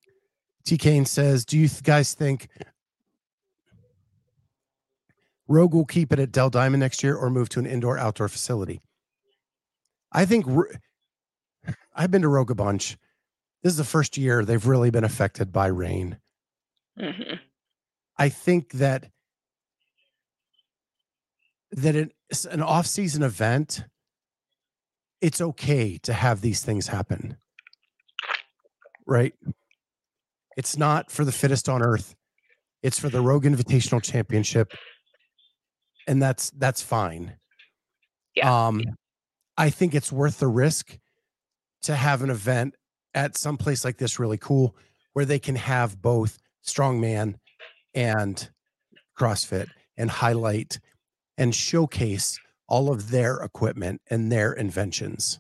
T. 0.64 0.76
Kane 0.76 1.06
says, 1.06 1.44
"Do 1.44 1.58
you 1.58 1.68
guys 1.82 2.14
think 2.14 2.48
Rogue 5.48 5.74
will 5.74 5.84
keep 5.84 6.12
it 6.12 6.18
at 6.18 6.32
Dell 6.32 6.50
Diamond 6.50 6.80
next 6.80 7.02
year 7.02 7.16
or 7.16 7.30
move 7.30 7.48
to 7.50 7.60
an 7.60 7.66
indoor 7.66 7.98
outdoor 7.98 8.28
facility?" 8.28 8.80
I 10.12 10.24
think 10.24 10.46
I've 11.94 12.10
been 12.10 12.22
to 12.22 12.28
Rogue 12.28 12.50
a 12.50 12.54
bunch. 12.54 12.96
This 13.62 13.72
is 13.72 13.76
the 13.78 13.84
first 13.84 14.16
year 14.16 14.44
they've 14.44 14.66
really 14.66 14.90
been 14.90 15.04
affected 15.04 15.52
by 15.52 15.66
rain. 15.66 16.18
Mm-hmm. 16.98 17.34
I 18.16 18.28
think 18.28 18.72
that 18.72 19.10
that 21.72 21.96
it's 21.96 22.44
an 22.44 22.62
off-season 22.62 23.22
event. 23.22 23.84
It's 25.20 25.40
okay 25.40 25.98
to 25.98 26.12
have 26.12 26.40
these 26.40 26.62
things 26.62 26.86
happen, 26.86 27.36
right? 29.06 29.34
It's 30.56 30.76
not 30.76 31.10
for 31.10 31.24
the 31.24 31.32
fittest 31.32 31.68
on 31.68 31.82
earth. 31.82 32.14
It's 32.82 32.98
for 32.98 33.08
the 33.08 33.20
Rogue 33.20 33.44
Invitational 33.44 34.02
Championship, 34.02 34.72
and 36.06 36.22
that's 36.22 36.50
that's 36.50 36.82
fine. 36.82 37.36
Yeah. 38.34 38.66
Um, 38.66 38.82
I 39.56 39.70
think 39.70 39.94
it's 39.94 40.12
worth 40.12 40.38
the 40.38 40.48
risk 40.48 40.98
to 41.82 41.94
have 41.94 42.22
an 42.22 42.30
event 42.30 42.74
at 43.14 43.36
some 43.36 43.56
place 43.56 43.84
like 43.84 43.96
this 43.96 44.18
really 44.18 44.38
cool 44.38 44.76
where 45.14 45.24
they 45.24 45.38
can 45.38 45.56
have 45.56 46.00
both 46.02 46.38
strongman 46.66 47.36
and 47.94 48.50
CrossFit 49.18 49.68
and 49.96 50.10
highlight 50.10 50.78
and 51.38 51.54
showcase 51.54 52.38
all 52.68 52.92
of 52.92 53.10
their 53.10 53.36
equipment 53.36 54.02
and 54.10 54.30
their 54.30 54.52
inventions. 54.52 55.38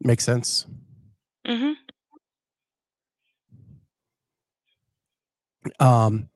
Make 0.00 0.20
sense? 0.20 0.66
Mm-hmm. 1.46 1.72
Um, 5.80 6.28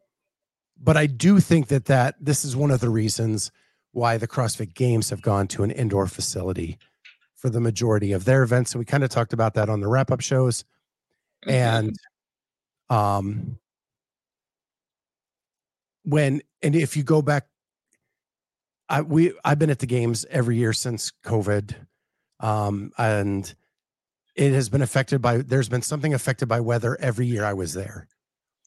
but 0.80 0.96
I 0.96 1.06
do 1.06 1.40
think 1.40 1.68
that 1.68 1.86
that 1.86 2.16
this 2.20 2.44
is 2.44 2.56
one 2.56 2.70
of 2.70 2.80
the 2.80 2.90
reasons 2.90 3.50
why 3.92 4.16
the 4.16 4.26
CrossFit 4.26 4.74
Games 4.74 5.10
have 5.10 5.22
gone 5.22 5.46
to 5.48 5.62
an 5.62 5.70
indoor 5.70 6.06
facility 6.06 6.78
for 7.36 7.50
the 7.50 7.60
majority 7.60 8.12
of 8.12 8.24
their 8.24 8.42
events, 8.42 8.72
and 8.72 8.78
we 8.78 8.84
kind 8.84 9.04
of 9.04 9.10
talked 9.10 9.32
about 9.32 9.54
that 9.54 9.68
on 9.68 9.80
the 9.80 9.88
wrap 9.88 10.10
up 10.10 10.20
shows. 10.20 10.64
And 11.46 11.96
um, 12.88 13.58
when 16.04 16.42
and 16.62 16.74
if 16.74 16.96
you 16.96 17.02
go 17.02 17.22
back, 17.22 17.46
I 18.88 19.02
we 19.02 19.32
I've 19.44 19.58
been 19.58 19.70
at 19.70 19.78
the 19.78 19.86
games 19.86 20.24
every 20.30 20.56
year 20.56 20.72
since 20.72 21.12
COVID, 21.24 21.74
um, 22.40 22.92
and 22.98 23.52
it 24.34 24.52
has 24.52 24.68
been 24.68 24.82
affected 24.82 25.20
by. 25.20 25.38
There's 25.38 25.68
been 25.68 25.82
something 25.82 26.14
affected 26.14 26.48
by 26.48 26.60
weather 26.60 26.96
every 27.00 27.26
year 27.26 27.44
I 27.44 27.54
was 27.54 27.74
there. 27.74 28.08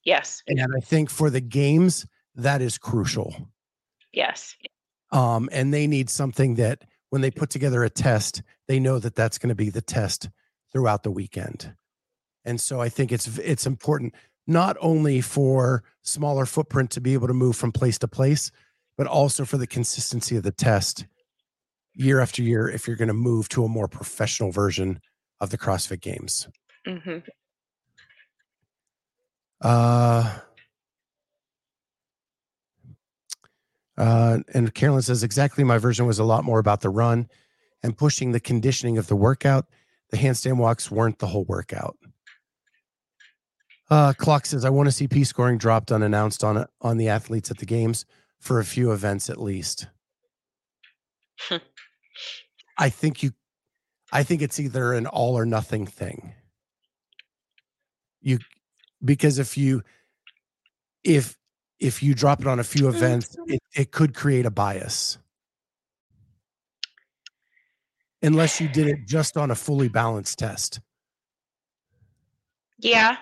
Yes. 0.06 0.44
And 0.48 0.62
I 0.62 0.80
think 0.80 1.10
for 1.10 1.30
the 1.30 1.41
games, 1.41 2.06
that 2.36 2.62
is 2.62 2.78
crucial. 2.78 3.36
Yes. 4.13 4.56
Um, 5.12 5.50
and 5.52 5.74
they 5.74 5.88
need 5.88 6.10
something 6.10 6.56
that 6.56 6.84
when 7.10 7.22
they 7.22 7.32
put 7.32 7.50
together 7.50 7.84
a 7.84 7.89
test, 7.89 8.44
they 8.68 8.80
know 8.80 9.00
that 9.00 9.15
that's 9.15 9.38
going 9.38 9.50
to 9.50 9.56
be 9.56 9.70
the 9.70 9.82
test 9.82 10.30
throughout 10.72 11.04
the 11.04 11.12
weekend. 11.12 11.74
And 12.44 12.62
so 12.62 12.80
I 12.80 12.89
think 12.89 13.12
it's 13.12 13.38
it's 13.39 13.65
important 13.65 14.13
not 14.48 14.78
only 14.80 15.22
for 15.22 15.84
smaller 16.04 16.46
footprint 16.46 16.91
to 16.91 17.02
be 17.02 17.13
able 17.13 17.28
to 17.28 17.34
move 17.34 17.56
from 17.56 17.72
place 17.72 17.98
to 18.00 18.08
place, 18.08 18.52
but 18.98 19.08
also 19.08 19.46
for 19.46 19.58
the 19.58 19.68
consistency 19.68 20.38
of 20.38 20.44
the 20.44 20.52
test 20.52 21.08
year 21.96 22.20
after 22.20 22.44
year 22.44 22.70
if 22.70 22.88
you're 22.88 22.98
going 22.98 23.08
to 23.08 23.13
move 23.13 23.50
to 23.50 23.63
a 23.63 23.70
more 23.70 23.88
professional 23.88 24.52
version 24.52 25.00
of 25.39 25.50
the 25.50 25.58
CrossFit 25.58 26.02
Games. 26.02 26.48
hmm 26.86 27.20
Uh, 29.62 30.39
uh, 33.98 34.39
and 34.54 34.74
Carolyn 34.74 35.02
says 35.02 35.24
exactly 35.24 35.63
my 35.63 35.78
version 35.78 36.06
was 36.06 36.20
a 36.20 36.24
lot 36.24 36.44
more 36.44 36.60
about 36.60 36.82
the 36.82 36.89
run 36.89 37.30
and 37.82 37.98
pushing 37.98 38.32
the 38.32 38.39
conditioning 38.39 38.98
of 38.98 39.08
the 39.08 39.15
workout. 39.15 39.65
The 40.12 40.18
handstand 40.18 40.58
walks 40.58 40.91
weren't 40.91 41.20
the 41.20 41.28
whole 41.28 41.46
workout. 41.46 41.98
Uh, 43.89 44.13
Clock 44.13 44.46
says 44.46 44.65
I 44.65 44.70
want 44.70 44.88
to 44.88 44.91
see 44.91 45.08
P 45.08 45.24
scoring 45.24 45.58
dropped 45.58 45.91
unannounced 45.91 46.44
on 46.44 46.65
on 46.82 46.98
the 46.98 47.10
athletes 47.10 47.52
at 47.52 47.60
the 47.60 47.65
games 47.65 48.06
for 48.39 48.60
a 48.60 48.65
few 48.65 48.91
events 48.91 49.30
at 49.30 49.41
least. 49.41 49.88
I 52.78 52.89
think 52.89 53.24
you, 53.24 53.32
I 54.12 54.24
think 54.24 54.41
it's 54.41 54.60
either 54.60 54.94
an 54.94 55.08
all 55.08 55.38
or 55.38 55.46
nothing 55.46 55.86
thing. 55.86 56.34
You, 58.22 58.39
because 59.06 59.39
if 59.39 59.58
you, 59.58 59.84
if 61.04 61.38
if 61.80 62.02
you 62.02 62.15
drop 62.15 62.41
it 62.41 62.48
on 62.48 62.60
a 62.60 62.63
few 62.63 62.88
events, 62.88 63.36
it, 63.48 63.62
it 63.76 63.91
could 63.91 64.13
create 64.13 64.46
a 64.46 64.52
bias. 64.52 65.18
Unless 68.22 68.60
you 68.60 68.68
did 68.68 68.88
it 68.88 69.08
just 69.08 69.38
on 69.38 69.52
a 69.52 69.56
fully 69.56 69.88
balanced 69.88 70.39
test. 70.39 70.80
Yeah. 72.80 73.18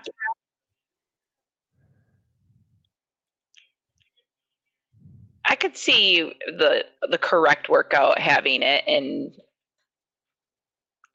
I 5.45 5.55
could 5.55 5.75
see 5.75 6.33
the 6.47 6.85
the 7.09 7.17
correct 7.17 7.69
workout 7.69 8.17
having 8.17 8.61
it 8.63 8.83
and 8.87 9.33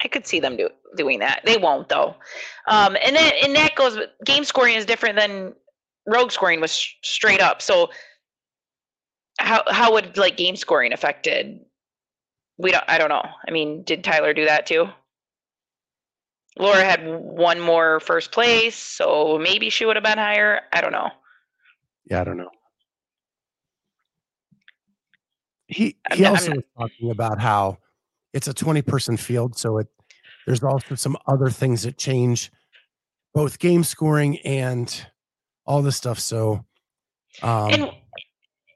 I 0.03 0.09
could 0.09 0.27
see 0.27 0.39
them 0.41 0.57
do, 0.57 0.69
doing 0.97 1.19
that. 1.21 1.41
They 1.45 1.57
won't 1.57 1.89
though. 1.89 2.15
Um, 2.69 2.97
and 3.05 3.17
then 3.17 3.33
and 3.43 3.55
that 3.57 3.75
goes 3.75 3.99
game 4.25 4.45
scoring 4.45 4.75
is 4.77 4.87
different 4.87 5.17
than 5.17 5.55
rogue 6.07 6.31
scoring 6.31 6.61
was 6.61 6.73
sh- 6.75 6.95
straight 7.03 7.41
up. 7.41 7.61
So 7.61 7.91
how 9.41 9.63
how 9.69 9.93
would 9.93 10.17
like 10.17 10.37
game 10.37 10.57
scoring 10.57 10.93
affected? 10.93 11.61
We 12.59 12.71
don't 12.71 12.85
I 12.89 12.99
don't 12.99 13.09
know. 13.09 13.25
I 13.47 13.51
mean, 13.51 13.83
did 13.83 14.05
Tyler 14.05 14.33
do 14.33 14.45
that 14.45 14.67
too? 14.67 14.89
Laura 16.59 16.83
had 16.85 17.07
one 17.07 17.61
more 17.61 18.01
first 18.01 18.33
place, 18.33 18.75
so 18.75 19.39
maybe 19.39 19.71
she 19.71 19.85
would 19.85 19.95
have 19.97 20.05
been 20.05 20.19
higher. 20.19 20.63
I 20.73 20.81
don't 20.81 20.91
know. 20.93 21.11
Yeah, 22.11 22.21
I 22.21 22.25
don't 22.25 22.37
know. 22.37 22.51
He 25.67 25.97
he 26.15 26.25
I'm 26.25 26.33
also 26.33 26.49
not- 26.49 26.57
was 26.57 26.65
talking 26.91 27.11
about 27.11 27.41
how 27.41 27.79
it's 28.39 28.47
a 28.47 28.55
20 28.55 28.83
person 28.83 29.17
field, 29.17 29.59
so 29.59 29.79
it 29.79 29.89
there's 30.47 30.63
also 30.63 30.95
some 30.95 31.17
other 31.27 31.51
things 31.51 31.83
that 31.83 31.99
change 31.99 32.53
both 33.35 33.59
game 33.59 33.83
scoring 33.83 34.39
and 34.39 35.07
all 35.67 35.83
this 35.83 35.97
stuff. 35.97 36.21
So 36.21 36.65
um 37.43 37.71
and 37.73 37.91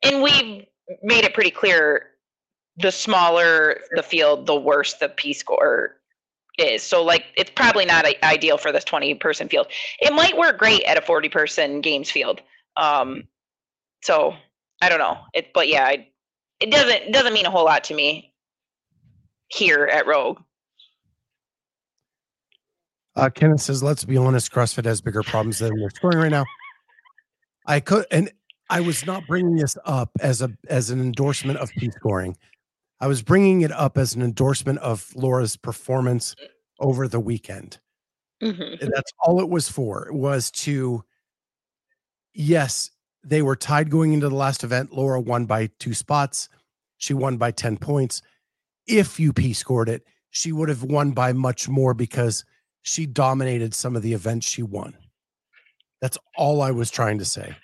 and 0.02 0.22
we've 0.22 0.66
made 1.02 1.24
it 1.24 1.32
pretty 1.32 1.52
clear 1.52 2.08
the 2.76 2.90
smaller 2.90 3.78
the 3.94 4.02
field 4.02 4.46
the 4.46 4.56
worse 4.56 4.94
the 4.94 5.08
p 5.10 5.32
score 5.32 5.96
is. 6.58 6.82
So 6.82 7.04
like 7.04 7.26
it's 7.36 7.50
probably 7.54 7.86
not 7.86 8.04
ideal 8.24 8.58
for 8.58 8.72
this 8.72 8.82
20 8.82 9.14
person 9.14 9.48
field. 9.48 9.68
It 10.00 10.12
might 10.12 10.36
work 10.36 10.58
great 10.58 10.82
at 10.82 10.98
a 10.98 11.02
40 11.02 11.28
person 11.28 11.80
games 11.80 12.10
field 12.10 12.40
um 12.76 13.22
so 14.02 14.34
i 14.82 14.88
don't 14.88 14.98
know. 14.98 15.18
It 15.34 15.52
but 15.54 15.68
yeah 15.68 15.84
I, 15.84 16.08
it 16.58 16.72
doesn't 16.72 17.12
doesn't 17.12 17.32
mean 17.32 17.46
a 17.46 17.50
whole 17.50 17.64
lot 17.64 17.84
to 17.84 17.94
me 17.94 18.31
here 19.52 19.84
at 19.84 20.06
rogue 20.06 20.38
Uh, 23.14 23.28
Kenneth 23.28 23.60
says, 23.60 23.82
"Let's 23.82 24.04
be 24.04 24.16
honest, 24.16 24.50
CrossFit 24.50 24.86
has 24.86 25.02
bigger 25.02 25.22
problems 25.22 25.58
than 25.58 25.78
we're 25.78 25.90
scoring 25.90 26.16
right 26.18 26.30
now." 26.30 26.46
I 27.66 27.78
could, 27.78 28.06
and 28.10 28.32
I 28.70 28.80
was 28.80 29.04
not 29.04 29.26
bringing 29.26 29.56
this 29.56 29.76
up 29.84 30.10
as 30.20 30.40
a 30.40 30.50
as 30.68 30.88
an 30.88 30.98
endorsement 30.98 31.58
of 31.58 31.70
P 31.72 31.90
scoring. 31.90 32.38
I 33.00 33.08
was 33.08 33.22
bringing 33.22 33.60
it 33.60 33.72
up 33.72 33.98
as 33.98 34.14
an 34.14 34.22
endorsement 34.22 34.78
of 34.78 35.14
Laura's 35.14 35.58
performance 35.58 36.34
over 36.80 37.06
the 37.06 37.20
weekend. 37.20 37.78
Mhm. 38.42 38.80
And 38.80 38.90
that's 38.94 39.12
all 39.18 39.40
it 39.40 39.48
was 39.50 39.68
for. 39.68 40.08
Was 40.10 40.50
to, 40.52 41.04
yes, 42.32 42.90
they 43.22 43.42
were 43.42 43.56
tied 43.56 43.90
going 43.90 44.14
into 44.14 44.28
the 44.30 44.34
last 44.34 44.64
event. 44.64 44.92
Laura 44.92 45.20
won 45.20 45.44
by 45.44 45.66
two 45.78 45.92
spots. 45.92 46.48
She 46.96 47.12
won 47.12 47.36
by 47.36 47.50
ten 47.50 47.76
points. 47.76 48.22
If 48.92 49.18
you 49.18 49.32
P 49.32 49.54
scored 49.54 49.88
it, 49.88 50.04
she 50.32 50.52
would 50.52 50.68
have 50.68 50.82
won 50.82 51.12
by 51.12 51.32
much 51.32 51.66
more 51.66 51.94
because 51.94 52.44
she 52.82 53.06
dominated 53.06 53.72
some 53.72 53.96
of 53.96 54.02
the 54.02 54.12
events 54.12 54.46
she 54.46 54.62
won. 54.62 54.94
That's 56.02 56.18
all 56.36 56.60
I 56.60 56.72
was 56.72 56.90
trying 56.90 57.16
to 57.16 57.24
say. 57.24 57.56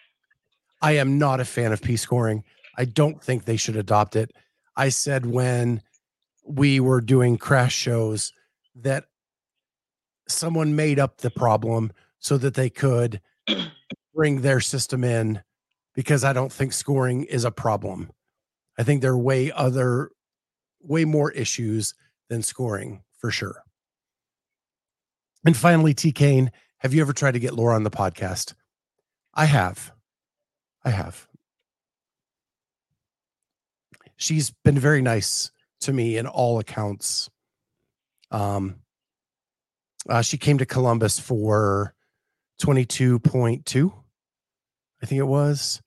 I 0.81 0.93
am 0.93 1.19
not 1.19 1.39
a 1.39 1.45
fan 1.45 1.73
of 1.73 1.83
P 1.83 1.99
scoring. 1.99 2.45
I 2.79 2.87
don't 2.87 3.23
think 3.23 3.45
they 3.45 3.59
should 3.59 3.77
adopt 3.77 4.17
it. 4.17 4.31
I 4.75 4.89
said 4.89 5.27
when 5.27 5.83
we 6.47 6.81
were 6.81 7.03
doing 7.03 7.37
crash 7.37 7.75
shows 7.75 8.33
that 8.77 9.05
someone 10.29 10.77
made 10.77 10.99
up 10.99 11.19
the 11.19 11.31
problem 11.31 11.93
so 12.21 12.39
that 12.39 12.55
they 12.55 12.71
could 12.71 13.21
bring 14.15 14.41
their 14.41 14.61
system 14.61 15.05
in 15.05 15.43
because 15.95 16.25
I 16.25 16.33
don't 16.33 16.53
think 16.53 16.73
scoring 16.73 17.25
is 17.25 17.45
a 17.45 17.51
problem. 17.51 18.13
I 18.79 18.83
think 18.83 19.03
there 19.03 19.13
are 19.13 19.19
way 19.19 19.53
other 19.53 20.11
way 20.81 21.05
more 21.05 21.31
issues 21.33 21.95
than 22.29 22.43
scoring 22.43 23.03
for 23.19 23.31
sure. 23.31 23.63
And 25.45 25.57
finally, 25.57 25.95
T 25.95 26.13
Kane, 26.13 26.51
have 26.79 26.95
you 26.95 27.01
ever 27.01 27.13
tried 27.13 27.33
to 27.33 27.41
get 27.41 27.55
Laura 27.55 27.75
on 27.75 27.85
the 27.85 27.91
podcast? 27.91 28.55
I 29.35 29.47
have. 29.47 29.93
I 30.85 30.91
have. 30.91 31.27
She's 34.17 34.51
been 34.65 34.79
very 34.79 35.01
nice 35.01 35.51
to 35.81 35.93
me 35.93 36.17
in 36.17 36.27
all 36.27 36.59
accounts. 36.59 37.31
Um, 38.31 38.77
uh, 40.09 40.23
she 40.23 40.39
came 40.39 40.59
to 40.59 40.67
Columbus 40.67 41.19
for 41.21 41.95
22.2, 42.61 43.93
I 45.03 45.07
think 45.07 45.19
it 45.19 45.23
was. 45.23 45.81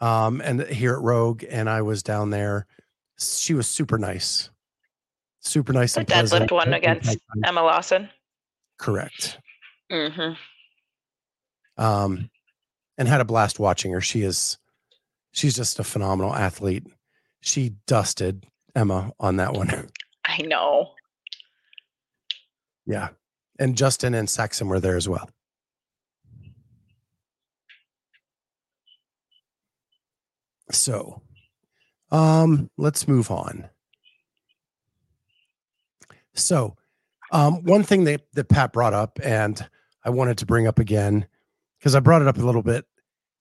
Um, 0.00 0.40
and 0.42 0.62
here 0.62 0.92
at 0.94 1.00
Rogue, 1.00 1.44
and 1.48 1.68
I 1.68 1.82
was 1.82 2.02
down 2.02 2.30
there. 2.30 2.66
She 3.18 3.54
was 3.54 3.66
super 3.66 3.98
nice. 3.98 4.50
Super 5.40 5.72
nice 5.72 5.94
pleasant. 5.94 6.50
deadlift 6.50 6.52
one 6.52 6.74
against 6.74 7.16
emma 7.44 7.62
lawson 7.62 8.10
Correct. 8.78 9.38
Mm-hmm. 9.90 10.32
um, 11.82 12.30
and 12.98 13.08
had 13.08 13.20
a 13.20 13.24
blast 13.24 13.58
watching 13.58 13.92
her. 13.92 14.00
She 14.00 14.22
is, 14.22 14.58
she's 15.32 15.56
just 15.56 15.78
a 15.78 15.84
phenomenal 15.84 16.34
athlete. 16.34 16.84
She 17.40 17.76
dusted 17.86 18.46
Emma 18.74 19.12
on 19.18 19.36
that 19.36 19.54
one. 19.54 19.88
i 20.24 20.42
know 20.42 20.90
yeah, 22.88 23.10
and 23.58 23.76
Justin 23.76 24.14
and 24.14 24.30
Saxon 24.30 24.66
were 24.66 24.80
there 24.80 24.96
as 24.96 25.06
well. 25.06 25.28
So, 30.70 31.20
um, 32.10 32.70
let's 32.76 33.06
move 33.06 33.30
on. 33.30 33.68
So, 36.34 36.76
um, 37.32 37.64
one 37.64 37.82
thing 37.82 38.04
that 38.04 38.22
that 38.34 38.48
Pat 38.48 38.72
brought 38.72 38.94
up, 38.94 39.18
and 39.22 39.64
I 40.04 40.10
wanted 40.10 40.38
to 40.38 40.46
bring 40.46 40.66
up 40.66 40.78
again 40.78 41.26
because 41.78 41.94
I 41.94 42.00
brought 42.00 42.22
it 42.22 42.28
up 42.28 42.38
a 42.38 42.42
little 42.42 42.62
bit 42.62 42.86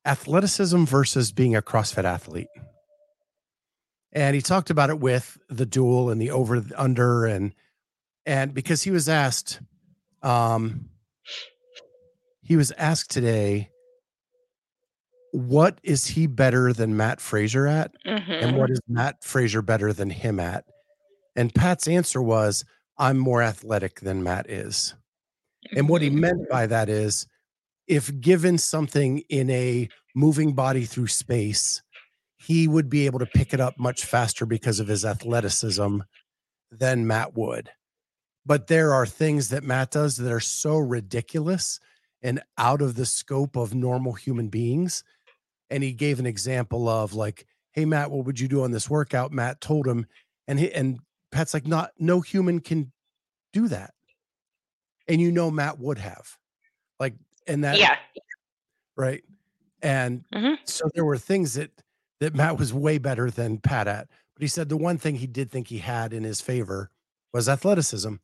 athleticism 0.05 0.85
versus 0.85 1.31
being 1.31 1.55
a 1.55 1.61
CrossFit 1.61 2.05
athlete. 2.05 2.47
And 4.13 4.35
he 4.35 4.41
talked 4.41 4.69
about 4.69 4.89
it 4.89 4.99
with 4.99 5.37
the 5.49 5.65
duel 5.65 6.09
and 6.09 6.19
the 6.19 6.31
over 6.31 6.63
under 6.75 7.25
and 7.25 7.53
and 8.25 8.53
because 8.53 8.83
he 8.83 8.91
was 8.91 9.07
asked 9.07 9.59
um 10.23 10.89
he 12.41 12.55
was 12.55 12.71
asked 12.77 13.11
today 13.11 13.69
what 15.31 15.79
is 15.83 16.07
he 16.07 16.27
better 16.27 16.73
than 16.73 16.97
Mat 16.97 17.19
Fraser 17.21 17.67
at 17.67 17.91
Mhm. 18.05 18.43
and 18.43 18.57
what 18.57 18.69
is 18.71 18.79
Mat 18.87 19.23
Fraser 19.23 19.61
better 19.61 19.93
than 19.93 20.09
him 20.09 20.39
at? 20.39 20.65
And 21.35 21.53
Pat's 21.53 21.87
answer 21.87 22.21
was 22.21 22.63
I'm 22.97 23.17
more 23.17 23.43
athletic 23.43 23.99
than 23.99 24.23
Matt 24.23 24.49
is. 24.49 24.95
And 25.75 25.87
what 25.89 26.01
he 26.01 26.09
Mhm. 26.09 26.19
meant 26.19 26.49
by 26.49 26.65
that 26.67 26.89
is 26.89 27.27
if 27.87 28.19
given 28.19 28.57
something 28.57 29.19
in 29.29 29.49
a 29.49 29.89
moving 30.15 30.53
body 30.55 30.85
through 30.85 31.07
space, 31.07 31.81
he 32.37 32.67
would 32.67 32.89
be 32.89 33.05
able 33.05 33.19
to 33.19 33.25
pick 33.27 33.53
it 33.53 33.59
up 33.59 33.77
much 33.79 34.05
faster 34.05 34.45
because 34.45 34.79
of 34.79 34.87
his 34.87 35.05
athleticism 35.05 35.99
than 36.71 37.07
Matt 37.07 37.35
would. 37.35 37.69
But 38.45 38.67
there 38.67 38.93
are 38.93 39.05
things 39.05 39.49
that 39.49 39.63
Matt 39.63 39.91
does 39.91 40.17
that 40.17 40.31
are 40.31 40.39
so 40.39 40.77
ridiculous 40.77 41.79
and 42.23 42.41
out 42.57 42.81
of 42.81 42.95
the 42.95 43.05
scope 43.05 43.55
of 43.55 43.75
normal 43.75 44.13
human 44.13 44.49
beings. 44.49 45.03
And 45.69 45.83
he 45.83 45.91
gave 45.93 46.19
an 46.19 46.25
example 46.25 46.87
of 46.89 47.13
like, 47.13 47.45
hey 47.73 47.85
Matt, 47.85 48.09
what 48.11 48.25
would 48.25 48.39
you 48.39 48.47
do 48.47 48.63
on 48.63 48.71
this 48.71 48.89
workout? 48.89 49.31
Matt 49.31 49.61
told 49.61 49.85
him, 49.87 50.05
and 50.47 50.59
he 50.59 50.71
and 50.73 50.99
Pat's 51.31 51.53
like, 51.53 51.67
not 51.67 51.91
no 51.99 52.21
human 52.21 52.59
can 52.59 52.91
do 53.53 53.67
that. 53.67 53.93
And 55.07 55.21
you 55.21 55.31
know 55.31 55.51
Matt 55.51 55.79
would 55.79 55.97
have. 55.99 56.37
Like, 56.99 57.13
and 57.47 57.63
that 57.63 57.77
yeah. 57.79 57.95
right 58.97 59.23
and 59.81 60.23
Mhm. 60.33 60.57
so 60.65 60.89
there 60.95 61.05
were 61.05 61.17
things 61.17 61.53
that 61.53 61.71
that 62.19 62.33
matt 62.35 62.57
was 62.57 62.73
way 62.73 62.97
better 62.97 63.29
than 63.31 63.59
pat 63.59 63.87
at 63.87 64.07
but 64.35 64.41
he 64.41 64.47
said 64.47 64.67
the 64.69 64.75
one 64.75 64.97
thing 64.97 65.15
he 65.15 65.27
did 65.27 65.49
think 65.51 65.67
he 65.67 65.77
had 65.77 66.11
in 66.13 66.23
his 66.23 66.41
favor 66.41 66.89
was 67.33 67.47
athleticism 67.47 68.15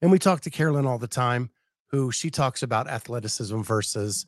and 0.00 0.10
we 0.10 0.18
talk 0.18 0.40
to 0.40 0.50
carolyn 0.50 0.86
all 0.86 0.98
the 0.98 1.06
time 1.06 1.50
who 1.90 2.10
she 2.10 2.30
talks 2.30 2.62
about 2.62 2.88
athleticism 2.88 3.60
versus 3.60 4.26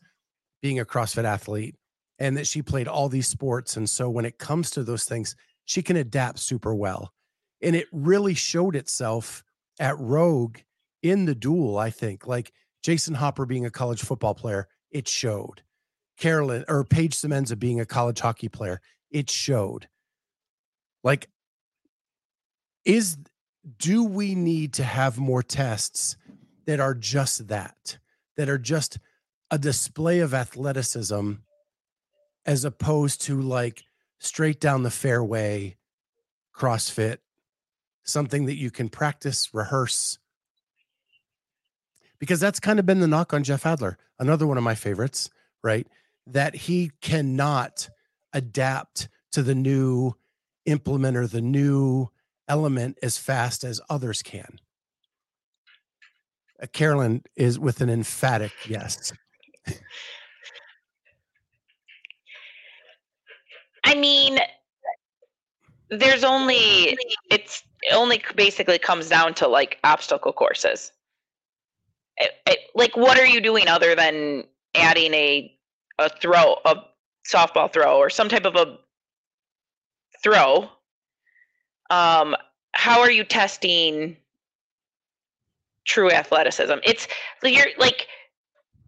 being 0.63 0.79
a 0.79 0.85
crossfit 0.85 1.25
athlete 1.25 1.75
and 2.19 2.37
that 2.37 2.47
she 2.47 2.63
played 2.63 2.89
all 2.89 3.09
these 3.09 3.29
sports 3.29 3.77
and 3.77 3.89
so 3.89 4.09
when 4.09 4.25
it 4.25 4.39
comes 4.39 4.71
to 4.71 4.83
those 4.83 5.05
things 5.05 5.37
she 5.65 5.83
can 5.83 5.97
adapt 5.97 6.39
super 6.39 6.75
well 6.75 7.13
and 7.63 7.75
it 7.75 7.87
really 7.93 8.35
showed 8.35 8.77
itself 8.77 9.43
at 9.81 9.99
rogue 9.99 10.59
in 11.03 11.25
the 11.25 11.35
duel 11.35 11.79
i 11.79 11.91
think 11.91 12.27
like 12.27 12.53
jason 12.83 13.15
hopper 13.15 13.47
being 13.47 13.67
a 13.67 13.71
college 13.71 14.03
football 14.03 14.35
player 14.35 14.69
it 14.91 15.09
showed 15.09 15.63
Carolyn 16.19 16.65
or 16.69 16.85
Paige 16.85 17.17
Semenza 17.17 17.59
being 17.59 17.81
a 17.81 17.87
college 17.87 18.21
hockey 18.21 18.49
player, 18.49 18.81
it 19.11 19.31
showed. 19.31 19.89
Like, 21.03 21.29
is 22.85 23.17
do 23.79 24.05
we 24.05 24.35
need 24.35 24.75
to 24.75 24.85
have 24.85 25.19
more 25.19 25.43
tests 25.43 26.17
that 26.67 26.81
are 26.81 26.95
just 26.95 27.49
that, 27.49 27.99
that 28.37 28.49
are 28.49 28.59
just 28.59 28.99
a 29.51 29.59
display 29.59 30.21
of 30.21 30.35
athleticism 30.35 31.33
as 32.47 32.65
opposed 32.65 33.23
to 33.23 33.41
like 33.41 33.85
straight 34.19 34.61
down 34.61 34.83
the 34.83 34.91
fairway 34.91 35.77
CrossFit, 36.55 37.19
something 38.05 38.47
that 38.47 38.57
you 38.57 38.71
can 38.71 38.89
practice, 38.89 39.51
rehearse? 39.53 40.19
Because 42.19 42.41
that's 42.41 42.61
kind 42.61 42.79
of 42.79 42.87
been 42.87 43.01
the 43.01 43.09
knock 43.09 43.35
on 43.35 43.45
Jeff 43.45 43.67
Adler, 43.67 43.99
another 44.19 44.47
one 44.47 44.57
of 44.59 44.65
my 44.65 44.75
favorites, 44.75 45.31
right? 45.63 45.87
that 46.27 46.55
he 46.55 46.91
cannot 47.01 47.89
adapt 48.33 49.09
to 49.33 49.43
the 49.43 49.55
new 49.55 50.15
implement 50.67 51.17
or 51.17 51.27
the 51.27 51.41
new 51.41 52.09
element 52.49 52.99
as 53.03 53.19
fast 53.19 53.65
as 53.65 53.81
others 53.91 54.23
can. 54.23 54.59
Uh, 56.63 56.67
Carolyn 56.73 57.23
is 57.37 57.59
with 57.59 57.81
an 57.81 57.91
emphatic 57.91 58.53
yes. 58.69 59.13
I 63.85 63.95
mean, 63.95 64.39
there's 65.91 66.25
only 66.25 66.97
it's 67.31 67.63
it 67.83 67.93
only 67.95 68.23
basically 68.35 68.79
comes 68.79 69.09
down 69.09 69.35
to 69.35 69.49
like 69.49 69.79
obstacle 69.85 70.33
courses. 70.33 70.93
It- 72.17 72.35
it- 72.47 72.71
like, 72.75 72.97
what 72.97 73.19
are 73.19 73.27
you 73.27 73.41
doing 73.41 73.69
other 73.69 73.95
than 73.95 74.45
adding 74.75 75.13
a 75.15 75.51
a 75.99 76.09
throw, 76.09 76.59
a 76.65 76.77
softball 77.27 77.73
throw, 77.73 77.99
or 77.99 78.11
some 78.11 78.29
type 78.29 78.47
of 78.47 78.57
a 78.57 78.79
throw? 80.23 80.71
Um, 81.91 82.35
how 82.73 83.01
are 83.01 83.11
you 83.11 83.25
testing 83.25 84.17
true 85.85 86.11
athleticism? 86.11 86.79
It's 86.85 87.07
you're 87.43 87.67
like 87.79 88.09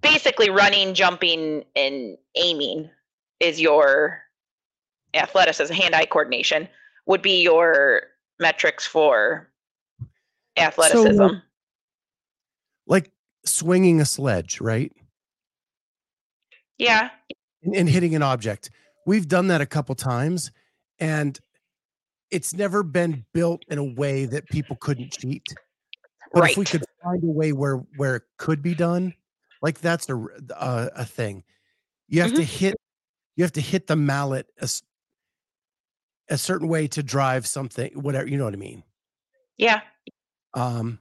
basically 0.00 0.50
running, 0.50 0.94
jumping, 0.94 1.64
and 1.76 2.16
aiming 2.36 2.90
is 3.40 3.60
your 3.60 4.25
athleticism, 5.16 5.72
hand-eye 5.72 6.06
coordination 6.06 6.68
would 7.06 7.22
be 7.22 7.42
your 7.42 8.02
metrics 8.38 8.86
for 8.86 9.50
athleticism. 10.56 11.36
Like 12.86 13.10
swinging 13.44 14.00
a 14.00 14.04
sledge, 14.04 14.60
right? 14.60 14.92
yeah. 16.78 17.10
And, 17.62 17.74
and 17.74 17.88
hitting 17.88 18.14
an 18.14 18.22
object. 18.22 18.70
We've 19.06 19.26
done 19.26 19.48
that 19.48 19.60
a 19.60 19.66
couple 19.66 19.94
times 19.94 20.50
and 20.98 21.38
it's 22.30 22.54
never 22.54 22.82
been 22.82 23.24
built 23.32 23.64
in 23.68 23.78
a 23.78 23.84
way 23.84 24.26
that 24.26 24.46
people 24.48 24.76
couldn't 24.76 25.12
cheat. 25.12 25.46
But 26.32 26.40
right. 26.40 26.50
if 26.50 26.56
we 26.56 26.64
could 26.64 26.84
find 27.02 27.22
a 27.22 27.26
way 27.26 27.52
where 27.52 27.76
where 27.96 28.16
it 28.16 28.22
could 28.36 28.62
be 28.62 28.74
done, 28.74 29.14
like 29.62 29.80
that's 29.80 30.08
a 30.08 30.26
uh, 30.54 30.88
a 30.94 31.04
thing. 31.04 31.44
You 32.08 32.22
have 32.22 32.32
to 32.32 32.42
mm-hmm. 32.42 32.58
hit 32.66 32.76
you 33.36 33.44
have 33.44 33.52
to 33.52 33.60
hit 33.60 33.86
the 33.86 33.96
mallet 33.96 34.46
a, 36.28 36.38
certain 36.38 36.68
way 36.68 36.86
to 36.88 37.02
drive 37.02 37.46
something, 37.46 37.92
whatever 37.94 38.28
you 38.28 38.36
know 38.36 38.44
what 38.44 38.54
I 38.54 38.58
mean. 38.58 38.82
yeah. 39.56 39.80
Um, 40.54 40.98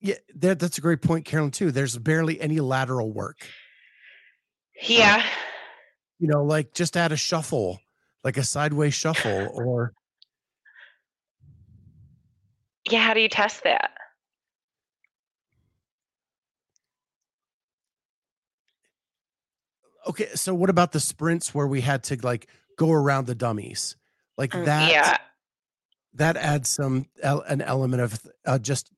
yeah, 0.00 0.16
that 0.36 0.58
that's 0.58 0.78
a 0.78 0.80
great 0.80 1.02
point, 1.02 1.24
Carolyn. 1.24 1.50
Too. 1.50 1.70
There's 1.70 1.96
barely 1.98 2.40
any 2.40 2.60
lateral 2.60 3.12
work. 3.12 3.46
Yeah. 4.82 5.22
You 6.18 6.28
know, 6.28 6.42
like 6.42 6.72
just 6.72 6.96
add 6.96 7.12
a 7.12 7.16
shuffle, 7.16 7.80
like 8.24 8.36
a 8.36 8.44
sideways 8.44 8.94
shuffle, 8.94 9.48
or 9.54 9.92
Yeah. 12.90 13.00
How 13.06 13.14
do 13.14 13.20
you 13.20 13.28
test 13.28 13.62
that? 13.64 13.90
okay. 20.06 20.28
So 20.34 20.54
what 20.54 20.70
about 20.70 20.92
the 20.92 21.00
sprints 21.00 21.54
where 21.54 21.66
we 21.66 21.80
had 21.80 22.02
to 22.04 22.16
like 22.22 22.48
go 22.80 22.90
around 22.92 23.26
the 23.26 23.34
dummies, 23.34 23.94
like 24.38 24.52
Mm, 24.52 24.64
that? 24.64 24.90
Yeah. 24.90 25.18
that 26.14 26.36
adds 26.36 26.70
some 26.70 27.06
an 27.22 27.60
element 27.60 28.02
of 28.02 28.26
uh, 28.46 28.58
just 28.58 28.90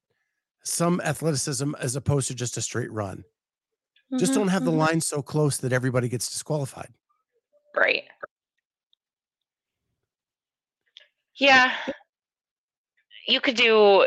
some 0.65 1.01
athleticism 1.01 1.75
as 1.81 1.97
opposed 1.97 2.29
to 2.29 2.35
just 2.35 2.57
a 2.57 2.63
straight 2.63 2.93
run. 2.93 3.25
Just 4.19 4.33
Mhm, 4.33 4.35
don't 4.35 4.49
have 4.49 4.65
the 4.65 4.71
mhm. 4.71 4.79
line 4.79 5.01
so 5.01 5.21
close 5.21 5.59
that 5.59 5.73
everybody 5.73 6.09
gets 6.09 6.31
disqualified. 6.31 6.95
Right. 7.75 8.05
Yeah. 11.35 11.73
You 13.27 13.41
could 13.41 13.57
do 13.57 14.07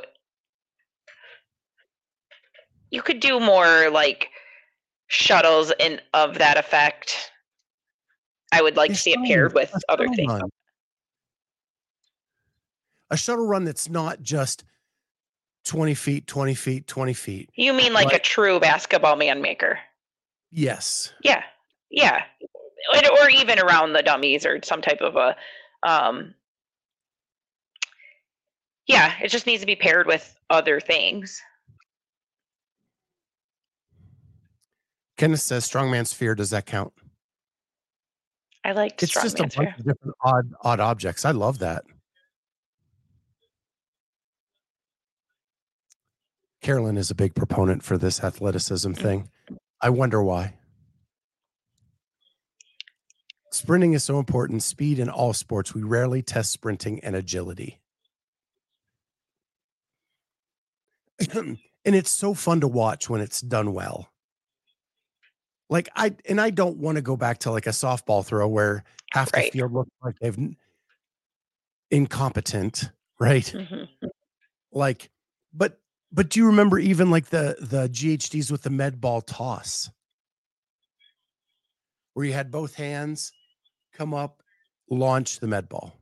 you 2.92 3.02
could 3.02 3.20
do 3.20 3.40
more 3.40 3.90
like 3.90 4.30
shuttles 5.08 5.72
in 5.80 6.00
of 6.14 6.38
that 6.38 6.58
effect. 6.58 7.32
I 8.56 8.62
would 8.62 8.78
like 8.78 8.92
to 8.92 8.96
see 8.96 9.12
it 9.12 9.20
paired 9.26 9.54
with 9.54 9.74
other 9.90 10.08
things. 10.08 10.32
run. 10.32 10.50
A 13.12 13.18
shuttle 13.18 13.46
run 13.46 13.66
that's 13.66 13.90
not 13.90 14.22
just 14.22 14.64
20 15.66 15.94
feet, 15.94 16.28
20 16.28 16.56
feet, 16.56 16.88
20 16.88 17.14
feet. 17.14 17.50
You 17.56 17.74
mean 17.74 17.94
like 17.94 18.14
a 18.14 18.20
true 18.20 18.60
basketball 18.60 19.16
man 19.16 19.42
maker? 19.42 19.80
Yes. 20.52 21.14
Yeah. 21.22 21.44
Yeah. 21.90 22.24
Or, 22.94 23.24
or 23.24 23.30
even 23.30 23.60
around 23.60 23.94
the 23.94 24.04
dummies 24.04 24.46
or 24.46 24.60
some 24.64 24.82
type 24.82 25.02
of 25.02 25.16
a 25.16 25.36
um 25.88 26.34
yeah, 28.88 29.14
it 29.22 29.30
just 29.30 29.48
needs 29.48 29.62
to 29.62 29.68
be 29.68 29.76
paired 29.76 30.06
with 30.06 30.40
other 30.50 30.80
things. 30.80 31.42
Kenneth 35.18 35.42
says 35.42 35.68
strongman 35.68 36.06
sphere. 36.06 36.36
Does 36.36 36.52
that 36.52 36.66
count? 36.66 36.94
I 38.66 38.72
like 38.72 39.02
It's 39.04 39.14
just 39.14 39.40
a 39.40 39.44
bunch 39.44 39.58
of 39.58 39.86
different 39.86 40.16
odd 40.22 40.52
odd 40.62 40.80
objects. 40.80 41.24
I 41.24 41.30
love 41.30 41.60
that. 41.60 41.84
Carolyn 46.64 46.98
is 46.98 47.12
a 47.12 47.16
big 47.16 47.36
proponent 47.36 47.84
for 47.84 47.96
this 47.96 48.24
athleticism 48.24 48.94
Mm. 48.94 48.98
thing. 48.98 49.30
I 49.82 49.92
wonder 49.92 50.24
why. 50.24 50.56
Sprinting 53.52 53.94
is 53.94 54.04
so 54.04 54.18
important. 54.18 54.64
Speed 54.64 54.98
in 54.98 55.10
all 55.10 55.34
sports. 55.34 55.76
We 55.76 55.84
rarely 55.84 56.24
test 56.24 56.52
sprinting 56.52 57.00
and 57.04 57.16
agility. 57.16 57.80
and 61.34 61.60
it's 61.86 62.10
so 62.10 62.34
fun 62.34 62.62
to 62.62 62.68
watch 62.68 63.12
when 63.12 63.22
it's 63.22 63.42
done 63.42 63.74
well. 63.74 64.10
Like 65.70 65.90
I 65.96 66.16
and 66.30 66.40
I 66.40 66.50
don't 66.52 66.78
want 66.78 66.98
to 66.98 67.02
go 67.02 67.18
back 67.18 67.40
to 67.40 67.52
like 67.52 67.66
a 67.66 67.72
softball 67.72 68.24
throw 68.26 68.48
where 68.48 68.84
half 69.12 69.34
Right. 69.34 69.52
the 69.52 69.60
field 69.60 69.74
looks 69.74 69.90
like 70.04 70.16
they've 70.22 70.38
incompetent, 71.92 72.90
right? 73.20 73.46
Mhm. 73.46 73.88
Like, 74.72 75.10
but 75.54 75.80
but 76.12 76.30
do 76.30 76.40
you 76.40 76.46
remember 76.48 76.78
even 76.80 77.10
like 77.10 77.28
the 77.28 77.56
the 77.60 77.88
GHDs 77.90 78.52
with 78.52 78.62
the 78.62 78.70
med 78.70 79.02
ball 79.02 79.22
toss, 79.22 79.90
where 82.14 82.26
you 82.26 82.34
had 82.34 82.52
both 82.52 82.76
hands 82.76 83.32
come 83.94 84.14
up, 84.14 84.44
launch 84.90 85.40
the 85.40 85.48
med 85.48 85.68
ball. 85.68 85.94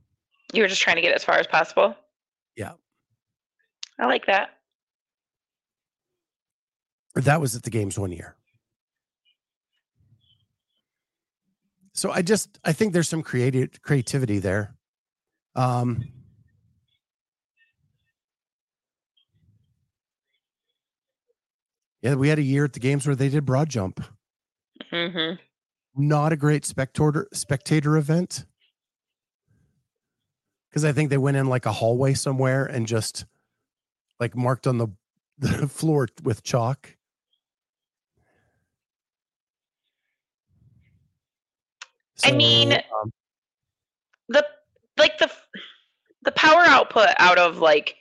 You 0.52 0.62
were 0.62 0.68
just 0.68 0.82
trying 0.82 0.96
to 0.96 1.02
get 1.02 1.14
as 1.14 1.24
far 1.24 1.36
as 1.38 1.46
possible. 1.46 1.96
Yeah. 2.56 2.72
I 3.98 4.06
like 4.06 4.26
that. 4.26 4.58
That 7.14 7.40
was 7.40 7.54
at 7.56 7.62
the 7.62 7.70
games 7.70 7.98
one 7.98 8.12
year. 8.12 8.36
So 11.94 12.10
I 12.10 12.22
just 12.22 12.58
I 12.64 12.72
think 12.72 12.92
there's 12.92 13.08
some 13.08 13.22
creative 13.22 13.80
creativity 13.82 14.38
there. 14.38 14.74
Um 15.54 16.04
Yeah, 22.02 22.14
we 22.14 22.28
had 22.28 22.38
a 22.38 22.42
year 22.42 22.64
at 22.64 22.74
the 22.74 22.80
games 22.80 23.06
where 23.06 23.16
they 23.16 23.28
did 23.28 23.44
broad 23.46 23.68
jump. 23.70 24.04
hmm 24.90 25.32
Not 25.96 26.32
a 26.32 26.36
great 26.36 26.64
spectator 26.64 27.28
spectator 27.32 27.96
event. 27.96 28.44
Cuz 30.72 30.84
I 30.84 30.92
think 30.92 31.10
they 31.10 31.18
went 31.18 31.36
in 31.36 31.46
like 31.46 31.66
a 31.66 31.72
hallway 31.72 32.14
somewhere 32.14 32.64
and 32.66 32.86
just 32.86 33.24
like 34.20 34.36
marked 34.36 34.66
on 34.66 34.78
the 34.78 34.88
the 35.38 35.68
floor 35.68 36.08
with 36.22 36.42
chalk. 36.42 36.93
I 42.22 42.32
mean, 42.32 42.72
um, 42.72 43.12
the 44.28 44.46
like 44.98 45.18
the 45.18 45.30
the 46.22 46.32
power 46.32 46.62
output 46.62 47.08
out 47.18 47.38
of 47.38 47.58
like 47.58 47.96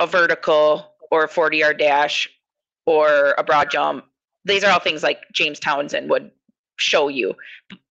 a 0.00 0.06
vertical 0.06 0.92
or 1.10 1.24
a 1.24 1.28
40 1.28 1.58
yard 1.58 1.78
dash 1.78 2.28
or 2.86 3.34
a 3.38 3.44
broad 3.44 3.70
jump 3.70 4.04
these 4.44 4.64
are 4.64 4.70
all 4.70 4.80
things 4.80 5.02
like 5.02 5.20
james 5.32 5.58
townsend 5.58 6.10
would 6.10 6.30
show 6.76 7.08
you. 7.08 7.34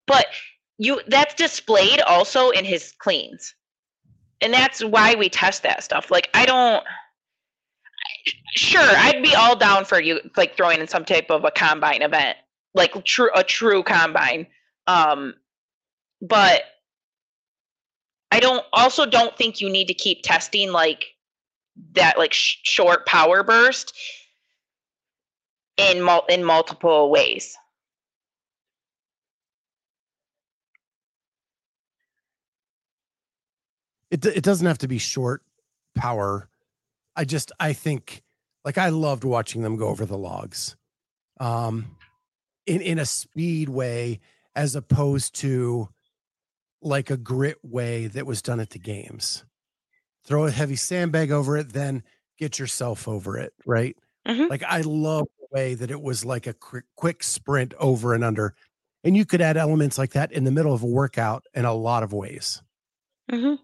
But 0.07 0.27
you 0.77 1.01
that's 1.07 1.33
displayed 1.33 2.01
also 2.01 2.49
in 2.49 2.65
his 2.65 2.93
cleans. 2.97 3.53
And 4.41 4.53
that's 4.53 4.83
why 4.83 5.15
we 5.15 5.29
test 5.29 5.63
that 5.63 5.83
stuff. 5.83 6.11
Like 6.11 6.29
i 6.33 6.45
don't 6.45 6.83
sure 8.55 8.81
i'd 8.81 9.21
be 9.23 9.35
all 9.35 9.55
down 9.55 9.83
for 9.83 9.99
you 9.99 10.19
like 10.37 10.55
throwing 10.55 10.79
in 10.79 10.87
some 10.87 11.03
type 11.03 11.25
of 11.29 11.43
a 11.43 11.51
combine 11.51 12.01
event 12.01 12.37
like 12.73 13.03
true 13.03 13.29
a 13.35 13.43
true 13.43 13.83
combine 13.83 14.45
um 14.87 15.33
but 16.21 16.63
I 18.31 18.39
don't 18.39 18.65
also 18.73 19.05
don't 19.05 19.37
think 19.37 19.61
you 19.61 19.69
need 19.69 19.87
to 19.87 19.93
keep 19.93 20.23
testing 20.23 20.71
like 20.71 21.05
that 21.93 22.17
like 22.17 22.33
sh- 22.33 22.57
short 22.63 23.05
power 23.05 23.43
burst 23.43 23.95
in 25.77 26.01
mul- 26.01 26.25
in 26.29 26.43
multiple 26.43 27.09
ways. 27.09 27.55
it 34.13 34.23
it 34.27 34.43
doesn't 34.43 34.67
have 34.67 34.77
to 34.77 34.87
be 34.87 34.99
short 34.99 35.41
power. 35.95 36.47
I 37.15 37.25
just 37.25 37.51
I 37.59 37.73
think 37.73 38.21
like 38.63 38.77
I 38.77 38.89
loved 38.89 39.23
watching 39.23 39.63
them 39.63 39.75
go 39.75 39.87
over 39.87 40.05
the 40.05 40.17
logs. 40.17 40.75
Um 41.39 41.97
in 42.67 42.79
in 42.81 42.99
a 42.99 43.05
speed 43.05 43.69
way 43.69 44.19
as 44.55 44.75
opposed 44.75 45.35
to 45.35 45.89
like 46.81 47.09
a 47.09 47.17
grit 47.17 47.57
way 47.63 48.07
that 48.07 48.25
was 48.25 48.41
done 48.41 48.59
at 48.59 48.69
the 48.69 48.79
games. 48.79 49.45
Throw 50.25 50.45
a 50.45 50.51
heavy 50.51 50.75
sandbag 50.75 51.31
over 51.31 51.57
it, 51.57 51.73
then 51.73 52.03
get 52.37 52.59
yourself 52.59 53.07
over 53.07 53.37
it, 53.37 53.53
right? 53.65 53.95
Mhm. 54.27 54.49
Like 54.49 54.63
I 54.63 54.81
love 54.81 55.27
the 55.39 55.47
way 55.51 55.73
that 55.75 55.91
it 55.91 56.01
was 56.01 56.23
like 56.25 56.47
a 56.47 56.53
quick, 56.53 56.85
quick 56.95 57.23
sprint 57.23 57.73
over 57.79 58.13
and 58.13 58.23
under. 58.23 58.55
And 59.03 59.17
you 59.17 59.25
could 59.25 59.41
add 59.41 59.57
elements 59.57 59.97
like 59.97 60.11
that 60.13 60.31
in 60.31 60.43
the 60.43 60.51
middle 60.51 60.73
of 60.73 60.83
a 60.83 60.87
workout 60.87 61.45
in 61.53 61.65
a 61.65 61.73
lot 61.73 62.03
of 62.03 62.13
ways. 62.13 62.61
Mm-hmm. 63.31 63.55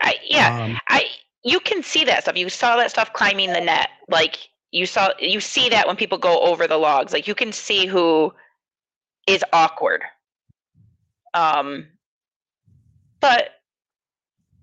I, 0.00 0.16
yeah, 0.28 0.64
Um, 0.64 0.78
I 0.88 1.06
you 1.44 1.58
can 1.60 1.82
see 1.82 2.04
that 2.04 2.22
stuff. 2.22 2.36
You 2.36 2.48
saw 2.48 2.76
that 2.76 2.90
stuff 2.90 3.12
climbing 3.12 3.52
the 3.52 3.60
net. 3.60 3.90
Like 4.08 4.48
you 4.70 4.86
saw 4.86 5.10
you 5.18 5.40
see 5.40 5.68
that 5.68 5.86
when 5.86 5.96
people 5.96 6.18
go 6.18 6.40
over 6.40 6.66
the 6.66 6.76
logs. 6.76 7.12
Like 7.12 7.26
you 7.26 7.34
can 7.34 7.52
see 7.52 7.86
who 7.86 8.32
is 9.26 9.44
awkward. 9.52 10.02
Um 11.34 11.86
but 13.20 13.50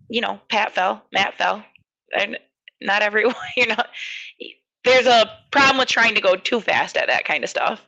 you 0.10 0.22
know, 0.22 0.40
Pat 0.50 0.74
fell, 0.74 1.04
Matt 1.14 1.38
fell. 1.38 1.64
And 2.18 2.38
not 2.82 3.02
everyone, 3.02 3.36
you 3.58 3.68
know, 3.68 3.84
there's 4.84 5.06
a 5.06 5.30
problem 5.52 5.78
with 5.78 5.88
trying 5.88 6.16
to 6.16 6.22
go 6.22 6.36
too 6.36 6.60
fast 6.60 6.98
at 6.98 7.08
that 7.08 7.26
kind 7.26 7.44
of 7.44 7.50
stuff. 7.50 7.82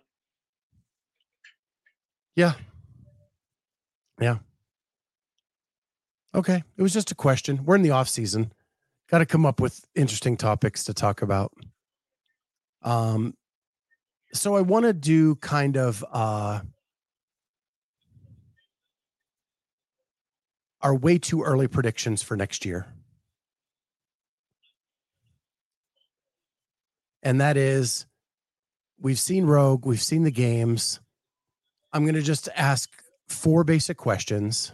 Yeah. 2.35 2.53
Yeah. 4.19 4.37
Okay. 6.33 6.63
It 6.77 6.81
was 6.81 6.93
just 6.93 7.11
a 7.11 7.15
question. 7.15 7.65
We're 7.65 7.75
in 7.75 7.81
the 7.81 7.91
off 7.91 8.07
season. 8.07 8.53
Got 9.09 9.19
to 9.19 9.25
come 9.25 9.45
up 9.45 9.59
with 9.59 9.85
interesting 9.95 10.37
topics 10.37 10.83
to 10.85 10.93
talk 10.93 11.21
about. 11.21 11.51
Um 12.83 13.35
so 14.33 14.55
I 14.55 14.61
want 14.61 14.85
to 14.85 14.93
do 14.93 15.35
kind 15.35 15.77
of 15.77 16.05
uh 16.11 16.61
our 20.81 20.95
way 20.95 21.17
too 21.17 21.43
early 21.43 21.67
predictions 21.67 22.23
for 22.23 22.35
next 22.35 22.65
year. 22.65 22.87
And 27.23 27.39
that 27.39 27.55
is 27.55 28.05
we've 28.99 29.19
seen 29.19 29.45
Rogue, 29.45 29.85
we've 29.85 30.01
seen 30.01 30.23
the 30.23 30.31
games. 30.31 30.99
I'm 31.93 32.03
going 32.03 32.15
to 32.15 32.21
just 32.21 32.49
ask 32.55 32.89
four 33.27 33.63
basic 33.63 33.97
questions. 33.97 34.71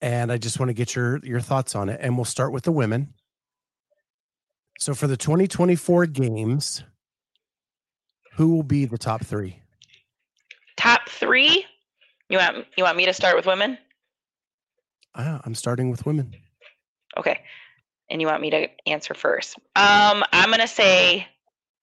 And 0.00 0.32
I 0.32 0.38
just 0.38 0.58
want 0.58 0.68
to 0.70 0.74
get 0.74 0.96
your 0.96 1.18
your 1.22 1.40
thoughts 1.40 1.76
on 1.76 1.88
it 1.88 2.00
and 2.02 2.16
we'll 2.16 2.24
start 2.24 2.52
with 2.52 2.64
the 2.64 2.72
women. 2.72 3.14
So 4.80 4.94
for 4.94 5.06
the 5.06 5.16
2024 5.16 6.06
games, 6.06 6.82
who 8.34 8.54
will 8.54 8.62
be 8.62 8.84
the 8.84 8.98
top 8.98 9.24
3? 9.24 9.58
Top 10.76 11.08
3? 11.08 11.64
You 12.28 12.38
want 12.38 12.66
you 12.76 12.84
want 12.84 12.96
me 12.96 13.04
to 13.06 13.12
start 13.12 13.36
with 13.36 13.46
women? 13.46 13.76
Ah, 15.14 15.40
I'm 15.44 15.54
starting 15.54 15.90
with 15.90 16.06
women. 16.06 16.34
Okay. 17.18 17.40
And 18.10 18.20
you 18.20 18.26
want 18.26 18.40
me 18.40 18.50
to 18.50 18.68
answer 18.86 19.14
first? 19.14 19.56
Um, 19.76 20.24
I'm 20.32 20.50
gonna 20.50 20.66
say 20.66 21.26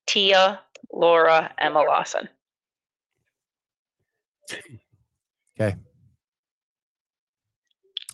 Tia, 0.08 0.60
Laura, 0.91 1.54
Emma 1.60 1.82
Lawson. 1.82 2.28
Okay. 5.60 5.76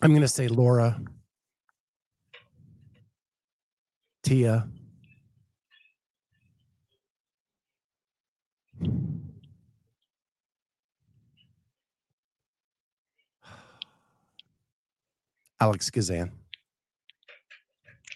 I'm 0.02 0.12
going 0.12 0.22
to 0.22 0.28
say 0.28 0.48
Laura, 0.48 1.00
Tia, 4.24 4.68
Alex 15.60 15.90
Gazan. 15.90 16.32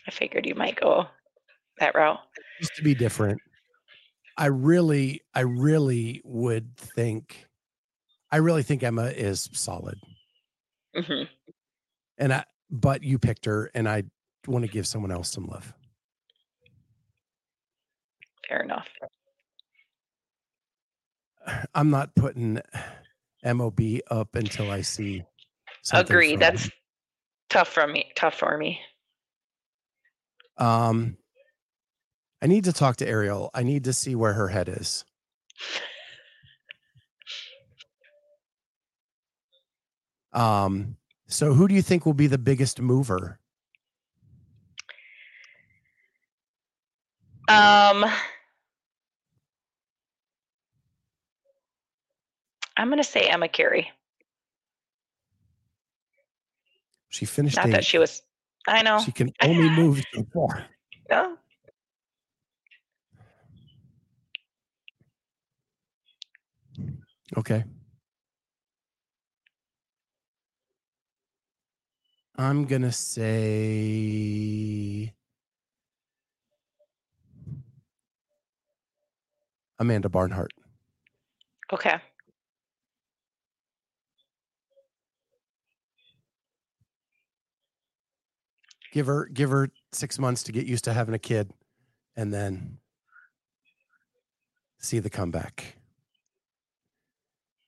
I 0.07 0.11
figured 0.11 0.45
you 0.45 0.55
might 0.55 0.79
go 0.79 1.07
that 1.79 1.95
route. 1.95 2.19
Just 2.59 2.75
to 2.75 2.83
be 2.83 2.93
different. 2.93 3.39
I 4.37 4.47
really, 4.47 5.21
I 5.33 5.41
really 5.41 6.21
would 6.23 6.75
think, 6.77 7.45
I 8.31 8.37
really 8.37 8.63
think 8.63 8.83
Emma 8.83 9.05
is 9.05 9.49
solid. 9.53 9.99
hmm 10.95 11.23
And 12.17 12.33
I, 12.33 12.45
but 12.69 13.03
you 13.03 13.19
picked 13.19 13.45
her, 13.45 13.71
and 13.73 13.87
I 13.87 14.03
want 14.47 14.63
to 14.65 14.71
give 14.71 14.87
someone 14.87 15.11
else 15.11 15.31
some 15.31 15.45
love. 15.45 15.73
Fair 18.47 18.61
enough. 18.61 18.87
I'm 21.73 21.89
not 21.89 22.15
putting 22.15 22.61
MOB 23.43 23.79
up 24.09 24.35
until 24.35 24.69
I 24.69 24.81
see. 24.81 25.23
something 25.81 26.05
Agree. 26.05 26.31
from 26.31 26.39
That's 26.39 26.69
tough 27.49 27.69
for 27.69 27.87
me. 27.87 28.11
Tough 28.15 28.35
for 28.35 28.57
me. 28.57 28.79
Um, 30.57 31.17
I 32.41 32.47
need 32.47 32.65
to 32.65 32.73
talk 32.73 32.97
to 32.97 33.07
Ariel. 33.07 33.49
I 33.53 33.63
need 33.63 33.85
to 33.85 33.93
see 33.93 34.15
where 34.15 34.33
her 34.33 34.49
head 34.49 34.69
is. 34.69 35.05
Um, 40.33 40.97
so 41.27 41.53
who 41.53 41.67
do 41.67 41.75
you 41.75 41.81
think 41.81 42.05
will 42.05 42.13
be 42.13 42.27
the 42.27 42.37
biggest 42.37 42.79
mover? 42.79 43.39
Um, 47.47 48.05
I'm 52.79 52.89
gonna 52.89 53.03
say 53.03 53.27
Emma 53.27 53.49
Carey. 53.49 53.91
She 57.09 57.25
finished 57.25 57.57
Not 57.57 57.71
that 57.71 57.83
she 57.83 57.97
was. 57.97 58.21
I 58.67 58.83
know. 58.83 58.99
She 58.99 59.11
can 59.11 59.33
only 59.43 59.69
move 59.69 60.01
so 60.13 60.25
far. 60.33 60.65
No. 61.09 61.35
Okay. 67.35 67.65
I'm 72.37 72.63
gonna 72.63 72.93
say 72.93 73.53
Amanda 79.79 80.07
Barnhart. 80.07 80.53
Okay. 81.73 81.99
Give 88.91 89.05
her 89.07 89.25
give 89.25 89.51
her 89.51 89.69
six 89.91 90.17
months 90.17 90.43
to 90.43 90.51
get 90.51 90.65
used 90.65 90.83
to 90.85 90.93
having 90.93 91.13
a 91.13 91.19
kid, 91.19 91.51
and 92.15 92.33
then 92.33 92.79
see 94.79 94.99
the 94.99 95.09
comeback. 95.09 95.75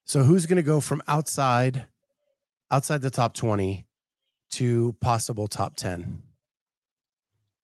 So 0.06 0.24
who's 0.24 0.46
gonna 0.46 0.64
go 0.64 0.82
from 0.82 1.02
outside 1.08 1.86
outside 2.72 3.02
the 3.02 3.10
top 3.10 3.34
20 3.34 3.86
to 4.52 4.96
possible 5.00 5.48
top 5.48 5.76
10? 5.76 6.24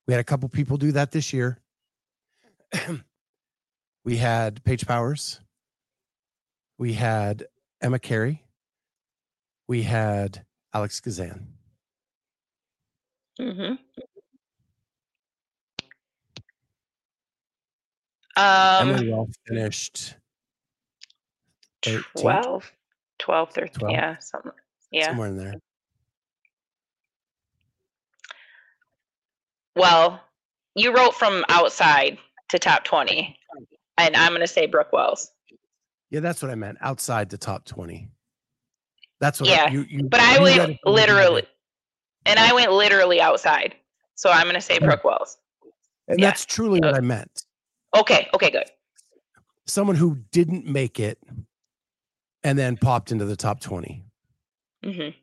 We 0.07 0.13
had 0.13 0.21
a 0.21 0.23
couple 0.23 0.47
people 0.49 0.77
do 0.77 0.91
that 0.93 1.11
this 1.11 1.33
year. 1.33 1.57
we 4.05 4.17
had 4.17 4.63
Paige 4.63 4.85
Powers. 4.85 5.41
We 6.77 6.93
had 6.93 7.47
Emma 7.81 7.99
Carey. 7.99 8.43
We 9.67 9.83
had 9.83 10.45
Alex 10.73 10.99
Gazan. 11.01 11.56
Mm-hmm. 13.39 13.75
Um, 18.37 18.89
Emily 18.89 19.11
Rolfe 19.11 19.33
finished 19.47 20.15
13th, 21.83 22.03
12, 22.19 22.71
12, 23.19 23.51
13, 23.51 23.73
12? 23.79 23.91
yeah, 23.91 24.17
something. 24.19 24.51
Yeah. 24.91 25.07
somewhere 25.07 25.27
in 25.29 25.37
there. 25.37 25.53
Well, 29.75 30.21
you 30.75 30.95
wrote 30.95 31.15
from 31.15 31.43
outside 31.49 32.17
to 32.49 32.59
top 32.59 32.83
20, 32.83 33.37
and 33.97 34.15
I'm 34.15 34.29
going 34.29 34.41
to 34.41 34.47
say 34.47 34.65
Brooke 34.65 34.93
Wells. 34.93 35.31
Yeah, 36.09 36.21
that's 36.21 36.41
what 36.41 36.51
I 36.51 36.55
meant. 36.55 36.77
Outside 36.81 37.29
the 37.29 37.37
top 37.37 37.65
20. 37.65 38.07
That's 39.19 39.41
what 39.41 39.49
Yeah, 39.49 39.69
you, 39.71 39.85
you 39.89 40.03
But 40.03 40.19
I 40.19 40.37
you 40.37 40.45
read 40.45 40.57
went 40.57 40.71
it 40.71 40.79
from 40.83 40.93
the 40.93 40.99
literally. 40.99 41.43
And 42.27 42.39
I 42.39 42.53
went 42.53 42.71
literally 42.71 43.21
outside. 43.21 43.75
So 44.15 44.29
I'm 44.29 44.43
going 44.43 44.55
to 44.55 44.61
say 44.61 44.79
Brooke 44.79 45.03
Wells. 45.03 45.37
And 46.07 46.19
yeah. 46.19 46.27
that's 46.27 46.45
truly 46.45 46.79
what 46.79 46.95
I 46.95 46.99
meant. 46.99 47.43
Okay. 47.95 48.27
Okay. 48.33 48.51
Good. 48.51 48.69
Someone 49.65 49.95
who 49.95 50.17
didn't 50.31 50.65
make 50.65 50.99
it 50.99 51.19
and 52.43 52.57
then 52.57 52.77
popped 52.77 53.11
into 53.11 53.25
the 53.25 53.35
top 53.35 53.59
20. 53.59 54.03
Mm-hmm. 54.85 55.17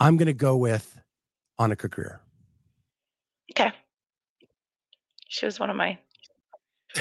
I'm 0.00 0.16
going 0.16 0.26
to 0.26 0.34
go 0.34 0.56
with 0.56 0.98
Annika 1.58 1.88
Greer. 1.88 2.20
Okay. 3.52 3.72
She 5.28 5.46
was 5.46 5.58
one 5.58 5.70
of 5.70 5.76
my. 5.76 5.98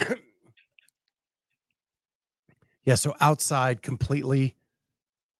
Yeah, 2.86 2.96
so 2.96 3.16
outside 3.22 3.82
completely 3.82 4.56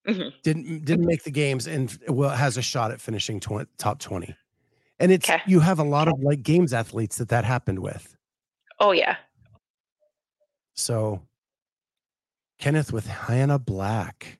Mhm. 0.06 0.32
didn't 0.42 0.84
didn't 0.84 1.06
make 1.06 1.22
the 1.24 1.30
games 1.30 1.66
and 1.66 1.98
well 2.08 2.30
has 2.30 2.56
a 2.58 2.62
shot 2.62 2.90
at 2.90 3.00
finishing 3.00 3.40
tw- 3.40 3.66
top 3.78 3.98
20. 4.00 4.34
And 5.00 5.10
it's 5.10 5.28
Okay. 5.28 5.42
you 5.46 5.60
have 5.60 5.78
a 5.78 5.84
lot 5.84 6.08
of 6.08 6.20
like 6.20 6.42
games 6.42 6.72
athletes 6.74 7.16
that 7.16 7.28
that 7.30 7.44
happened 7.44 7.78
with. 7.78 8.14
Oh 8.80 8.92
yeah. 8.92 9.16
So 10.74 11.22
Kenneth 12.58 12.92
with 12.92 13.06
Hannah 13.06 13.58
Black. 13.58 14.38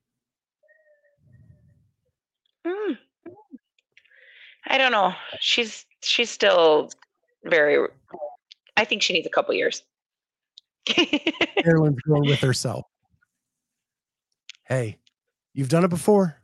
Mm. 2.66 2.98
I 4.66 4.78
don't 4.78 4.92
know. 4.92 5.14
She's 5.40 5.86
she's 6.02 6.30
still 6.30 6.90
very. 7.44 7.86
I 8.76 8.84
think 8.84 9.02
she 9.02 9.12
needs 9.12 9.26
a 9.26 9.30
couple 9.30 9.54
years. 9.54 9.82
Carolyn's 10.86 12.00
going 12.02 12.26
with 12.28 12.40
herself. 12.40 12.84
Hey, 14.66 14.96
you've 15.54 15.68
done 15.68 15.84
it 15.84 15.88
before. 15.88 16.36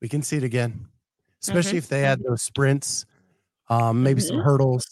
We 0.00 0.08
can 0.08 0.22
see 0.22 0.36
it 0.36 0.44
again, 0.44 0.86
especially 1.42 1.78
if 1.78 1.88
they 1.88 2.04
add 2.04 2.22
those 2.22 2.42
sprints, 2.42 3.04
um, 3.68 4.04
maybe 4.04 4.20
some 4.20 4.38
hurdles, 4.38 4.86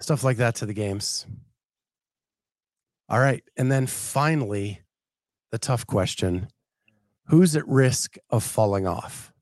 stuff 0.00 0.22
like 0.22 0.36
that 0.36 0.56
to 0.56 0.66
the 0.66 0.74
games. 0.74 1.26
All 3.08 3.20
right. 3.20 3.42
And 3.56 3.72
then 3.72 3.86
finally, 3.86 4.82
the 5.50 5.58
tough 5.58 5.86
question 5.86 6.48
who's 7.26 7.56
at 7.56 7.66
risk 7.66 8.16
of 8.30 8.42
falling 8.42 8.86
off? 8.86 9.32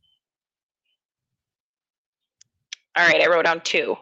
All 2.96 3.06
right, 3.06 3.22
I 3.22 3.28
wrote 3.28 3.44
down 3.44 3.60
two, 3.62 3.96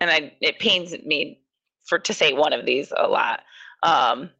and 0.00 0.10
I 0.10 0.32
it 0.40 0.58
pains 0.58 0.92
me 1.04 1.40
for 1.86 1.98
to 1.98 2.14
say 2.14 2.32
one 2.32 2.52
of 2.52 2.66
these 2.66 2.92
a 2.96 3.08
lot. 3.08 3.40
Um, 3.82 4.30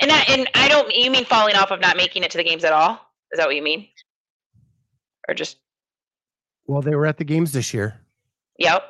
and 0.00 0.10
I 0.12 0.20
and 0.28 0.48
I 0.54 0.68
don't. 0.68 0.94
You 0.94 1.10
mean 1.10 1.24
falling 1.24 1.56
off 1.56 1.70
of 1.70 1.80
not 1.80 1.96
making 1.96 2.22
it 2.22 2.30
to 2.32 2.38
the 2.38 2.44
games 2.44 2.64
at 2.64 2.72
all? 2.72 2.92
Is 3.32 3.38
that 3.38 3.46
what 3.46 3.56
you 3.56 3.62
mean? 3.62 3.88
Or 5.28 5.34
just 5.34 5.58
Well, 6.66 6.82
they 6.82 6.94
were 6.94 7.06
at 7.06 7.18
the 7.18 7.24
games 7.24 7.52
this 7.52 7.72
year 7.72 8.00
yep. 8.58 8.84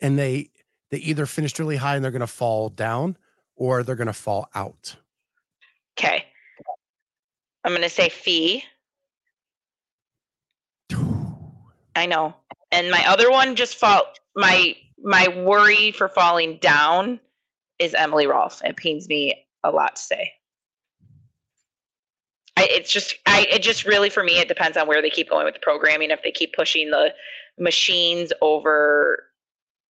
and 0.00 0.18
they 0.18 0.50
they 0.90 0.98
either 0.98 1.26
finished 1.26 1.58
really 1.58 1.76
high 1.76 1.96
and 1.96 2.04
they're 2.04 2.12
going 2.12 2.20
to 2.20 2.26
fall 2.26 2.68
down 2.68 3.16
or 3.56 3.82
they're 3.82 3.96
going 3.96 4.06
to 4.06 4.12
fall 4.12 4.48
out. 4.54 4.96
Okay. 5.98 6.24
I'm 7.64 7.72
gonna 7.72 7.88
say 7.88 8.08
fee. 8.08 8.62
I 11.96 12.06
know. 12.06 12.36
And 12.70 12.92
my 12.92 13.04
other 13.08 13.28
one 13.28 13.56
just 13.56 13.74
fall 13.74 14.02
my 14.36 14.76
my 15.02 15.26
worry 15.28 15.90
for 15.90 16.08
falling 16.08 16.58
down 16.58 17.18
is 17.78 17.94
Emily 17.94 18.26
Rolfe. 18.26 18.62
It 18.64 18.76
pains 18.76 19.08
me 19.08 19.46
a 19.64 19.70
lot 19.70 19.96
to 19.96 20.02
say. 20.02 20.32
I, 22.56 22.68
it's 22.70 22.90
just 22.90 23.16
I 23.26 23.46
it 23.50 23.62
just 23.62 23.84
really 23.84 24.08
for 24.08 24.24
me 24.24 24.38
it 24.38 24.48
depends 24.48 24.76
on 24.78 24.88
where 24.88 25.02
they 25.02 25.10
keep 25.10 25.28
going 25.28 25.44
with 25.44 25.54
the 25.54 25.60
programming. 25.60 26.10
If 26.10 26.22
they 26.22 26.32
keep 26.32 26.54
pushing 26.54 26.90
the 26.90 27.12
machines 27.58 28.32
over 28.40 29.24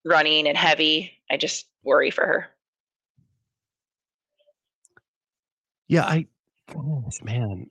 running 0.04 0.48
and 0.48 0.56
heavy, 0.56 1.12
I 1.30 1.36
just 1.36 1.66
worry 1.84 2.10
for 2.10 2.26
her. 2.26 2.48
Yeah, 5.88 6.04
I 6.04 6.26
gosh, 6.72 7.22
man. 7.22 7.70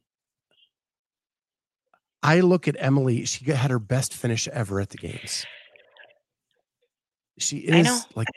I 2.24 2.39
look 2.39 2.68
at 2.68 2.76
Emily, 2.80 3.26
she 3.26 3.51
had 3.51 3.70
her 3.70 3.78
best 3.78 4.13
finish 4.13 4.47
ever 4.47 4.80
at 4.80 4.89
the 4.89 4.97
games. 4.97 5.45
She 7.38 7.57
is 7.57 8.05
like 8.16 8.28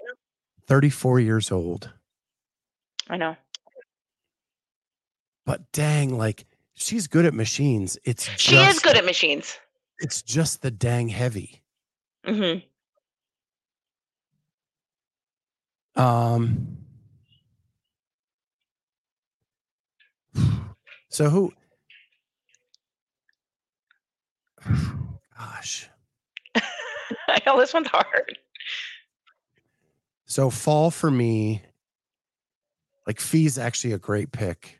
34 0.69 1.21
years 1.21 1.51
old, 1.51 1.93
I 3.09 3.16
know. 3.16 3.37
but 5.47 5.71
dang, 5.73 6.16
like 6.16 6.45
she's 6.75 7.07
good 7.07 7.25
at 7.25 7.35
machines. 7.35 7.99
It's 8.05 8.25
She 8.37 8.55
is 8.57 8.75
just- 8.75 8.83
good 8.85 8.97
at 8.97 9.05
machines. 9.05 9.59
It's 10.01 10.23
just 10.23 10.62
the 10.62 10.71
dang 10.71 11.09
heavy. 11.09 11.62
hmm 12.25 12.59
Um 15.97 16.77
So 21.09 21.29
who 21.31 21.53
gosh. 25.39 25.89
I 26.55 27.41
know 27.47 27.59
this 27.59 27.73
one's 27.75 27.89
hard. 27.89 28.39
So 30.29 30.51
fall 30.51 30.91
for 30.91 31.11
me, 31.11 31.62
like 33.07 33.18
Fee's 33.18 33.59
actually 33.59 33.95
a 33.95 33.99
great 33.99 34.31
pick. 34.31 34.79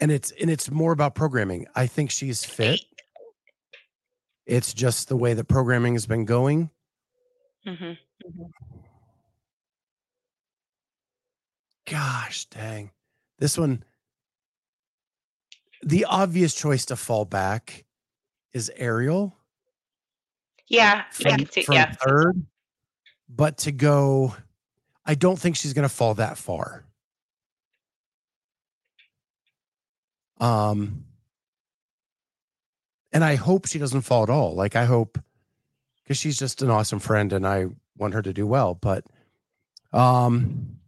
And 0.00 0.10
it's 0.10 0.32
and 0.32 0.50
it's 0.50 0.70
more 0.70 0.92
about 0.92 1.14
programming. 1.14 1.66
I 1.76 1.86
think 1.86 2.10
she's 2.10 2.44
fit. 2.44 2.80
It's 4.46 4.74
just 4.74 5.08
the 5.08 5.16
way 5.16 5.34
that 5.34 5.44
programming 5.44 5.92
has 5.92 6.06
been 6.06 6.24
going. 6.24 6.70
hmm 7.64 7.92
Gosh 11.88 12.46
dang. 12.46 12.90
This 13.38 13.58
one 13.58 13.84
the 15.82 16.06
obvious 16.06 16.54
choice 16.54 16.86
to 16.86 16.96
fall 16.96 17.24
back 17.24 17.84
is 18.52 18.70
Ariel 18.76 19.36
Yeah, 20.68 21.04
I 21.06 21.12
from, 21.12 21.36
can 21.36 21.50
see. 21.50 21.62
from 21.62 21.74
Yeah, 21.74 21.92
third, 22.04 22.46
but 23.34 23.58
to 23.58 23.72
go, 23.72 24.34
I 25.06 25.14
don't 25.14 25.38
think 25.38 25.56
she's 25.56 25.72
going 25.72 25.88
to 25.88 25.94
fall 25.94 26.14
that 26.14 26.36
far. 26.36 26.84
Um, 30.38 31.04
and 33.12 33.24
I 33.24 33.36
hope 33.36 33.66
she 33.66 33.78
doesn't 33.78 34.02
fall 34.02 34.22
at 34.22 34.30
all. 34.30 34.54
Like 34.54 34.76
I 34.76 34.84
hope, 34.84 35.18
because 36.02 36.18
she's 36.18 36.38
just 36.38 36.62
an 36.62 36.70
awesome 36.70 36.98
friend, 36.98 37.32
and 37.32 37.46
I 37.46 37.66
want 37.96 38.14
her 38.14 38.22
to 38.22 38.32
do 38.32 38.46
well. 38.46 38.74
But, 38.74 39.04
um, 39.92 40.78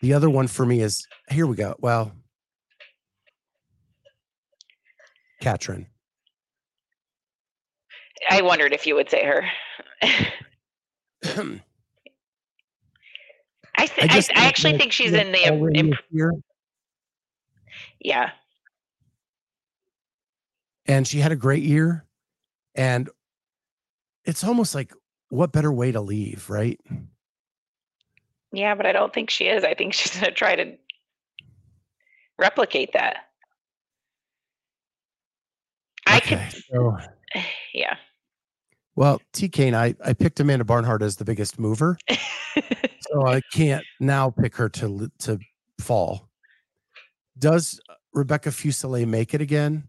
the 0.00 0.14
other 0.14 0.28
one 0.28 0.48
for 0.48 0.66
me 0.66 0.80
is 0.80 1.06
here 1.30 1.46
we 1.46 1.54
go. 1.54 1.76
Well, 1.78 2.12
Katrin. 5.40 5.86
I 8.28 8.42
wondered 8.42 8.72
if 8.72 8.86
you 8.86 8.94
would 8.96 9.10
say 9.10 9.24
her. 9.24 9.44
I, 13.74 13.86
th- 13.86 14.10
I, 14.10 14.14
just 14.14 14.30
I 14.36 14.46
actually 14.46 14.76
think 14.76 14.92
she's 14.92 15.12
in 15.12 15.32
the 15.32 15.44
imp- 15.74 15.96
yeah. 18.00 18.30
and 20.86 21.06
she 21.06 21.18
had 21.18 21.32
a 21.32 21.36
great 21.36 21.62
year, 21.62 22.04
and 22.74 23.08
it's 24.24 24.44
almost 24.44 24.74
like 24.74 24.92
what 25.28 25.52
better 25.52 25.72
way 25.72 25.92
to 25.92 26.00
leave, 26.00 26.48
right? 26.50 26.80
Yeah, 28.52 28.74
but 28.74 28.84
I 28.84 28.92
don't 28.92 29.12
think 29.12 29.30
she 29.30 29.46
is. 29.46 29.64
I 29.64 29.74
think 29.74 29.94
she's 29.94 30.12
going 30.12 30.26
to 30.26 30.32
try 30.32 30.56
to 30.56 30.76
replicate 32.38 32.92
that. 32.92 33.28
I 36.06 36.18
Okay, 36.18 36.48
so 36.70 36.98
yeah. 37.74 37.96
Well, 38.96 39.20
TK 39.32 39.66
and 39.68 39.76
I, 39.76 39.94
I 40.04 40.12
picked 40.12 40.40
Amanda 40.40 40.64
Barnhart 40.64 41.02
as 41.02 41.16
the 41.16 41.24
biggest 41.24 41.58
mover, 41.58 41.96
so 42.10 43.26
I 43.26 43.40
can't 43.52 43.84
now 44.00 44.30
pick 44.30 44.56
her 44.56 44.68
to 44.70 45.10
to 45.20 45.38
fall. 45.80 46.28
Does 47.38 47.80
Rebecca 48.12 48.50
Fuselier 48.50 49.06
make 49.06 49.34
it 49.34 49.40
again? 49.40 49.88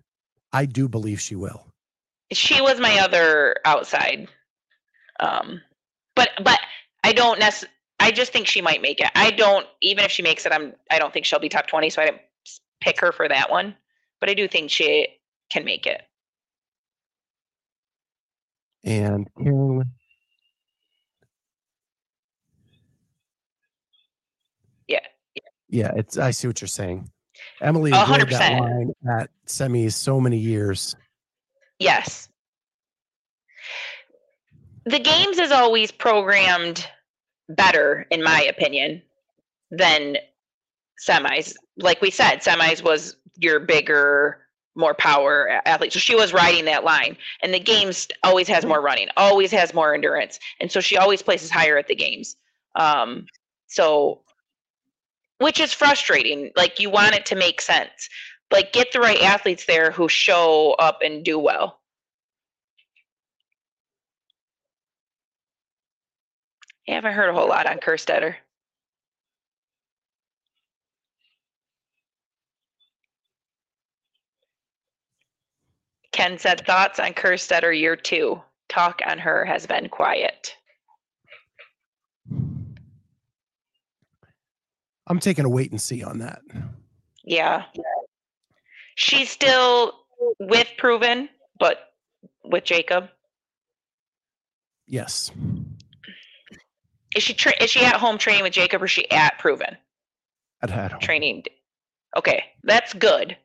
I 0.54 0.66
do 0.66 0.88
believe 0.88 1.20
she 1.20 1.36
will. 1.36 1.68
she 2.32 2.62
was 2.62 2.80
my 2.80 3.00
other 3.00 3.56
outside. 3.66 4.28
Um, 5.20 5.62
but 6.16 6.30
but 6.44 6.60
I 7.04 7.12
don't 7.14 7.40
necess- 7.40 7.66
I 8.00 8.12
just 8.12 8.32
think 8.32 8.48
she 8.48 8.62
might 8.62 8.82
make 8.82 9.00
it. 9.00 9.10
I 9.16 9.32
don't 9.32 9.66
even 9.82 10.04
if 10.06 10.12
she 10.12 10.24
makes 10.24 10.46
it. 10.46 10.52
I'm 10.52 10.74
I 10.92 11.00
don't 11.00 11.12
think 11.14 11.26
she'll 11.26 11.40
be 11.40 11.50
top 11.50 11.68
twenty. 11.68 11.90
So 11.90 12.02
I 12.02 12.06
didn't 12.06 12.22
pick 12.82 13.00
her 13.02 13.12
for 13.12 13.28
that 13.28 13.50
one. 13.52 13.76
But 14.20 14.30
I 14.30 14.34
do 14.34 14.48
think 14.48 14.70
she 14.72 15.08
can 15.52 15.66
make 15.66 15.86
it. 15.86 16.02
And 18.84 19.28
Carolyn, 19.42 19.92
Yeah. 24.88 25.00
yeah, 25.70 25.92
it's. 25.96 26.18
I 26.18 26.32
see 26.32 26.48
what 26.48 26.60
you're 26.62 26.68
saying. 26.68 27.10
Emily 27.62 27.92
A 27.92 27.96
enjoyed 27.96 28.08
hundred 28.08 28.30
that 28.32 28.60
line 28.60 28.94
at 29.10 29.30
semis 29.48 29.94
so 29.94 30.20
many 30.20 30.38
years. 30.38 30.96
Yes. 31.80 32.28
The 34.86 35.00
games 35.00 35.40
is 35.40 35.52
always 35.52 35.92
programmed 35.92 36.86
better, 37.48 38.06
in 38.12 38.22
my 38.22 38.42
opinion, 38.44 39.02
than 39.72 40.18
semis. 41.08 41.56
Like 41.78 42.02
we 42.02 42.12
said, 42.12 42.42
semis 42.42 42.84
was 42.84 43.16
your 43.38 43.62
bigger, 43.62 44.43
more 44.76 44.94
power 44.94 45.62
athlete. 45.66 45.94
So 45.94 46.00
she 46.00 46.16
was 46.16 46.34
riding 46.34 46.66
that 46.66 46.84
line. 46.84 47.18
And 47.42 47.54
the 47.54 47.60
games 47.60 48.08
always 48.24 48.48
has 48.48 48.66
more 48.66 48.82
running, 48.82 49.08
always 49.18 49.52
has 49.52 49.74
more 49.74 49.94
endurance. 49.94 50.40
And 50.60 50.72
so 50.72 50.80
she 50.82 50.98
always 50.98 51.22
places 51.22 51.50
higher 51.50 51.78
at 51.78 51.88
the 51.88 51.96
games. 51.96 52.36
Um, 52.76 53.28
so 53.68 54.22
which 55.40 55.60
is 55.60 55.74
frustrating. 55.74 56.52
Like 56.56 56.80
you 56.80 56.90
want 56.90 57.16
it 57.16 57.26
to 57.28 57.36
make 57.36 57.62
sense. 57.62 58.10
Like 58.52 58.72
get 58.72 58.92
the 58.92 59.00
right 59.00 59.22
athletes 59.22 59.66
there 59.66 59.92
who 59.92 60.08
show 60.08 60.76
up 60.80 61.00
and 61.04 61.24
do 61.24 61.38
well. 61.38 61.80
Yeah, 66.88 66.94
I 66.94 66.96
haven't 66.96 67.14
heard 67.14 67.30
a 67.30 67.34
whole 67.34 67.48
lot 67.48 67.66
on 67.66 67.78
Kerstetter. 67.78 68.36
Ken 76.14 76.38
said 76.38 76.66
thoughts 76.66 77.00
on 77.00 77.14
Kerstetter 77.14 77.78
year 77.78 77.96
two. 77.98 78.42
Talk 78.70 79.02
on 79.06 79.18
her 79.20 79.44
has 79.44 79.66
been 79.66 79.90
quiet. 79.90 80.56
I'm 85.08 85.20
taking 85.20 85.44
a 85.44 85.50
wait 85.50 85.72
and 85.72 85.82
see 85.82 86.02
on 86.04 86.20
that. 86.20 86.42
Yeah. 87.26 87.64
She's 88.96 89.30
still 89.30 89.94
with 90.40 90.68
Proven, 90.78 91.28
but 91.60 91.90
with 92.46 92.64
Jacob. 92.64 93.10
Yes. 94.88 95.32
Is 97.16 97.24
she 97.24 97.34
tra- 97.34 97.62
is 97.62 97.70
she 97.70 97.84
at 97.84 97.96
home 97.96 98.18
training 98.18 98.44
with 98.44 98.54
Jacob 98.54 98.82
or 98.82 98.86
is 98.86 98.92
she 98.92 99.10
at 99.12 99.38
Proven 99.40 99.78
At 100.62 100.72
at 100.72 100.92
home. 100.94 101.02
training? 101.02 101.44
Okay, 102.18 102.44
that's 102.64 102.94
good. 102.94 103.36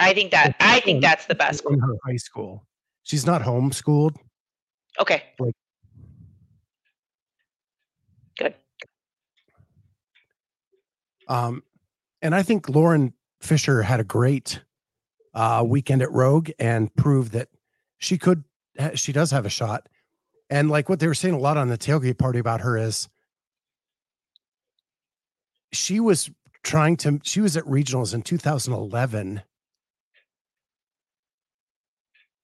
I 0.00 0.14
think 0.14 0.30
that 0.30 0.54
I 0.60 0.80
think 0.80 1.02
that's 1.02 1.26
the 1.26 1.34
best. 1.34 1.64
in 1.68 1.78
her 1.80 1.94
high 2.06 2.16
school. 2.16 2.66
She's 3.02 3.26
not 3.26 3.42
homeschooled. 3.42 4.16
Okay. 5.00 5.22
Like- 5.38 5.54
Good. 8.38 8.54
Um, 11.26 11.62
and 12.22 12.34
I 12.34 12.42
think 12.42 12.68
Lauren 12.68 13.12
Fisher 13.40 13.82
had 13.82 14.00
a 14.00 14.04
great 14.04 14.60
uh, 15.34 15.64
weekend 15.66 16.02
at 16.02 16.12
Rogue 16.12 16.50
and 16.58 16.94
proved 16.94 17.32
that 17.32 17.48
she 17.98 18.16
could, 18.18 18.44
she 18.94 19.12
does 19.12 19.30
have 19.32 19.44
a 19.44 19.50
shot. 19.50 19.88
And 20.50 20.70
like 20.70 20.88
what 20.88 21.00
they 21.00 21.06
were 21.06 21.14
saying 21.14 21.34
a 21.34 21.38
lot 21.38 21.56
on 21.56 21.68
the 21.68 21.76
tailgate 21.78 22.18
party 22.18 22.38
about 22.38 22.60
her 22.60 22.76
is 22.78 23.08
she 25.72 26.00
was 26.00 26.30
trying 26.62 26.96
to, 26.98 27.20
she 27.24 27.40
was 27.40 27.56
at 27.56 27.64
regionals 27.64 28.14
in 28.14 28.22
2011 28.22 29.42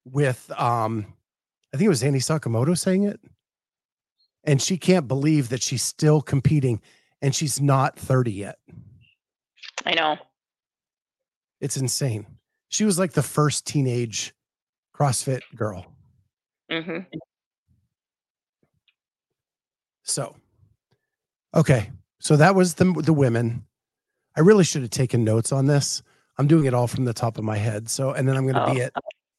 with, 0.05 0.51
um, 0.59 1.07
I 1.73 1.77
think 1.77 1.87
it 1.87 1.91
was 1.91 2.03
Andy 2.03 2.19
Sakamoto 2.21 2.77
saying 2.79 3.05
it. 3.05 3.21
And 4.45 4.61
she 4.61 4.77
can't 4.77 5.09
believe 5.09 5.49
that 5.49 5.63
she's 5.63 5.83
still 5.83 6.21
competing 6.21 6.81
and 7.23 7.35
she's 7.35 7.61
not 7.61 7.99
30 7.99 8.33
yet. 8.33 8.59
I 9.87 9.95
know. 9.95 10.17
It's 11.61 11.77
insane. 11.79 12.27
She 12.69 12.85
was 12.85 12.99
like 12.99 13.13
the 13.13 13.23
first 13.23 13.67
teenage 13.67 14.35
CrossFit 14.95 15.41
girl. 15.57 15.87
Mm-hmm. 16.71 16.99
So, 20.03 20.37
okay. 21.55 21.91
So 22.19 22.37
that 22.37 22.55
was 22.55 22.75
the 22.75 22.85
the 23.05 23.13
women. 23.13 23.65
I 24.37 24.41
really 24.41 24.65
should 24.65 24.83
have 24.83 24.91
taken 24.91 25.25
notes 25.25 25.53
on 25.53 25.67
this. 25.67 26.03
I'm 26.39 26.47
doing 26.47 26.65
it 26.67 26.75
all 26.75 26.87
from 26.87 27.05
the 27.05 27.15
top 27.15 27.39
of 27.39 27.45
my 27.45 27.57
head. 27.57 27.89
So, 27.89 28.11
and 28.13 28.27
then 28.29 28.37
I'm 28.37 28.47
going 28.47 28.57
to 28.57 28.75
be 28.75 28.83
Oh. 28.83 28.87
at 28.87 28.93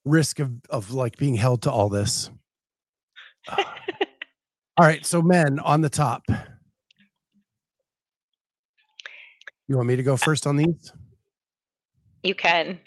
risk 0.06 0.40
of 0.40 0.52
of 0.70 0.92
like 0.92 1.18
being 1.18 1.36
held 1.36 1.64
to 1.64 1.72
all 1.72 1.90
this. 1.90 2.30
Ah. 3.48 3.76
all 4.78 4.88
right. 4.88 5.06
So, 5.06 5.22
men 5.22 5.60
on 5.60 5.82
the 5.82 5.90
top. 5.90 6.24
You 9.68 9.78
want 9.78 9.88
me 9.88 9.96
to 9.96 10.04
go 10.04 10.16
uh, 10.16 10.18
first 10.18 10.48
on 10.48 10.58
these? 10.58 10.94
You 12.24 12.34
can. 12.34 12.80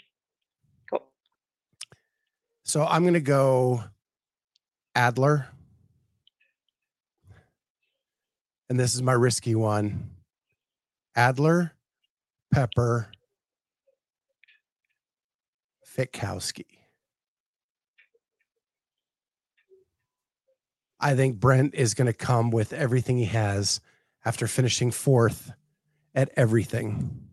Cool. 0.90 1.06
So 2.64 2.84
I'm 2.84 3.02
going 3.02 3.14
to 3.14 3.20
go 3.20 3.84
Adler. 4.94 5.46
And 8.70 8.78
this 8.78 8.94
is 8.94 9.02
my 9.02 9.12
risky 9.12 9.54
one 9.54 10.10
Adler, 11.16 11.72
Pepper, 12.52 13.10
Fikowski. 15.96 16.77
I 21.00 21.14
think 21.14 21.38
Brent 21.38 21.74
is 21.74 21.94
going 21.94 22.06
to 22.06 22.12
come 22.12 22.50
with 22.50 22.72
everything 22.72 23.18
he 23.18 23.26
has 23.26 23.80
after 24.24 24.46
finishing 24.46 24.90
fourth 24.90 25.52
at 26.14 26.30
everything. 26.36 27.28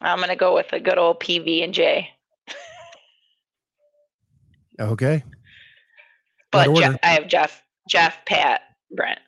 I'm 0.00 0.20
gonna 0.20 0.36
go 0.36 0.54
with 0.54 0.72
a 0.72 0.78
good 0.80 0.96
old 0.96 1.18
PV 1.20 1.64
and 1.64 1.74
J. 1.74 2.10
Okay. 4.80 5.24
But. 6.52 6.72
Jeff, 6.76 6.96
I 7.02 7.08
have 7.08 7.26
Jeff. 7.26 7.62
Jeff, 7.88 8.16
Pat, 8.26 8.60
Brent. 8.92 9.18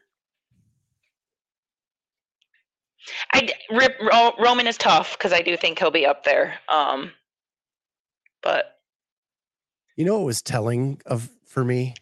I 3.33 3.49
Rip, 3.71 3.97
Ro- 4.01 4.35
Roman 4.39 4.67
is 4.67 4.77
tough 4.79 5.17
because 5.17 5.33
I 5.33 5.43
do 5.43 5.57
think 5.57 5.79
he'll 5.79 5.91
be 5.91 6.07
up 6.07 6.25
there. 6.25 6.59
Um, 6.69 7.13
but 8.43 8.79
You 9.97 10.05
know 10.05 10.19
what 10.19 10.27
was 10.27 10.43
telling 10.43 11.01
of 11.07 11.29
for 11.47 11.65
me 11.65 11.95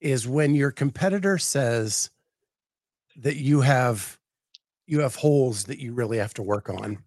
is 0.00 0.26
when 0.26 0.54
your 0.54 0.70
competitor 0.70 1.38
says 1.38 2.10
that 3.16 3.36
you 3.36 3.60
have 3.60 4.18
you 4.86 5.00
have 5.00 5.14
holes 5.14 5.64
that 5.64 5.78
you 5.78 5.92
really 5.94 6.18
have 6.18 6.34
to 6.34 6.42
work 6.42 6.68
on. 6.68 6.98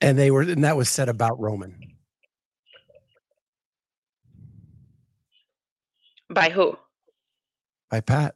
And 0.00 0.18
they 0.18 0.30
were 0.30 0.42
and 0.42 0.64
that 0.64 0.76
was 0.76 0.88
said 0.88 1.08
about 1.08 1.38
Roman. 1.40 1.82
by 6.30 6.50
who? 6.50 6.76
by 7.90 8.00
Pat. 8.00 8.34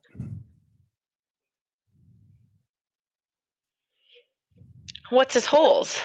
What's 5.11 5.35
his 5.35 5.47
holes? 5.47 6.01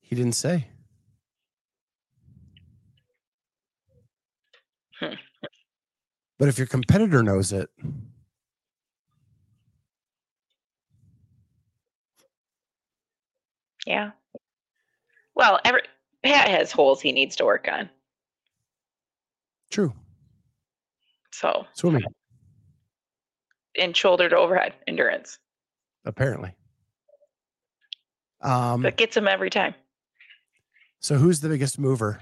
He 0.00 0.14
didn't 0.14 0.32
say. 0.34 0.68
Hmm. 5.00 5.14
But 6.38 6.48
if 6.48 6.58
your 6.58 6.66
competitor 6.66 7.22
knows 7.22 7.52
it, 7.52 7.70
Yeah. 13.86 14.10
Well, 15.34 15.58
every 15.64 15.82
Pat 16.22 16.48
has 16.48 16.70
holes 16.70 17.00
he 17.00 17.12
needs 17.12 17.36
to 17.36 17.44
work 17.44 17.68
on. 17.70 17.88
true. 19.70 19.92
So, 21.32 21.66
Swimming, 21.72 22.02
in 23.74 23.94
shoulder 23.94 24.28
to 24.28 24.36
overhead 24.36 24.74
endurance, 24.86 25.38
apparently. 26.04 26.54
Um, 28.42 28.82
that 28.82 28.96
gets 28.96 29.16
him 29.16 29.28
every 29.28 29.50
time. 29.50 29.74
so 31.00 31.16
who's 31.16 31.40
the 31.40 31.48
biggest 31.48 31.78
mover? 31.78 32.20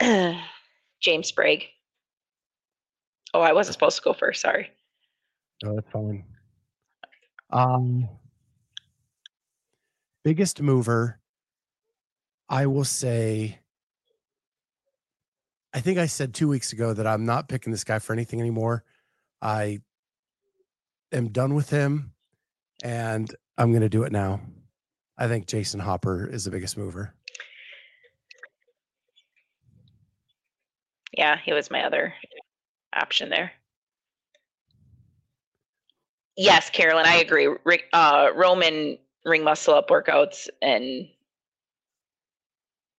James 0.00 1.28
Sprague. 1.28 1.64
Oh, 3.34 3.40
I 3.40 3.52
wasn't 3.52 3.74
supposed 3.74 3.96
to 3.96 4.02
go 4.02 4.12
first. 4.12 4.40
Sorry. 4.40 4.70
Oh, 5.64 5.74
that's 5.74 5.90
fine. 5.90 6.24
Um, 7.50 8.08
biggest 10.24 10.60
mover, 10.60 11.18
I 12.48 12.66
will 12.66 12.84
say. 12.84 13.58
I 15.74 15.80
think 15.80 15.98
I 15.98 16.06
said 16.06 16.34
two 16.34 16.48
weeks 16.48 16.72
ago 16.72 16.92
that 16.92 17.06
I'm 17.06 17.26
not 17.26 17.48
picking 17.48 17.70
this 17.70 17.84
guy 17.84 17.98
for 17.98 18.12
anything 18.12 18.40
anymore. 18.40 18.84
I 19.42 19.80
am 21.12 21.28
done 21.28 21.54
with 21.54 21.70
him, 21.70 22.12
and 22.82 23.34
I'm 23.58 23.72
going 23.72 23.82
to 23.82 23.88
do 23.88 24.04
it 24.04 24.12
now. 24.12 24.40
I 25.18 25.26
think 25.26 25.46
Jason 25.46 25.80
Hopper 25.80 26.28
is 26.28 26.44
the 26.44 26.50
biggest 26.50 26.78
mover. 26.78 27.12
Yeah, 31.16 31.36
he 31.44 31.52
was 31.52 31.68
my 31.68 31.82
other 31.82 32.14
option 32.94 33.28
there. 33.28 33.50
Yes, 36.36 36.70
Carolyn, 36.70 37.04
I 37.04 37.16
agree. 37.16 37.52
Rick, 37.64 37.86
uh, 37.92 38.28
Roman 38.36 38.96
ring 39.24 39.42
muscle 39.42 39.74
up 39.74 39.88
workouts 39.88 40.48
and 40.62 41.08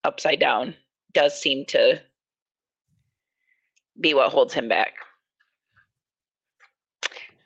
upside 0.03 0.41
down 0.41 0.75
does 1.13 1.39
seem 1.39 1.65
to 1.67 2.01
be 4.01 4.13
what 4.13 4.29
holds 4.29 4.53
him 4.53 4.67
back. 4.67 4.95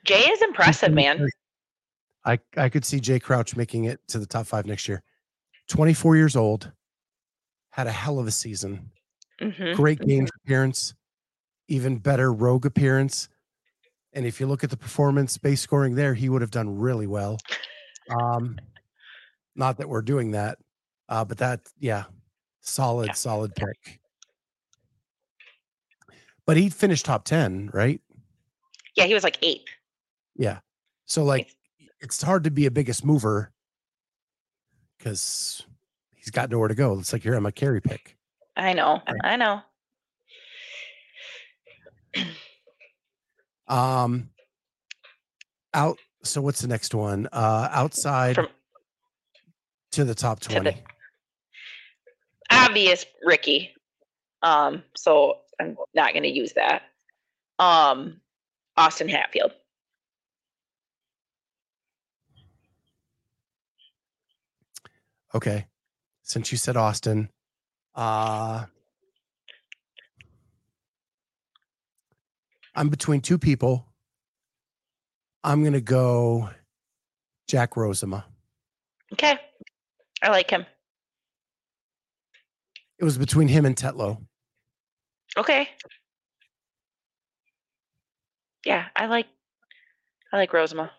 Jay 0.04 0.18
is 0.18 0.42
impressive, 0.42 0.92
man. 0.92 1.28
I 2.24 2.38
I 2.56 2.68
could 2.68 2.84
see 2.84 3.00
Jay 3.00 3.20
Crouch 3.20 3.56
making 3.56 3.84
it 3.84 4.00
to 4.08 4.18
the 4.18 4.26
top 4.26 4.46
five 4.46 4.66
next 4.66 4.88
year. 4.88 5.02
24 5.68 6.16
years 6.16 6.36
old, 6.36 6.70
had 7.70 7.86
a 7.86 7.92
hell 7.92 8.18
of 8.18 8.26
a 8.26 8.30
season. 8.30 8.90
hmm 9.40 9.72
Great 9.72 10.00
games 10.00 10.30
appearance, 10.44 10.94
even 11.68 11.98
better 11.98 12.32
rogue 12.32 12.66
appearance. 12.66 13.28
And 14.12 14.24
if 14.26 14.38
you 14.40 14.46
look 14.46 14.62
at 14.62 14.70
the 14.70 14.76
performance 14.76 15.36
base 15.38 15.60
scoring 15.60 15.94
there, 15.94 16.14
he 16.14 16.28
would 16.28 16.40
have 16.42 16.50
done 16.52 16.78
really 16.78 17.06
well. 17.06 17.38
Um, 18.10 18.58
not 19.56 19.78
that 19.78 19.88
we're 19.88 20.02
doing 20.02 20.30
that, 20.32 20.58
uh, 21.08 21.24
but 21.24 21.38
that 21.38 21.60
yeah, 21.78 22.04
solid, 22.60 23.08
Yeah. 23.08 23.12
solid 23.14 23.54
pick. 23.54 24.00
But 26.46 26.56
he 26.56 26.68
finished 26.68 27.06
top 27.06 27.24
10, 27.24 27.70
right? 27.72 28.00
Yeah, 28.96 29.04
he 29.06 29.14
was 29.14 29.24
like 29.24 29.38
eighth. 29.42 29.64
Yeah. 30.36 30.60
So 31.06 31.24
like 31.24 31.54
it's 32.04 32.22
hard 32.22 32.44
to 32.44 32.50
be 32.50 32.66
a 32.66 32.70
biggest 32.70 33.04
mover 33.04 33.50
because 34.98 35.62
he's 36.14 36.30
got 36.30 36.50
nowhere 36.50 36.68
to 36.68 36.74
go. 36.74 36.98
It's 36.98 37.12
like 37.12 37.22
here 37.22 37.34
I'm 37.34 37.46
a 37.46 37.52
carry 37.52 37.80
pick. 37.80 38.16
I 38.56 38.72
know. 38.74 39.00
I 39.24 39.36
know. 39.36 39.60
Um 43.66 44.28
out 45.72 45.96
so 46.22 46.42
what's 46.42 46.60
the 46.60 46.68
next 46.68 46.94
one? 46.94 47.26
Uh 47.32 47.68
outside 47.70 48.34
From- 48.34 48.48
to 49.92 50.04
the 50.04 50.14
top 50.14 50.40
To 50.40 50.48
the- 50.50 50.54
20. 50.60 50.82
obvious 52.50 53.06
Ricky. 53.24 53.72
Um, 54.42 54.82
so 54.94 55.38
I'm 55.58 55.76
not 55.94 56.12
going 56.12 56.24
to 56.24 56.28
use 56.28 56.52
that. 56.56 56.82
Um, 57.58 58.20
Austin 58.76 59.08
Hatfield. 59.08 59.52
Okay. 65.34 65.66
Since 66.22 66.52
you 66.52 66.58
said 66.58 66.76
Austin, 66.76 67.28
uh 67.94 68.64
I'm 72.76 72.88
between 72.88 73.20
two 73.20 73.38
people. 73.38 73.86
I'm 75.44 75.60
going 75.62 75.74
to 75.74 75.80
go 75.80 76.50
Jack 77.46 77.72
Rosema. 77.74 78.24
Okay, 79.12 79.38
I 80.22 80.30
like 80.30 80.50
him. 80.50 80.66
It 82.98 83.04
was 83.04 83.18
between 83.18 83.46
him 83.46 83.64
and 83.66 83.76
Tetlow. 83.76 84.24
Okay. 85.36 85.68
Yeah, 88.64 88.86
I 88.96 89.06
like 89.06 89.26
I 90.32 90.38
like 90.38 90.50
Rosema. 90.50 90.90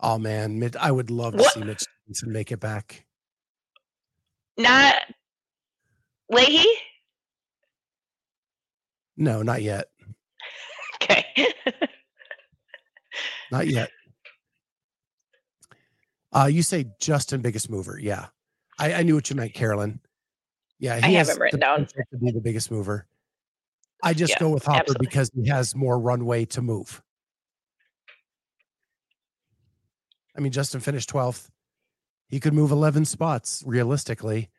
Oh 0.00 0.18
man, 0.18 0.58
Mitch, 0.58 0.76
I 0.76 0.90
would 0.90 1.10
love 1.10 1.34
to 1.34 1.40
What? 1.40 1.52
see 1.54 1.60
Mitch 1.60 1.80
Stevenson 2.04 2.32
make 2.32 2.50
it 2.52 2.60
back. 2.60 3.04
Not 4.56 4.94
Leahy? 6.30 6.66
No, 9.16 9.42
not 9.42 9.62
yet. 9.62 9.86
Okay. 11.02 11.24
Not 13.52 13.66
yet. 13.66 13.90
Uh, 16.32 16.48
you 16.50 16.62
say 16.62 16.84
Justin 17.00 17.40
biggest 17.40 17.68
mover. 17.68 17.98
Yeah. 18.00 18.26
I, 18.78 18.94
I 18.94 19.02
knew 19.02 19.14
what 19.16 19.28
you 19.28 19.36
meant, 19.36 19.52
Carolyn. 19.54 20.00
Yeah, 20.78 20.94
I 20.94 21.06
he 21.08 21.14
have 21.14 21.26
has 21.26 21.36
him 21.36 21.42
written 21.42 21.60
down. 21.60 21.86
to 21.86 22.18
be 22.18 22.30
the 22.30 22.40
biggest 22.40 22.70
mover. 22.70 23.06
I 24.02 24.14
just 24.14 24.32
Yeah, 24.34 24.38
go 24.38 24.50
with 24.50 24.64
Hopper 24.64 24.78
absolutely. 24.80 25.06
because 25.06 25.30
he 25.34 25.48
has 25.48 25.74
more 25.74 25.98
runway 25.98 26.44
to 26.46 26.62
move. 26.62 27.02
I 30.36 30.40
mean, 30.40 30.52
Justin 30.52 30.80
finished 30.80 31.10
12th. 31.10 31.50
He 32.28 32.40
could 32.40 32.54
move 32.54 32.70
11 32.70 33.04
spots 33.04 33.62
realistically, 33.66 34.50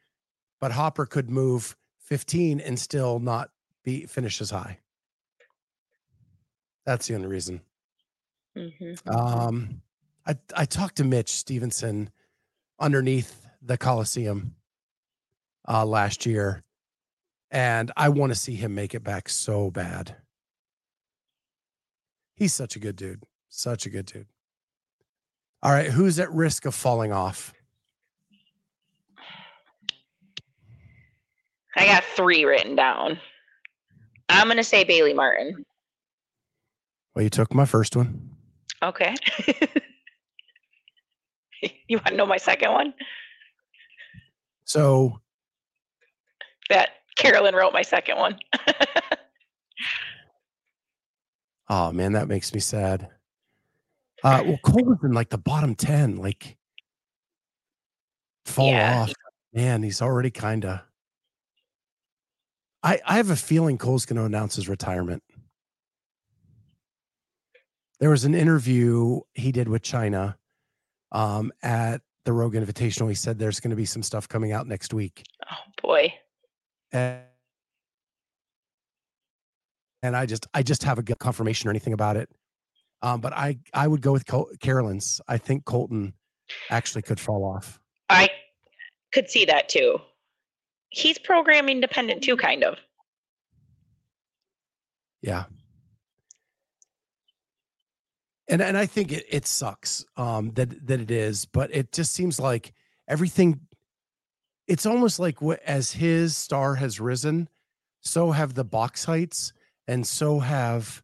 but 0.60 0.72
Hopper 0.74 1.06
could 1.06 1.30
move 1.30 1.76
15 2.00 2.60
and 2.60 2.78
still 2.78 3.20
not 3.20 3.50
be 3.84 4.06
finish 4.06 4.42
as 4.42 4.50
high. 4.52 4.80
That's 6.86 7.08
the 7.08 7.16
only 7.16 7.28
reason. 7.28 7.62
Mhm. 8.56 9.00
Um, 9.08 9.82
I 10.26 10.38
I 10.56 10.66
talked 10.66 10.98
to 10.98 11.04
Mitch 11.04 11.30
Stevenson 11.30 12.12
underneath 12.80 13.46
the 13.62 13.78
Coliseum 13.78 14.56
uh, 15.68 15.86
last 15.86 16.26
year, 16.26 16.64
and 17.50 17.92
I 17.96 18.10
want 18.10 18.32
to 18.32 18.36
see 18.40 18.56
him 18.56 18.76
make 18.76 18.94
it 18.94 19.04
back 19.04 19.30
so 19.30 19.72
bad. 19.72 20.18
He's 22.36 22.54
such 22.54 22.76
a 22.76 22.80
good 22.80 22.96
dude. 22.96 23.24
Such 23.48 23.86
a 23.86 23.90
good 23.90 24.08
dude. 24.08 24.28
All 25.64 25.72
right, 25.72 25.90
who's 25.90 26.20
at 26.20 26.32
risk 26.32 26.66
of 26.66 26.74
falling 26.74 27.12
off? 27.12 27.54
I 31.76 31.86
got 31.86 32.04
three 32.04 32.44
written 32.46 32.76
down. 32.76 33.20
I'm 34.30 34.48
gonna 34.48 34.64
say 34.64 34.84
Bailey 34.84 35.14
Martin. 35.14 35.64
Well, 37.14 37.24
you 37.24 37.30
took 37.30 37.54
my 37.54 37.66
first 37.66 37.96
one. 37.96 38.32
Okay. 38.82 39.14
you 41.88 41.98
want 41.98 42.08
to 42.08 42.16
know 42.16 42.26
my 42.26 42.38
second 42.38 42.72
one? 42.72 42.94
So 44.66 45.20
that 46.70 46.90
Carolyn 47.18 47.54
wrote 47.56 47.74
my 47.74 47.84
second 47.84 48.18
one. 48.18 48.40
Oh 51.72 51.94
man, 51.94 52.12
that 52.14 52.28
makes 52.28 52.54
me 52.54 52.60
sad. 52.60 53.08
Uh, 54.24 54.44
well, 54.46 54.60
Cole 54.64 54.84
was 54.86 54.98
in 55.04 55.14
like 55.14 55.30
the 55.30 55.38
bottom 55.38 55.76
ten, 55.76 56.18
like 56.18 56.58
fall 58.46 58.68
Yeah. 58.70 59.02
off. 59.02 59.14
Man, 59.54 59.84
he's 59.84 60.02
already 60.02 60.32
kind 60.32 60.66
of. 60.66 60.82
I 62.84 63.00
I 63.06 63.18
have 63.18 63.30
a 63.30 63.36
feeling 63.36 63.78
Cole's 63.78 64.06
going 64.06 64.18
to 64.18 64.26
announce 64.26 64.56
his 64.56 64.70
retirement. 64.70 65.24
There 68.00 68.10
was 68.10 68.26
an 68.26 68.34
interview 68.34 69.20
he 69.34 69.52
did 69.52 69.68
with 69.68 69.84
China 69.84 70.38
um, 71.12 71.52
at 71.62 72.02
the 72.26 72.34
Rogue 72.34 72.56
Invitational. 72.56 73.10
He 73.10 73.16
said 73.16 73.38
there's 73.38 73.60
going 73.60 73.70
to 73.70 73.76
be 73.76 73.86
some 73.86 74.02
stuff 74.02 74.28
coming 74.28 74.52
out 74.52 74.68
next 74.68 74.94
week, 74.94 75.24
oh 75.52 75.56
boy. 75.82 76.14
and, 76.92 77.22
and 80.02 80.16
I 80.16 80.26
just 80.26 80.48
I 80.54 80.64
just 80.64 80.84
have 80.84 80.98
a 80.98 81.04
confirmation 81.04 81.68
or 81.68 81.72
anything 81.72 81.94
about 81.94 82.18
it. 82.18 82.30
Um, 83.02 83.22
but 83.22 83.34
I 83.34 83.58
I 83.74 83.88
would 83.88 84.02
go 84.02 84.12
with 84.12 84.26
Col- 84.26 84.52
Carolyn's. 84.60 85.22
I 85.28 85.38
think 85.38 85.66
Colten 85.66 86.14
actually 86.70 87.02
could 87.02 87.20
fall 87.20 87.44
off. 87.44 87.80
I 88.10 88.30
could 89.12 89.30
see 89.30 89.46
that 89.46 89.70
too. 89.70 90.00
He's 90.90 91.18
programming 91.18 91.80
dependent 91.82 92.22
too, 92.24 92.38
kind 92.38 92.64
of. 92.64 92.78
Yeah. 95.22 95.46
And 98.48 98.62
and 98.62 98.78
I 98.78 98.86
think 98.86 99.12
it, 99.12 99.26
it 99.30 99.48
sucks 99.48 100.06
um 100.18 100.52
that 100.52 100.86
that 100.88 101.00
it 101.00 101.12
is, 101.12 101.46
but 101.46 101.74
it 101.74 101.92
just 101.92 102.14
seems 102.14 102.40
like 102.40 102.74
everything 103.08 103.62
it's 104.68 104.86
almost 104.86 105.20
like 105.20 105.38
wh- 105.40 105.62
as 105.66 105.94
his 105.94 106.36
star 106.38 106.76
has 106.76 107.00
risen, 107.00 107.50
so 108.02 108.32
have 108.32 108.54
the 108.54 108.64
box 108.64 109.06
heights 109.06 109.54
and 109.88 110.06
so 110.06 110.40
have 110.40 111.02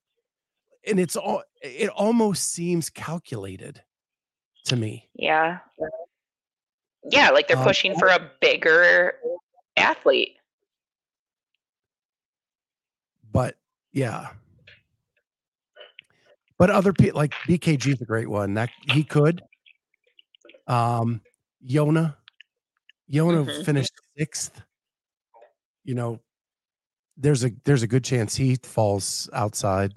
and 0.85 0.99
it's 0.99 1.15
all 1.15 1.43
it 1.61 1.89
almost 1.89 2.51
seems 2.53 2.89
calculated 2.89 3.81
to 4.65 4.75
me. 4.75 5.09
Yeah. 5.13 5.59
Yeah, 7.09 7.29
like 7.29 7.47
they're 7.47 7.57
Um, 7.57 7.63
pushing 7.63 7.97
for 7.97 8.07
a 8.07 8.31
bigger 8.41 9.13
athlete. 9.77 10.37
But 13.31 13.55
yeah. 13.91 14.31
But 16.57 16.69
other 16.71 16.91
people 16.93 17.19
like 17.19 17.33
BKG 17.47 17.93
is 17.93 18.01
a 18.01 18.05
great 18.05 18.27
one. 18.29 18.53
That 18.55 18.69
he 18.91 19.03
could. 19.03 19.41
Um 20.65 21.21
Yona. 21.65 22.17
Yona 23.11 23.45
Mhm. 23.45 23.65
finished 23.65 23.93
sixth. 24.17 24.61
You 25.83 25.95
know, 25.95 26.19
there's 27.15 27.43
a 27.45 27.51
there's 27.63 27.83
a 27.83 27.87
good 27.87 28.03
chance 28.03 28.35
he 28.35 28.55
falls 28.57 29.29
outside 29.33 29.93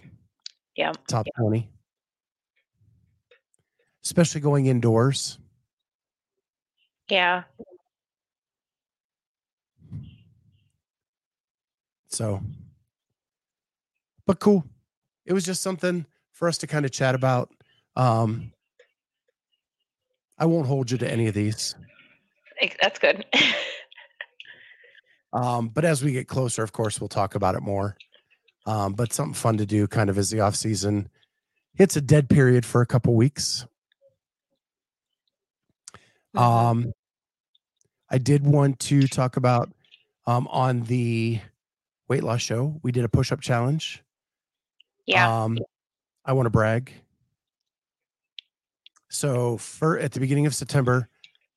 Yeah. 0.80 0.92
top 1.06 1.26
20. 1.38 1.68
Especially 4.02 4.40
going 4.40 4.64
indoors. 4.64 5.38
Yeah. 7.10 7.42
So, 12.08 12.40
but 14.26 14.40
cool. 14.40 14.64
It 15.26 15.34
was 15.34 15.44
just 15.44 15.60
something 15.60 16.06
for 16.32 16.48
us 16.48 16.56
to 16.58 16.66
kind 16.66 16.86
of 16.86 16.92
chat 16.92 17.14
about. 17.14 17.50
Um, 17.94 18.50
I 20.38 20.46
won't 20.46 20.66
hold 20.66 20.90
you 20.90 20.96
to 20.96 21.10
any 21.10 21.26
of 21.26 21.34
these. 21.34 21.74
That's 22.80 22.98
good. 22.98 23.26
Um, 25.32 25.68
but 25.68 25.84
as 25.84 26.02
we 26.02 26.10
get 26.10 26.26
closer, 26.26 26.64
of 26.64 26.72
course, 26.72 27.00
we'll 27.00 27.06
talk 27.06 27.36
about 27.36 27.54
it 27.54 27.60
more. 27.62 27.96
Um, 28.66 28.92
but 28.92 29.12
something 29.12 29.34
fun 29.34 29.56
to 29.56 29.66
do 29.66 29.86
kind 29.86 30.10
of 30.10 30.18
as 30.18 30.30
the 30.30 30.40
off 30.40 30.54
season 30.54 31.08
hits 31.74 31.96
a 31.96 32.00
dead 32.00 32.28
period 32.28 32.64
for 32.66 32.80
a 32.82 32.86
couple 32.86 33.14
weeks. 33.14 33.66
Mhm. 36.34 36.40
Um, 36.40 36.92
I 38.10 38.18
did 38.18 38.44
want 38.44 38.78
to 38.80 39.06
talk 39.08 39.36
about 39.36 39.72
um, 40.26 40.46
on 40.48 40.82
the 40.82 41.40
weight 42.08 42.22
loss 42.22 42.42
show, 42.42 42.78
we 42.82 42.92
did 42.92 43.04
a 43.04 43.08
push 43.08 43.32
up 43.32 43.40
challenge. 43.40 44.02
yeah. 45.06 45.42
Um, 45.42 45.58
I 46.24 46.32
want 46.34 46.46
to 46.46 46.50
brag. 46.50 46.92
So 49.08 49.56
for 49.56 49.98
at 49.98 50.12
the 50.12 50.20
beginning 50.20 50.46
of 50.46 50.54
September, 50.54 51.08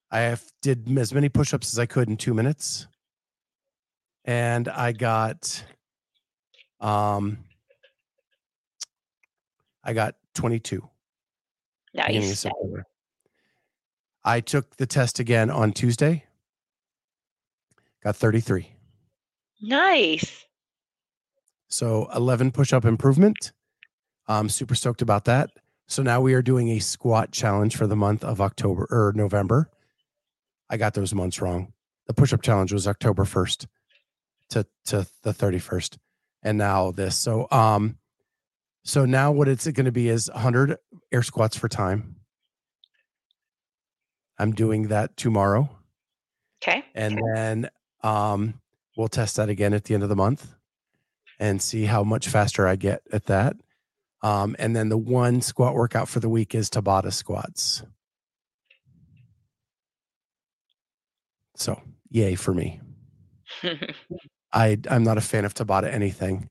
I 0.09 0.19
have, 0.19 0.43
did 0.61 0.87
as 0.97 1.13
many 1.13 1.27
push-ups 1.29 1.73
as 1.73 1.79
I 1.79 1.85
could 1.85 2.07
in 2.07 2.17
two 2.17 2.33
minutes, 2.33 2.87
and 4.25 4.67
I 4.69 4.91
got, 4.91 5.63
um, 6.83 7.39
I 9.83 9.93
got 9.93 10.15
22 10.35 10.87
nice. 11.93 12.39
September. 12.39 12.85
I 14.23 14.39
took 14.39 14.77
the 14.77 14.85
test 14.85 15.19
again 15.19 15.49
on 15.49 15.73
Tuesday. 15.73 16.25
Got 18.03 18.15
33. 18.15 18.69
Nice. 19.61 20.45
So 21.67 22.09
11 22.13 22.51
push 22.51 22.73
up 22.73 22.85
improvement. 22.85 23.53
I'm 24.27 24.49
super 24.49 24.75
stoked 24.75 25.01
about 25.01 25.25
that. 25.25 25.49
So 25.87 26.03
now 26.03 26.21
we 26.21 26.33
are 26.33 26.41
doing 26.41 26.69
a 26.71 26.79
squat 26.79 27.31
challenge 27.31 27.75
for 27.75 27.87
the 27.87 27.95
month 27.95 28.23
of 28.23 28.39
October 28.39 28.87
or 28.89 29.13
November. 29.15 29.69
I 30.69 30.77
got 30.77 30.93
those 30.93 31.13
months 31.13 31.41
wrong. 31.41 31.73
The 32.07 32.13
push 32.13 32.33
up 32.33 32.41
challenge 32.41 32.73
was 32.73 32.87
October 32.87 33.25
1st 33.25 33.67
to, 34.49 34.65
to 34.85 35.07
the 35.23 35.33
31st. 35.33 35.97
And 36.43 36.57
now 36.57 36.91
this. 36.91 37.17
So, 37.17 37.47
um, 37.51 37.97
so 38.83 39.05
now 39.05 39.31
what 39.31 39.47
it's 39.47 39.65
going 39.65 39.85
to 39.85 39.91
be 39.91 40.09
is 40.09 40.29
100 40.33 40.77
air 41.11 41.23
squats 41.23 41.55
for 41.57 41.69
time. 41.69 42.17
I'm 44.37 44.53
doing 44.53 44.89
that 44.89 45.15
tomorrow. 45.15 45.69
Okay. 46.61 46.83
And 46.95 47.21
then 47.33 47.69
um, 48.03 48.59
we'll 48.97 49.07
test 49.07 49.37
that 49.37 49.49
again 49.49 49.73
at 49.73 49.85
the 49.85 49.93
end 49.93 50.03
of 50.03 50.09
the 50.09 50.15
month 50.15 50.55
and 51.39 51.61
see 51.61 51.85
how 51.85 52.03
much 52.03 52.27
faster 52.27 52.67
I 52.67 52.75
get 52.75 53.01
at 53.11 53.25
that. 53.25 53.55
Um, 54.21 54.55
and 54.59 54.75
then 54.75 54.89
the 54.89 54.97
one 54.97 55.41
squat 55.41 55.75
workout 55.75 56.07
for 56.07 56.19
the 56.19 56.29
week 56.29 56.55
is 56.55 56.69
Tabata 56.69 57.11
squats. 57.11 57.83
So, 61.55 61.81
yay 62.09 62.35
for 62.35 62.53
me. 62.53 62.79
I 64.53 64.77
I'm 64.89 65.03
not 65.03 65.17
a 65.17 65.21
fan 65.21 65.45
of 65.45 65.53
Tabata 65.53 65.91
anything. 65.91 66.49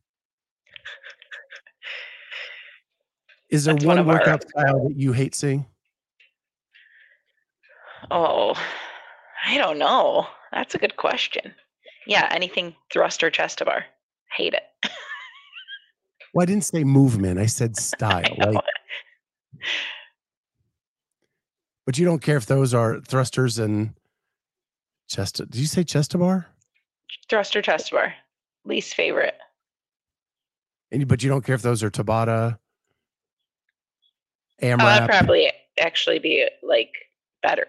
Is 3.50 3.64
there 3.64 3.74
That's 3.74 3.84
one 3.84 3.96
one 3.96 3.98
of 3.98 4.08
our- 4.08 4.16
workout 4.18 4.48
style 4.48 4.88
that 4.88 4.96
you 4.96 5.12
hate 5.12 5.34
seeing? 5.34 5.66
oh, 8.10 8.54
I 9.46 9.56
don't 9.58 9.78
know. 9.78 10.26
That's 10.52 10.74
a 10.74 10.78
good 10.78 10.96
question. 10.96 11.54
Yeah, 12.06 12.28
anything 12.32 12.74
thrust 12.92 13.22
or 13.22 13.30
chest 13.30 13.58
to 13.58 13.64
bar. 13.64 13.84
Hate 14.36 14.54
it. 14.54 14.62
Well, 16.34 16.42
I 16.42 16.46
didn't 16.46 16.64
say 16.64 16.82
movement. 16.84 17.38
I 17.38 17.46
said 17.46 17.76
style. 17.90 18.22
know. 18.38 18.50
Like, 18.52 18.64
but 21.86 21.98
you 21.98 22.04
don't 22.06 22.22
care 22.22 22.36
if 22.38 22.46
those 22.46 22.72
are 22.74 23.00
thrusters 23.00 23.58
and 23.58 23.94
chest. 25.08 25.36
Did 25.36 25.54
you 25.56 25.66
say 25.66 25.84
chest 25.84 26.10
to 26.12 26.18
bar? 26.18 26.46
Thrust 27.28 27.56
or 27.56 27.62
chest 27.62 27.88
to 27.88 27.94
bar. 27.94 28.14
Least 28.64 28.94
favorite. 28.94 29.34
And 30.90 31.06
but 31.08 31.22
you 31.22 31.28
don't 31.30 31.44
care 31.44 31.54
if 31.54 31.62
those 31.62 31.82
are 31.82 31.90
Tabata, 31.90 32.58
Oh, 34.62 34.76
that'd 34.76 35.08
probably 35.08 35.50
actually 35.80 36.20
be 36.20 36.48
like 36.62 36.92
better. 37.42 37.66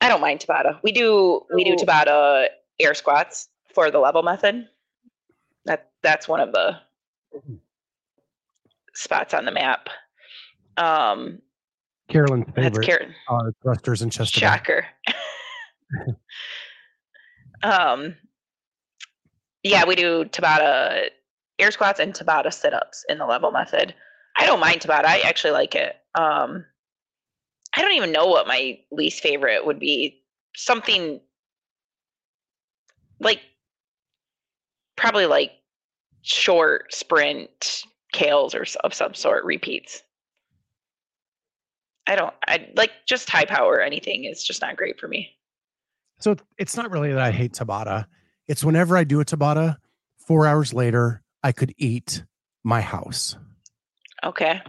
I 0.00 0.08
don't 0.08 0.20
mind 0.20 0.40
Tabata. 0.40 0.78
We 0.82 0.92
do 0.92 1.44
we 1.52 1.64
do 1.64 1.74
Tabata 1.74 2.46
air 2.78 2.94
squats 2.94 3.48
for 3.74 3.90
the 3.90 3.98
level 3.98 4.22
method. 4.22 4.68
That 5.64 5.90
that's 6.02 6.28
one 6.28 6.40
of 6.40 6.52
the 6.52 6.78
spots 8.94 9.34
on 9.34 9.44
the 9.44 9.50
map. 9.52 9.88
Um, 10.76 11.42
Carolyn's 12.08 12.46
that's 12.54 12.56
favorite 12.56 12.86
Karen. 12.86 13.14
are 13.28 13.52
thrusters 13.62 14.02
and 14.02 14.12
chest 14.12 14.34
to 14.34 14.40
bar. 14.40 14.56
Shocker. 14.56 14.86
um, 17.62 18.16
yeah, 19.62 19.84
we 19.84 19.94
do 19.94 20.24
Tabata 20.24 21.08
air 21.58 21.70
squats 21.70 22.00
and 22.00 22.14
Tabata 22.14 22.52
sit 22.52 22.72
ups 22.72 23.04
in 23.08 23.18
the 23.18 23.26
level 23.26 23.50
method. 23.50 23.94
I 24.36 24.46
don't 24.46 24.60
mind 24.60 24.80
Tabata. 24.80 25.04
I 25.04 25.20
actually 25.20 25.52
like 25.52 25.74
it. 25.74 25.96
Um, 26.14 26.64
I 27.76 27.82
don't 27.82 27.92
even 27.92 28.12
know 28.12 28.26
what 28.26 28.46
my 28.48 28.78
least 28.90 29.22
favorite 29.22 29.64
would 29.66 29.78
be. 29.78 30.22
Something 30.56 31.20
like 33.20 33.40
probably 34.96 35.26
like 35.26 35.52
short 36.22 36.92
sprint 36.92 37.84
kales 38.14 38.54
or 38.54 38.64
of 38.84 38.94
some 38.94 39.14
sort 39.14 39.44
repeats. 39.44 40.02
I 42.06 42.16
don't. 42.16 42.34
I 42.48 42.68
like 42.74 42.90
just 43.06 43.30
high 43.30 43.44
power. 43.44 43.80
Anything 43.80 44.24
is 44.24 44.42
just 44.42 44.62
not 44.62 44.76
great 44.76 44.98
for 44.98 45.06
me. 45.06 45.30
So 46.20 46.36
it's 46.58 46.76
not 46.76 46.90
really 46.90 47.12
that 47.12 47.20
I 47.22 47.30
hate 47.30 47.52
Tabata. 47.52 48.06
It's 48.46 48.62
whenever 48.64 48.96
I 48.96 49.04
do 49.04 49.20
a 49.20 49.24
Tabata, 49.24 49.76
four 50.26 50.46
hours 50.46 50.72
later, 50.74 51.22
I 51.42 51.52
could 51.52 51.74
eat 51.78 52.24
my 52.62 52.80
house. 52.80 53.36
Okay. 54.22 54.60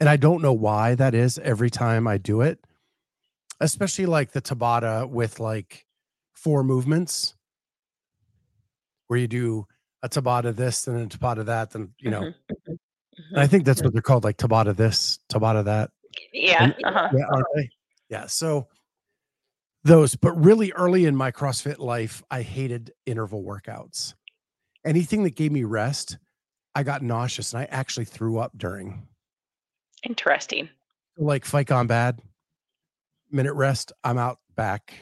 And 0.00 0.08
I 0.08 0.16
don't 0.16 0.42
know 0.42 0.52
why 0.52 0.96
that 0.96 1.14
is 1.14 1.38
every 1.38 1.70
time 1.70 2.08
I 2.08 2.18
do 2.18 2.40
it, 2.40 2.58
especially 3.60 4.06
like 4.06 4.32
the 4.32 4.42
Tabata 4.42 5.08
with 5.08 5.38
like 5.38 5.86
four 6.34 6.64
movements 6.64 7.34
where 9.06 9.20
you 9.20 9.28
do 9.28 9.66
a 10.02 10.08
Tabata 10.08 10.54
this 10.54 10.88
and 10.88 11.00
a 11.12 11.16
Tabata 11.16 11.44
that. 11.46 11.74
And, 11.76 11.90
you 12.00 12.10
know, 12.10 12.22
Mhm, 12.22 12.34
mhm, 12.50 12.78
and 13.30 13.40
I 13.40 13.46
think 13.46 13.64
that's 13.64 13.80
what 13.82 13.92
they're 13.92 14.02
called 14.02 14.24
like 14.24 14.38
Tabata 14.38 14.74
this, 14.74 15.20
Tabata 15.32 15.64
that. 15.66 15.90
Yeah. 16.32 16.64
And- 16.64 16.74
Uh-huh. 16.84 17.08
Yeah? 17.56 17.62
Yeah. 18.08 18.26
So 18.26 18.66
those, 19.84 20.16
but 20.16 20.32
really 20.42 20.72
early 20.72 21.04
in 21.04 21.14
my 21.14 21.30
CrossFit 21.30 21.78
life, 21.78 22.22
I 22.30 22.42
hated 22.42 22.92
interval 23.06 23.44
workouts. 23.44 24.14
Anything 24.84 25.22
that 25.24 25.36
gave 25.36 25.52
me 25.52 25.64
rest, 25.64 26.18
I 26.74 26.82
got 26.82 27.02
nauseous 27.02 27.52
and 27.52 27.62
I 27.62 27.66
actually 27.66 28.06
threw 28.06 28.38
up 28.38 28.52
during. 28.56 29.06
Interesting. 30.02 30.68
Like 31.16 31.44
fight 31.44 31.66
gone 31.66 31.86
bad, 31.86 32.20
minute 33.30 33.54
rest, 33.54 33.92
I'm 34.02 34.18
out 34.18 34.40
back 34.56 34.92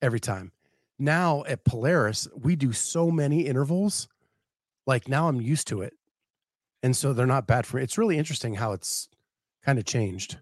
every 0.00 0.20
time. 0.20 0.52
Now 0.98 1.44
at 1.46 1.64
Polaris, 1.64 2.28
we 2.36 2.56
do 2.56 2.72
so 2.72 3.10
many 3.10 3.46
intervals. 3.46 4.06
Like 4.86 5.08
now 5.08 5.28
I'm 5.28 5.40
used 5.40 5.66
to 5.68 5.82
it. 5.82 5.94
And 6.82 6.96
so 6.96 7.12
they're 7.12 7.26
not 7.26 7.46
bad 7.46 7.66
for 7.66 7.76
me. 7.76 7.82
It's 7.82 7.98
really 7.98 8.18
interesting 8.18 8.54
how 8.54 8.72
it's 8.72 9.08
kind 9.64 9.78
of 9.78 9.84
changed. 9.84 10.38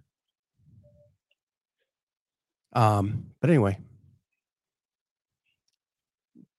Um, 2.73 3.27
but 3.41 3.51
anyway, 3.51 3.79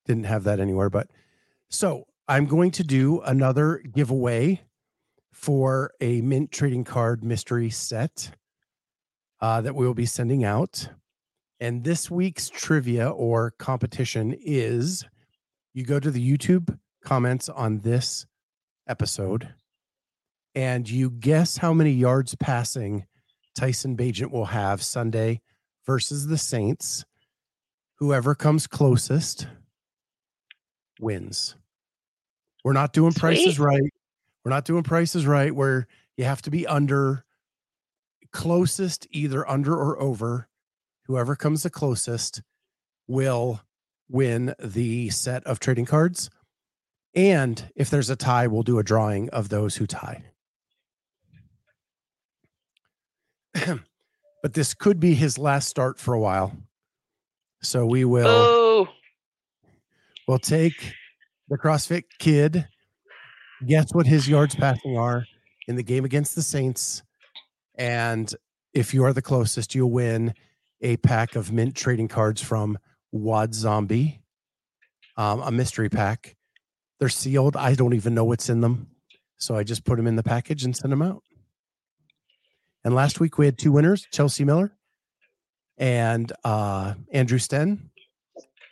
didn't 0.06 0.26
have 0.26 0.46
that 0.46 0.60
anywhere. 0.60 0.90
But 0.90 1.08
so 1.70 2.08
I'm 2.28 2.46
going 2.46 2.72
to 2.72 2.84
do 2.84 3.22
another 3.22 3.78
giveaway 3.78 4.62
for 5.32 5.92
a 6.02 6.22
mint 6.22 6.52
trading 6.52 6.84
card 6.84 7.24
mystery 7.24 7.70
set 7.70 8.32
uh, 9.40 9.62
that 9.62 9.76
we 9.76 9.86
will 9.86 9.94
be 9.94 10.06
sending 10.06 10.44
out. 10.44 10.90
And 11.60 11.84
this 11.84 12.10
week's 12.10 12.50
trivia 12.50 13.10
or 13.10 13.52
competition 13.52 14.36
is 14.40 15.06
you 15.74 15.86
go 15.86 16.00
to 16.00 16.12
the 16.12 16.38
YouTube 16.38 16.78
comments 17.04 17.50
on 17.50 17.80
this 17.80 18.26
episode 18.88 19.54
and 20.56 20.90
you 20.90 21.10
guess 21.10 21.58
how 21.58 21.74
many 21.74 21.92
yards 21.92 22.36
passing 22.36 23.06
Tyson 23.56 23.96
Bagent 23.96 24.32
will 24.32 24.46
have 24.46 24.82
Sunday 24.82 25.42
versus 25.90 26.28
the 26.28 26.38
Saints. 26.38 27.04
Whoever 27.96 28.36
comes 28.36 28.68
closest 28.68 29.48
wins. 31.00 31.56
We're 32.64 32.74
not 32.74 32.94
doing 32.94 33.12
prices 33.12 33.58
right. 33.58 33.92
We're 34.46 34.52
not 34.52 34.66
doing 34.66 34.84
prices 34.84 35.26
right 35.26 35.54
where 35.54 35.88
you 36.16 36.26
have 36.26 36.44
to 36.44 36.52
be 36.52 36.68
under 36.68 37.26
closest, 38.32 39.08
either 39.10 39.50
under 39.50 39.74
or 39.74 40.00
over. 40.00 40.48
Whoever 41.08 41.36
comes 41.36 41.64
the 41.64 41.72
closest 41.72 42.44
will 43.08 43.62
win 44.08 44.54
the 44.60 45.10
set 45.10 45.44
of 45.48 45.60
trading 45.60 45.88
cards. 45.88 46.30
And 47.16 47.68
if 47.76 47.90
there's 47.90 48.12
a 48.12 48.16
tie, 48.16 48.46
we'll 48.46 48.62
do 48.62 48.78
a 48.78 48.84
drawing 48.84 49.28
of 49.32 49.50
those 49.50 49.78
who 49.78 49.88
tie. 49.88 50.26
but 54.42 54.54
this 54.54 54.74
could 54.74 55.00
be 55.00 55.14
his 55.14 55.38
last 55.38 55.68
start 55.68 56.00
for 56.00 56.14
a 56.14 56.20
while. 56.20 56.56
So 57.62 57.86
we 57.86 58.06
will 58.06 58.28
Oh, 58.28 58.88
we'll 60.28 60.40
take 60.40 60.94
the 61.50 61.58
CrossFit 61.58 62.04
kid, 62.20 62.68
guess 63.66 63.88
what 63.92 64.06
his 64.08 64.30
yards 64.30 64.56
passing 64.56 64.98
are 64.98 65.26
in 65.68 65.76
the 65.76 65.84
game 65.84 66.06
against 66.06 66.36
the 66.36 66.42
Saints. 66.42 67.04
And 67.76 68.34
if 68.74 68.94
you 68.94 69.04
are 69.04 69.14
the 69.14 69.22
closest, 69.22 69.76
you'll 69.76 69.92
win 69.92 70.34
a 70.82 70.98
pack 70.98 71.36
of 71.36 71.52
mint 71.52 71.76
trading 71.76 72.08
cards 72.08 72.42
from 72.42 72.78
Wad 73.12 73.54
Zombie, 73.54 74.22
um, 75.18 75.42
a 75.42 75.52
mystery 75.52 75.90
pack. 75.90 76.36
They're 77.00 77.10
sealed. 77.10 77.56
I 77.56 77.76
don't 77.76 77.94
even 77.94 78.14
know 78.14 78.26
what's 78.26 78.50
in 78.50 78.62
them. 78.62 78.88
So 79.38 79.56
I 79.56 79.64
just 79.64 79.86
put 79.86 79.96
them 79.96 80.08
in 80.08 80.16
the 80.18 80.24
package 80.24 80.64
and 80.64 80.76
send 80.76 80.92
them 80.92 81.02
out. 81.02 81.24
And 82.84 82.96
last 82.96 83.20
week 83.20 83.38
we 83.38 83.46
had 83.46 83.58
two 83.58 83.72
winners, 83.72 84.08
Chelsea 84.12 84.46
Miller 84.46 84.74
and 85.80 86.32
uh, 86.44 86.94
Andrew 87.12 87.40
Sten. 87.40 87.90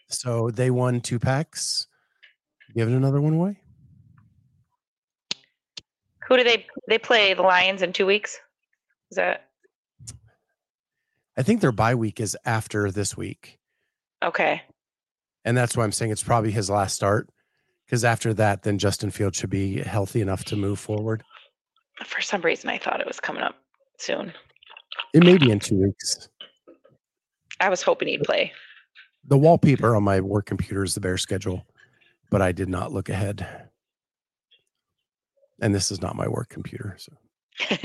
So 0.09 0.51
they 0.51 0.69
won 0.69 1.01
two 1.01 1.19
packs. 1.19 1.87
Giving 2.75 2.95
another 2.95 3.21
one 3.21 3.33
away. 3.33 3.57
who 6.27 6.37
do 6.37 6.43
they 6.43 6.67
they 6.87 6.97
play? 6.99 7.33
The 7.33 7.41
Lions 7.41 7.81
in 7.81 7.93
two 7.93 8.05
weeks. 8.05 8.37
Is 9.09 9.15
that 9.15 9.47
I 11.37 11.43
think 11.43 11.61
their 11.61 11.71
bye 11.71 11.95
week 11.95 12.19
is 12.19 12.37
after 12.45 12.91
this 12.91 13.15
week. 13.15 13.57
okay? 14.23 14.61
And 15.45 15.55
that's 15.55 15.77
why 15.77 15.85
I'm 15.85 15.91
saying 15.93 16.11
it's 16.11 16.23
probably 16.23 16.51
his 16.51 16.69
last 16.69 16.95
start. 16.95 17.29
Because 17.85 18.03
after 18.03 18.33
that, 18.33 18.63
then 18.63 18.77
Justin 18.77 19.11
Field 19.11 19.33
should 19.33 19.49
be 19.49 19.77
healthy 19.79 20.19
enough 20.19 20.43
to 20.45 20.57
move 20.57 20.77
forward. 20.77 21.23
For 22.05 22.19
some 22.19 22.41
reason, 22.41 22.69
I 22.69 22.77
thought 22.77 22.99
it 22.99 23.07
was 23.07 23.21
coming 23.21 23.43
up 23.43 23.55
soon. 23.97 24.33
It 25.13 25.23
may 25.23 25.37
be 25.37 25.51
in 25.51 25.59
two 25.59 25.81
weeks. 25.81 26.29
I 27.59 27.69
was 27.69 27.81
hoping 27.81 28.07
he'd 28.07 28.23
play. 28.23 28.51
The 29.25 29.37
wallpaper 29.37 29.95
on 29.95 30.03
my 30.03 30.21
work 30.21 30.45
computer 30.45 30.83
is 30.83 30.93
the 30.93 31.01
Bear 31.01 31.17
schedule, 31.17 31.65
but 32.29 32.41
I 32.41 32.51
did 32.51 32.69
not 32.69 32.91
look 32.91 33.09
ahead. 33.09 33.47
And 35.59 35.73
this 35.73 35.91
is 35.91 36.01
not 36.01 36.15
my 36.15 36.27
work 36.27 36.49
computer. 36.49 36.97
So 36.97 37.13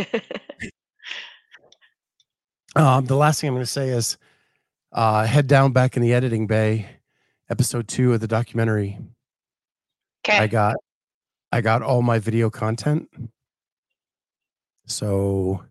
um, 2.76 3.06
the 3.06 3.16
last 3.16 3.40
thing 3.40 3.48
I'm 3.48 3.54
going 3.54 3.64
to 3.64 3.70
say 3.70 3.88
is 3.88 4.18
uh, 4.92 5.24
head 5.24 5.46
down 5.46 5.72
back 5.72 5.96
in 5.96 6.02
the 6.02 6.12
editing 6.12 6.46
bay, 6.46 6.86
episode 7.48 7.88
two 7.88 8.12
of 8.12 8.20
the 8.20 8.28
documentary. 8.28 8.98
Okay. 10.24 10.38
I 10.38 10.46
got 10.46 10.76
I 11.50 11.60
got 11.60 11.82
all 11.82 12.02
my 12.02 12.18
video 12.18 12.50
content. 12.50 13.08
So 14.86 15.64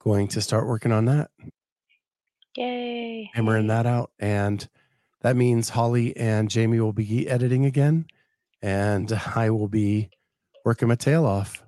going 0.00 0.28
to 0.28 0.40
start 0.40 0.66
working 0.66 0.92
on 0.92 1.04
that, 1.06 1.30
Yay. 2.56 3.30
hammering 3.34 3.68
that 3.68 3.86
out. 3.86 4.10
And 4.18 4.66
that 5.20 5.36
means 5.36 5.68
Holly 5.68 6.16
and 6.16 6.50
Jamie 6.50 6.80
will 6.80 6.92
be 6.92 7.28
editing 7.28 7.64
again. 7.66 8.06
And 8.62 9.12
I 9.34 9.50
will 9.50 9.68
be 9.68 10.10
working 10.64 10.88
my 10.88 10.94
tail 10.96 11.24
off. 11.26 11.62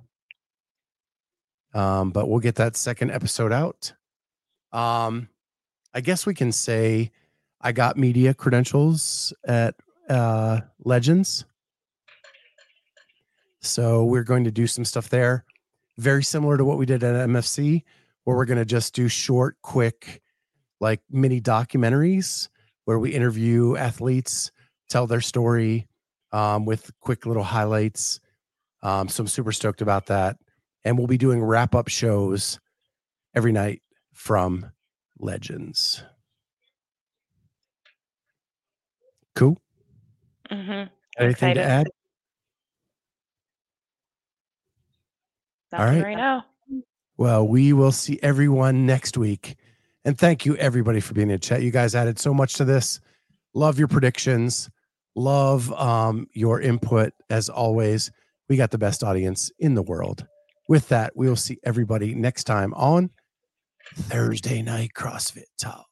Um, 1.74 2.11
but 2.11 2.28
we'll 2.28 2.41
get 2.41 2.57
that 2.57 2.76
second 2.76 3.11
episode 3.12 3.53
out. 3.53 3.93
Um, 4.72 5.28
I 5.95 6.01
guess 6.01 6.26
we 6.26 6.35
can 6.35 6.53
say 6.53 7.11
I 7.61 7.72
got 7.72 7.97
media 7.97 8.35
credentials 8.35 9.33
at 9.47 9.74
uh 10.09 10.61
Legends. 10.85 11.45
So 13.61 14.05
we're 14.05 14.24
going 14.24 14.45
to 14.45 14.51
do 14.51 14.66
some 14.66 14.85
stuff 14.85 15.09
there, 15.09 15.45
very 15.97 16.24
similar 16.24 16.57
to 16.57 16.64
what 16.64 16.78
we 16.78 16.87
did 16.87 17.05
at 17.05 17.28
MFC, 17.28 17.85
where 18.25 18.37
we're 18.37 18.45
going 18.45 18.59
to 18.59 18.64
just 18.64 18.95
do 18.95 19.09
short, 19.09 19.57
quick, 19.62 20.23
like 20.81 21.01
mini 21.11 21.41
documentaries 21.41 22.49
where 22.85 22.99
we 22.99 23.11
interview 23.11 23.77
athletes, 23.77 24.51
tell 24.89 25.07
their 25.07 25.20
story 25.20 25.87
um, 26.33 26.64
with 26.64 26.91
quick 27.01 27.27
little 27.27 27.43
highlights. 27.43 28.20
Um, 28.83 29.09
so 29.09 29.23
I'm 29.23 29.29
super 29.29 29.53
stoked 29.53 29.83
about 29.83 30.07
that. 30.07 30.37
And 30.85 30.99
we'll 30.99 31.07
be 31.07 31.18
doing 31.18 31.43
wrap 31.43 31.75
up 31.75 31.89
shows 31.89 32.59
every 33.35 33.53
night 33.53 33.83
from 34.12 34.73
Legends. 35.18 36.03
Cool. 39.37 39.57
Mm-hmm. 40.51 40.89
Anything 41.18 41.31
Excited. 41.31 41.55
to 41.55 41.62
add? 41.62 41.87
All 45.73 45.87
right. 45.87 46.03
right 46.03 46.16
now. 46.16 46.45
Well, 47.23 47.47
we 47.47 47.73
will 47.73 47.93
see 47.93 48.18
everyone 48.20 48.85
next 48.85 49.16
week. 49.16 49.55
And 50.05 50.18
thank 50.18 50.45
you, 50.45 50.57
everybody, 50.57 50.99
for 50.99 51.14
being 51.14 51.31
in 51.31 51.39
chat. 51.39 51.62
You 51.62 51.70
guys 51.70 51.95
added 51.95 52.18
so 52.18 52.35
much 52.35 52.55
to 52.55 52.64
this. 52.64 52.99
Love 53.55 53.79
your 53.79 53.87
predictions. 53.87 54.68
Love 55.14 55.73
um, 55.75 56.27
your 56.33 56.61
input 56.61 57.12
as 57.31 57.49
always. 57.49 58.11
We 58.49 58.57
got 58.57 58.73
the 58.73 58.79
best 58.79 59.05
audience 59.05 59.53
in 59.61 59.75
the 59.75 59.85
world. 59.85 60.27
With 60.68 60.89
that, 60.89 61.12
we 61.14 61.29
will 61.29 61.37
see 61.37 61.59
everybody 61.62 62.12
next 62.16 62.43
time 62.43 62.75
on 62.75 63.11
Thursday 63.95 64.61
Night 64.61 64.91
CrossFit 64.93 65.45
Talk. 65.61 65.87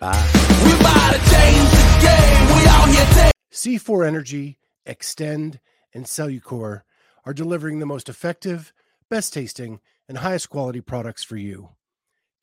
Bye. 0.00 0.28
We 0.64 0.72
about 0.72 1.12
to 1.12 1.18
change 1.30 1.70
the 1.70 1.98
game. 2.02 2.56
We 2.56 2.66
out 2.66 2.88
here 2.88 3.06
taking. 3.14 3.78
C4 3.78 4.08
Energy, 4.08 4.58
Xtend, 4.88 5.60
and 5.94 6.04
Cellucor 6.04 6.82
are 7.24 7.32
delivering 7.32 7.78
the 7.78 7.86
most 7.86 8.08
effective, 8.08 8.72
best 9.14 9.32
tasting, 9.32 9.78
and 10.08 10.18
highest 10.18 10.50
quality 10.50 10.80
products 10.80 11.22
for 11.22 11.36
you. 11.36 11.68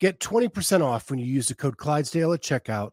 Get 0.00 0.20
20% 0.20 0.82
off 0.82 1.10
when 1.10 1.18
you 1.18 1.26
use 1.26 1.48
the 1.48 1.54
code 1.54 1.76
Clydesdale 1.76 2.32
at 2.32 2.40
checkout 2.40 2.92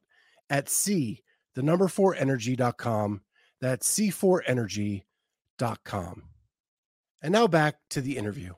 at 0.49 0.67
C, 0.67 1.23
the 1.55 1.63
number 1.63 1.87
four 1.87 2.13
energy.com. 2.13 3.21
That's 3.61 3.87
C4energy.com. 3.97 6.23
And 7.21 7.31
now 7.31 7.47
back 7.47 7.75
to 7.91 8.01
the 8.01 8.17
interview. 8.17 8.55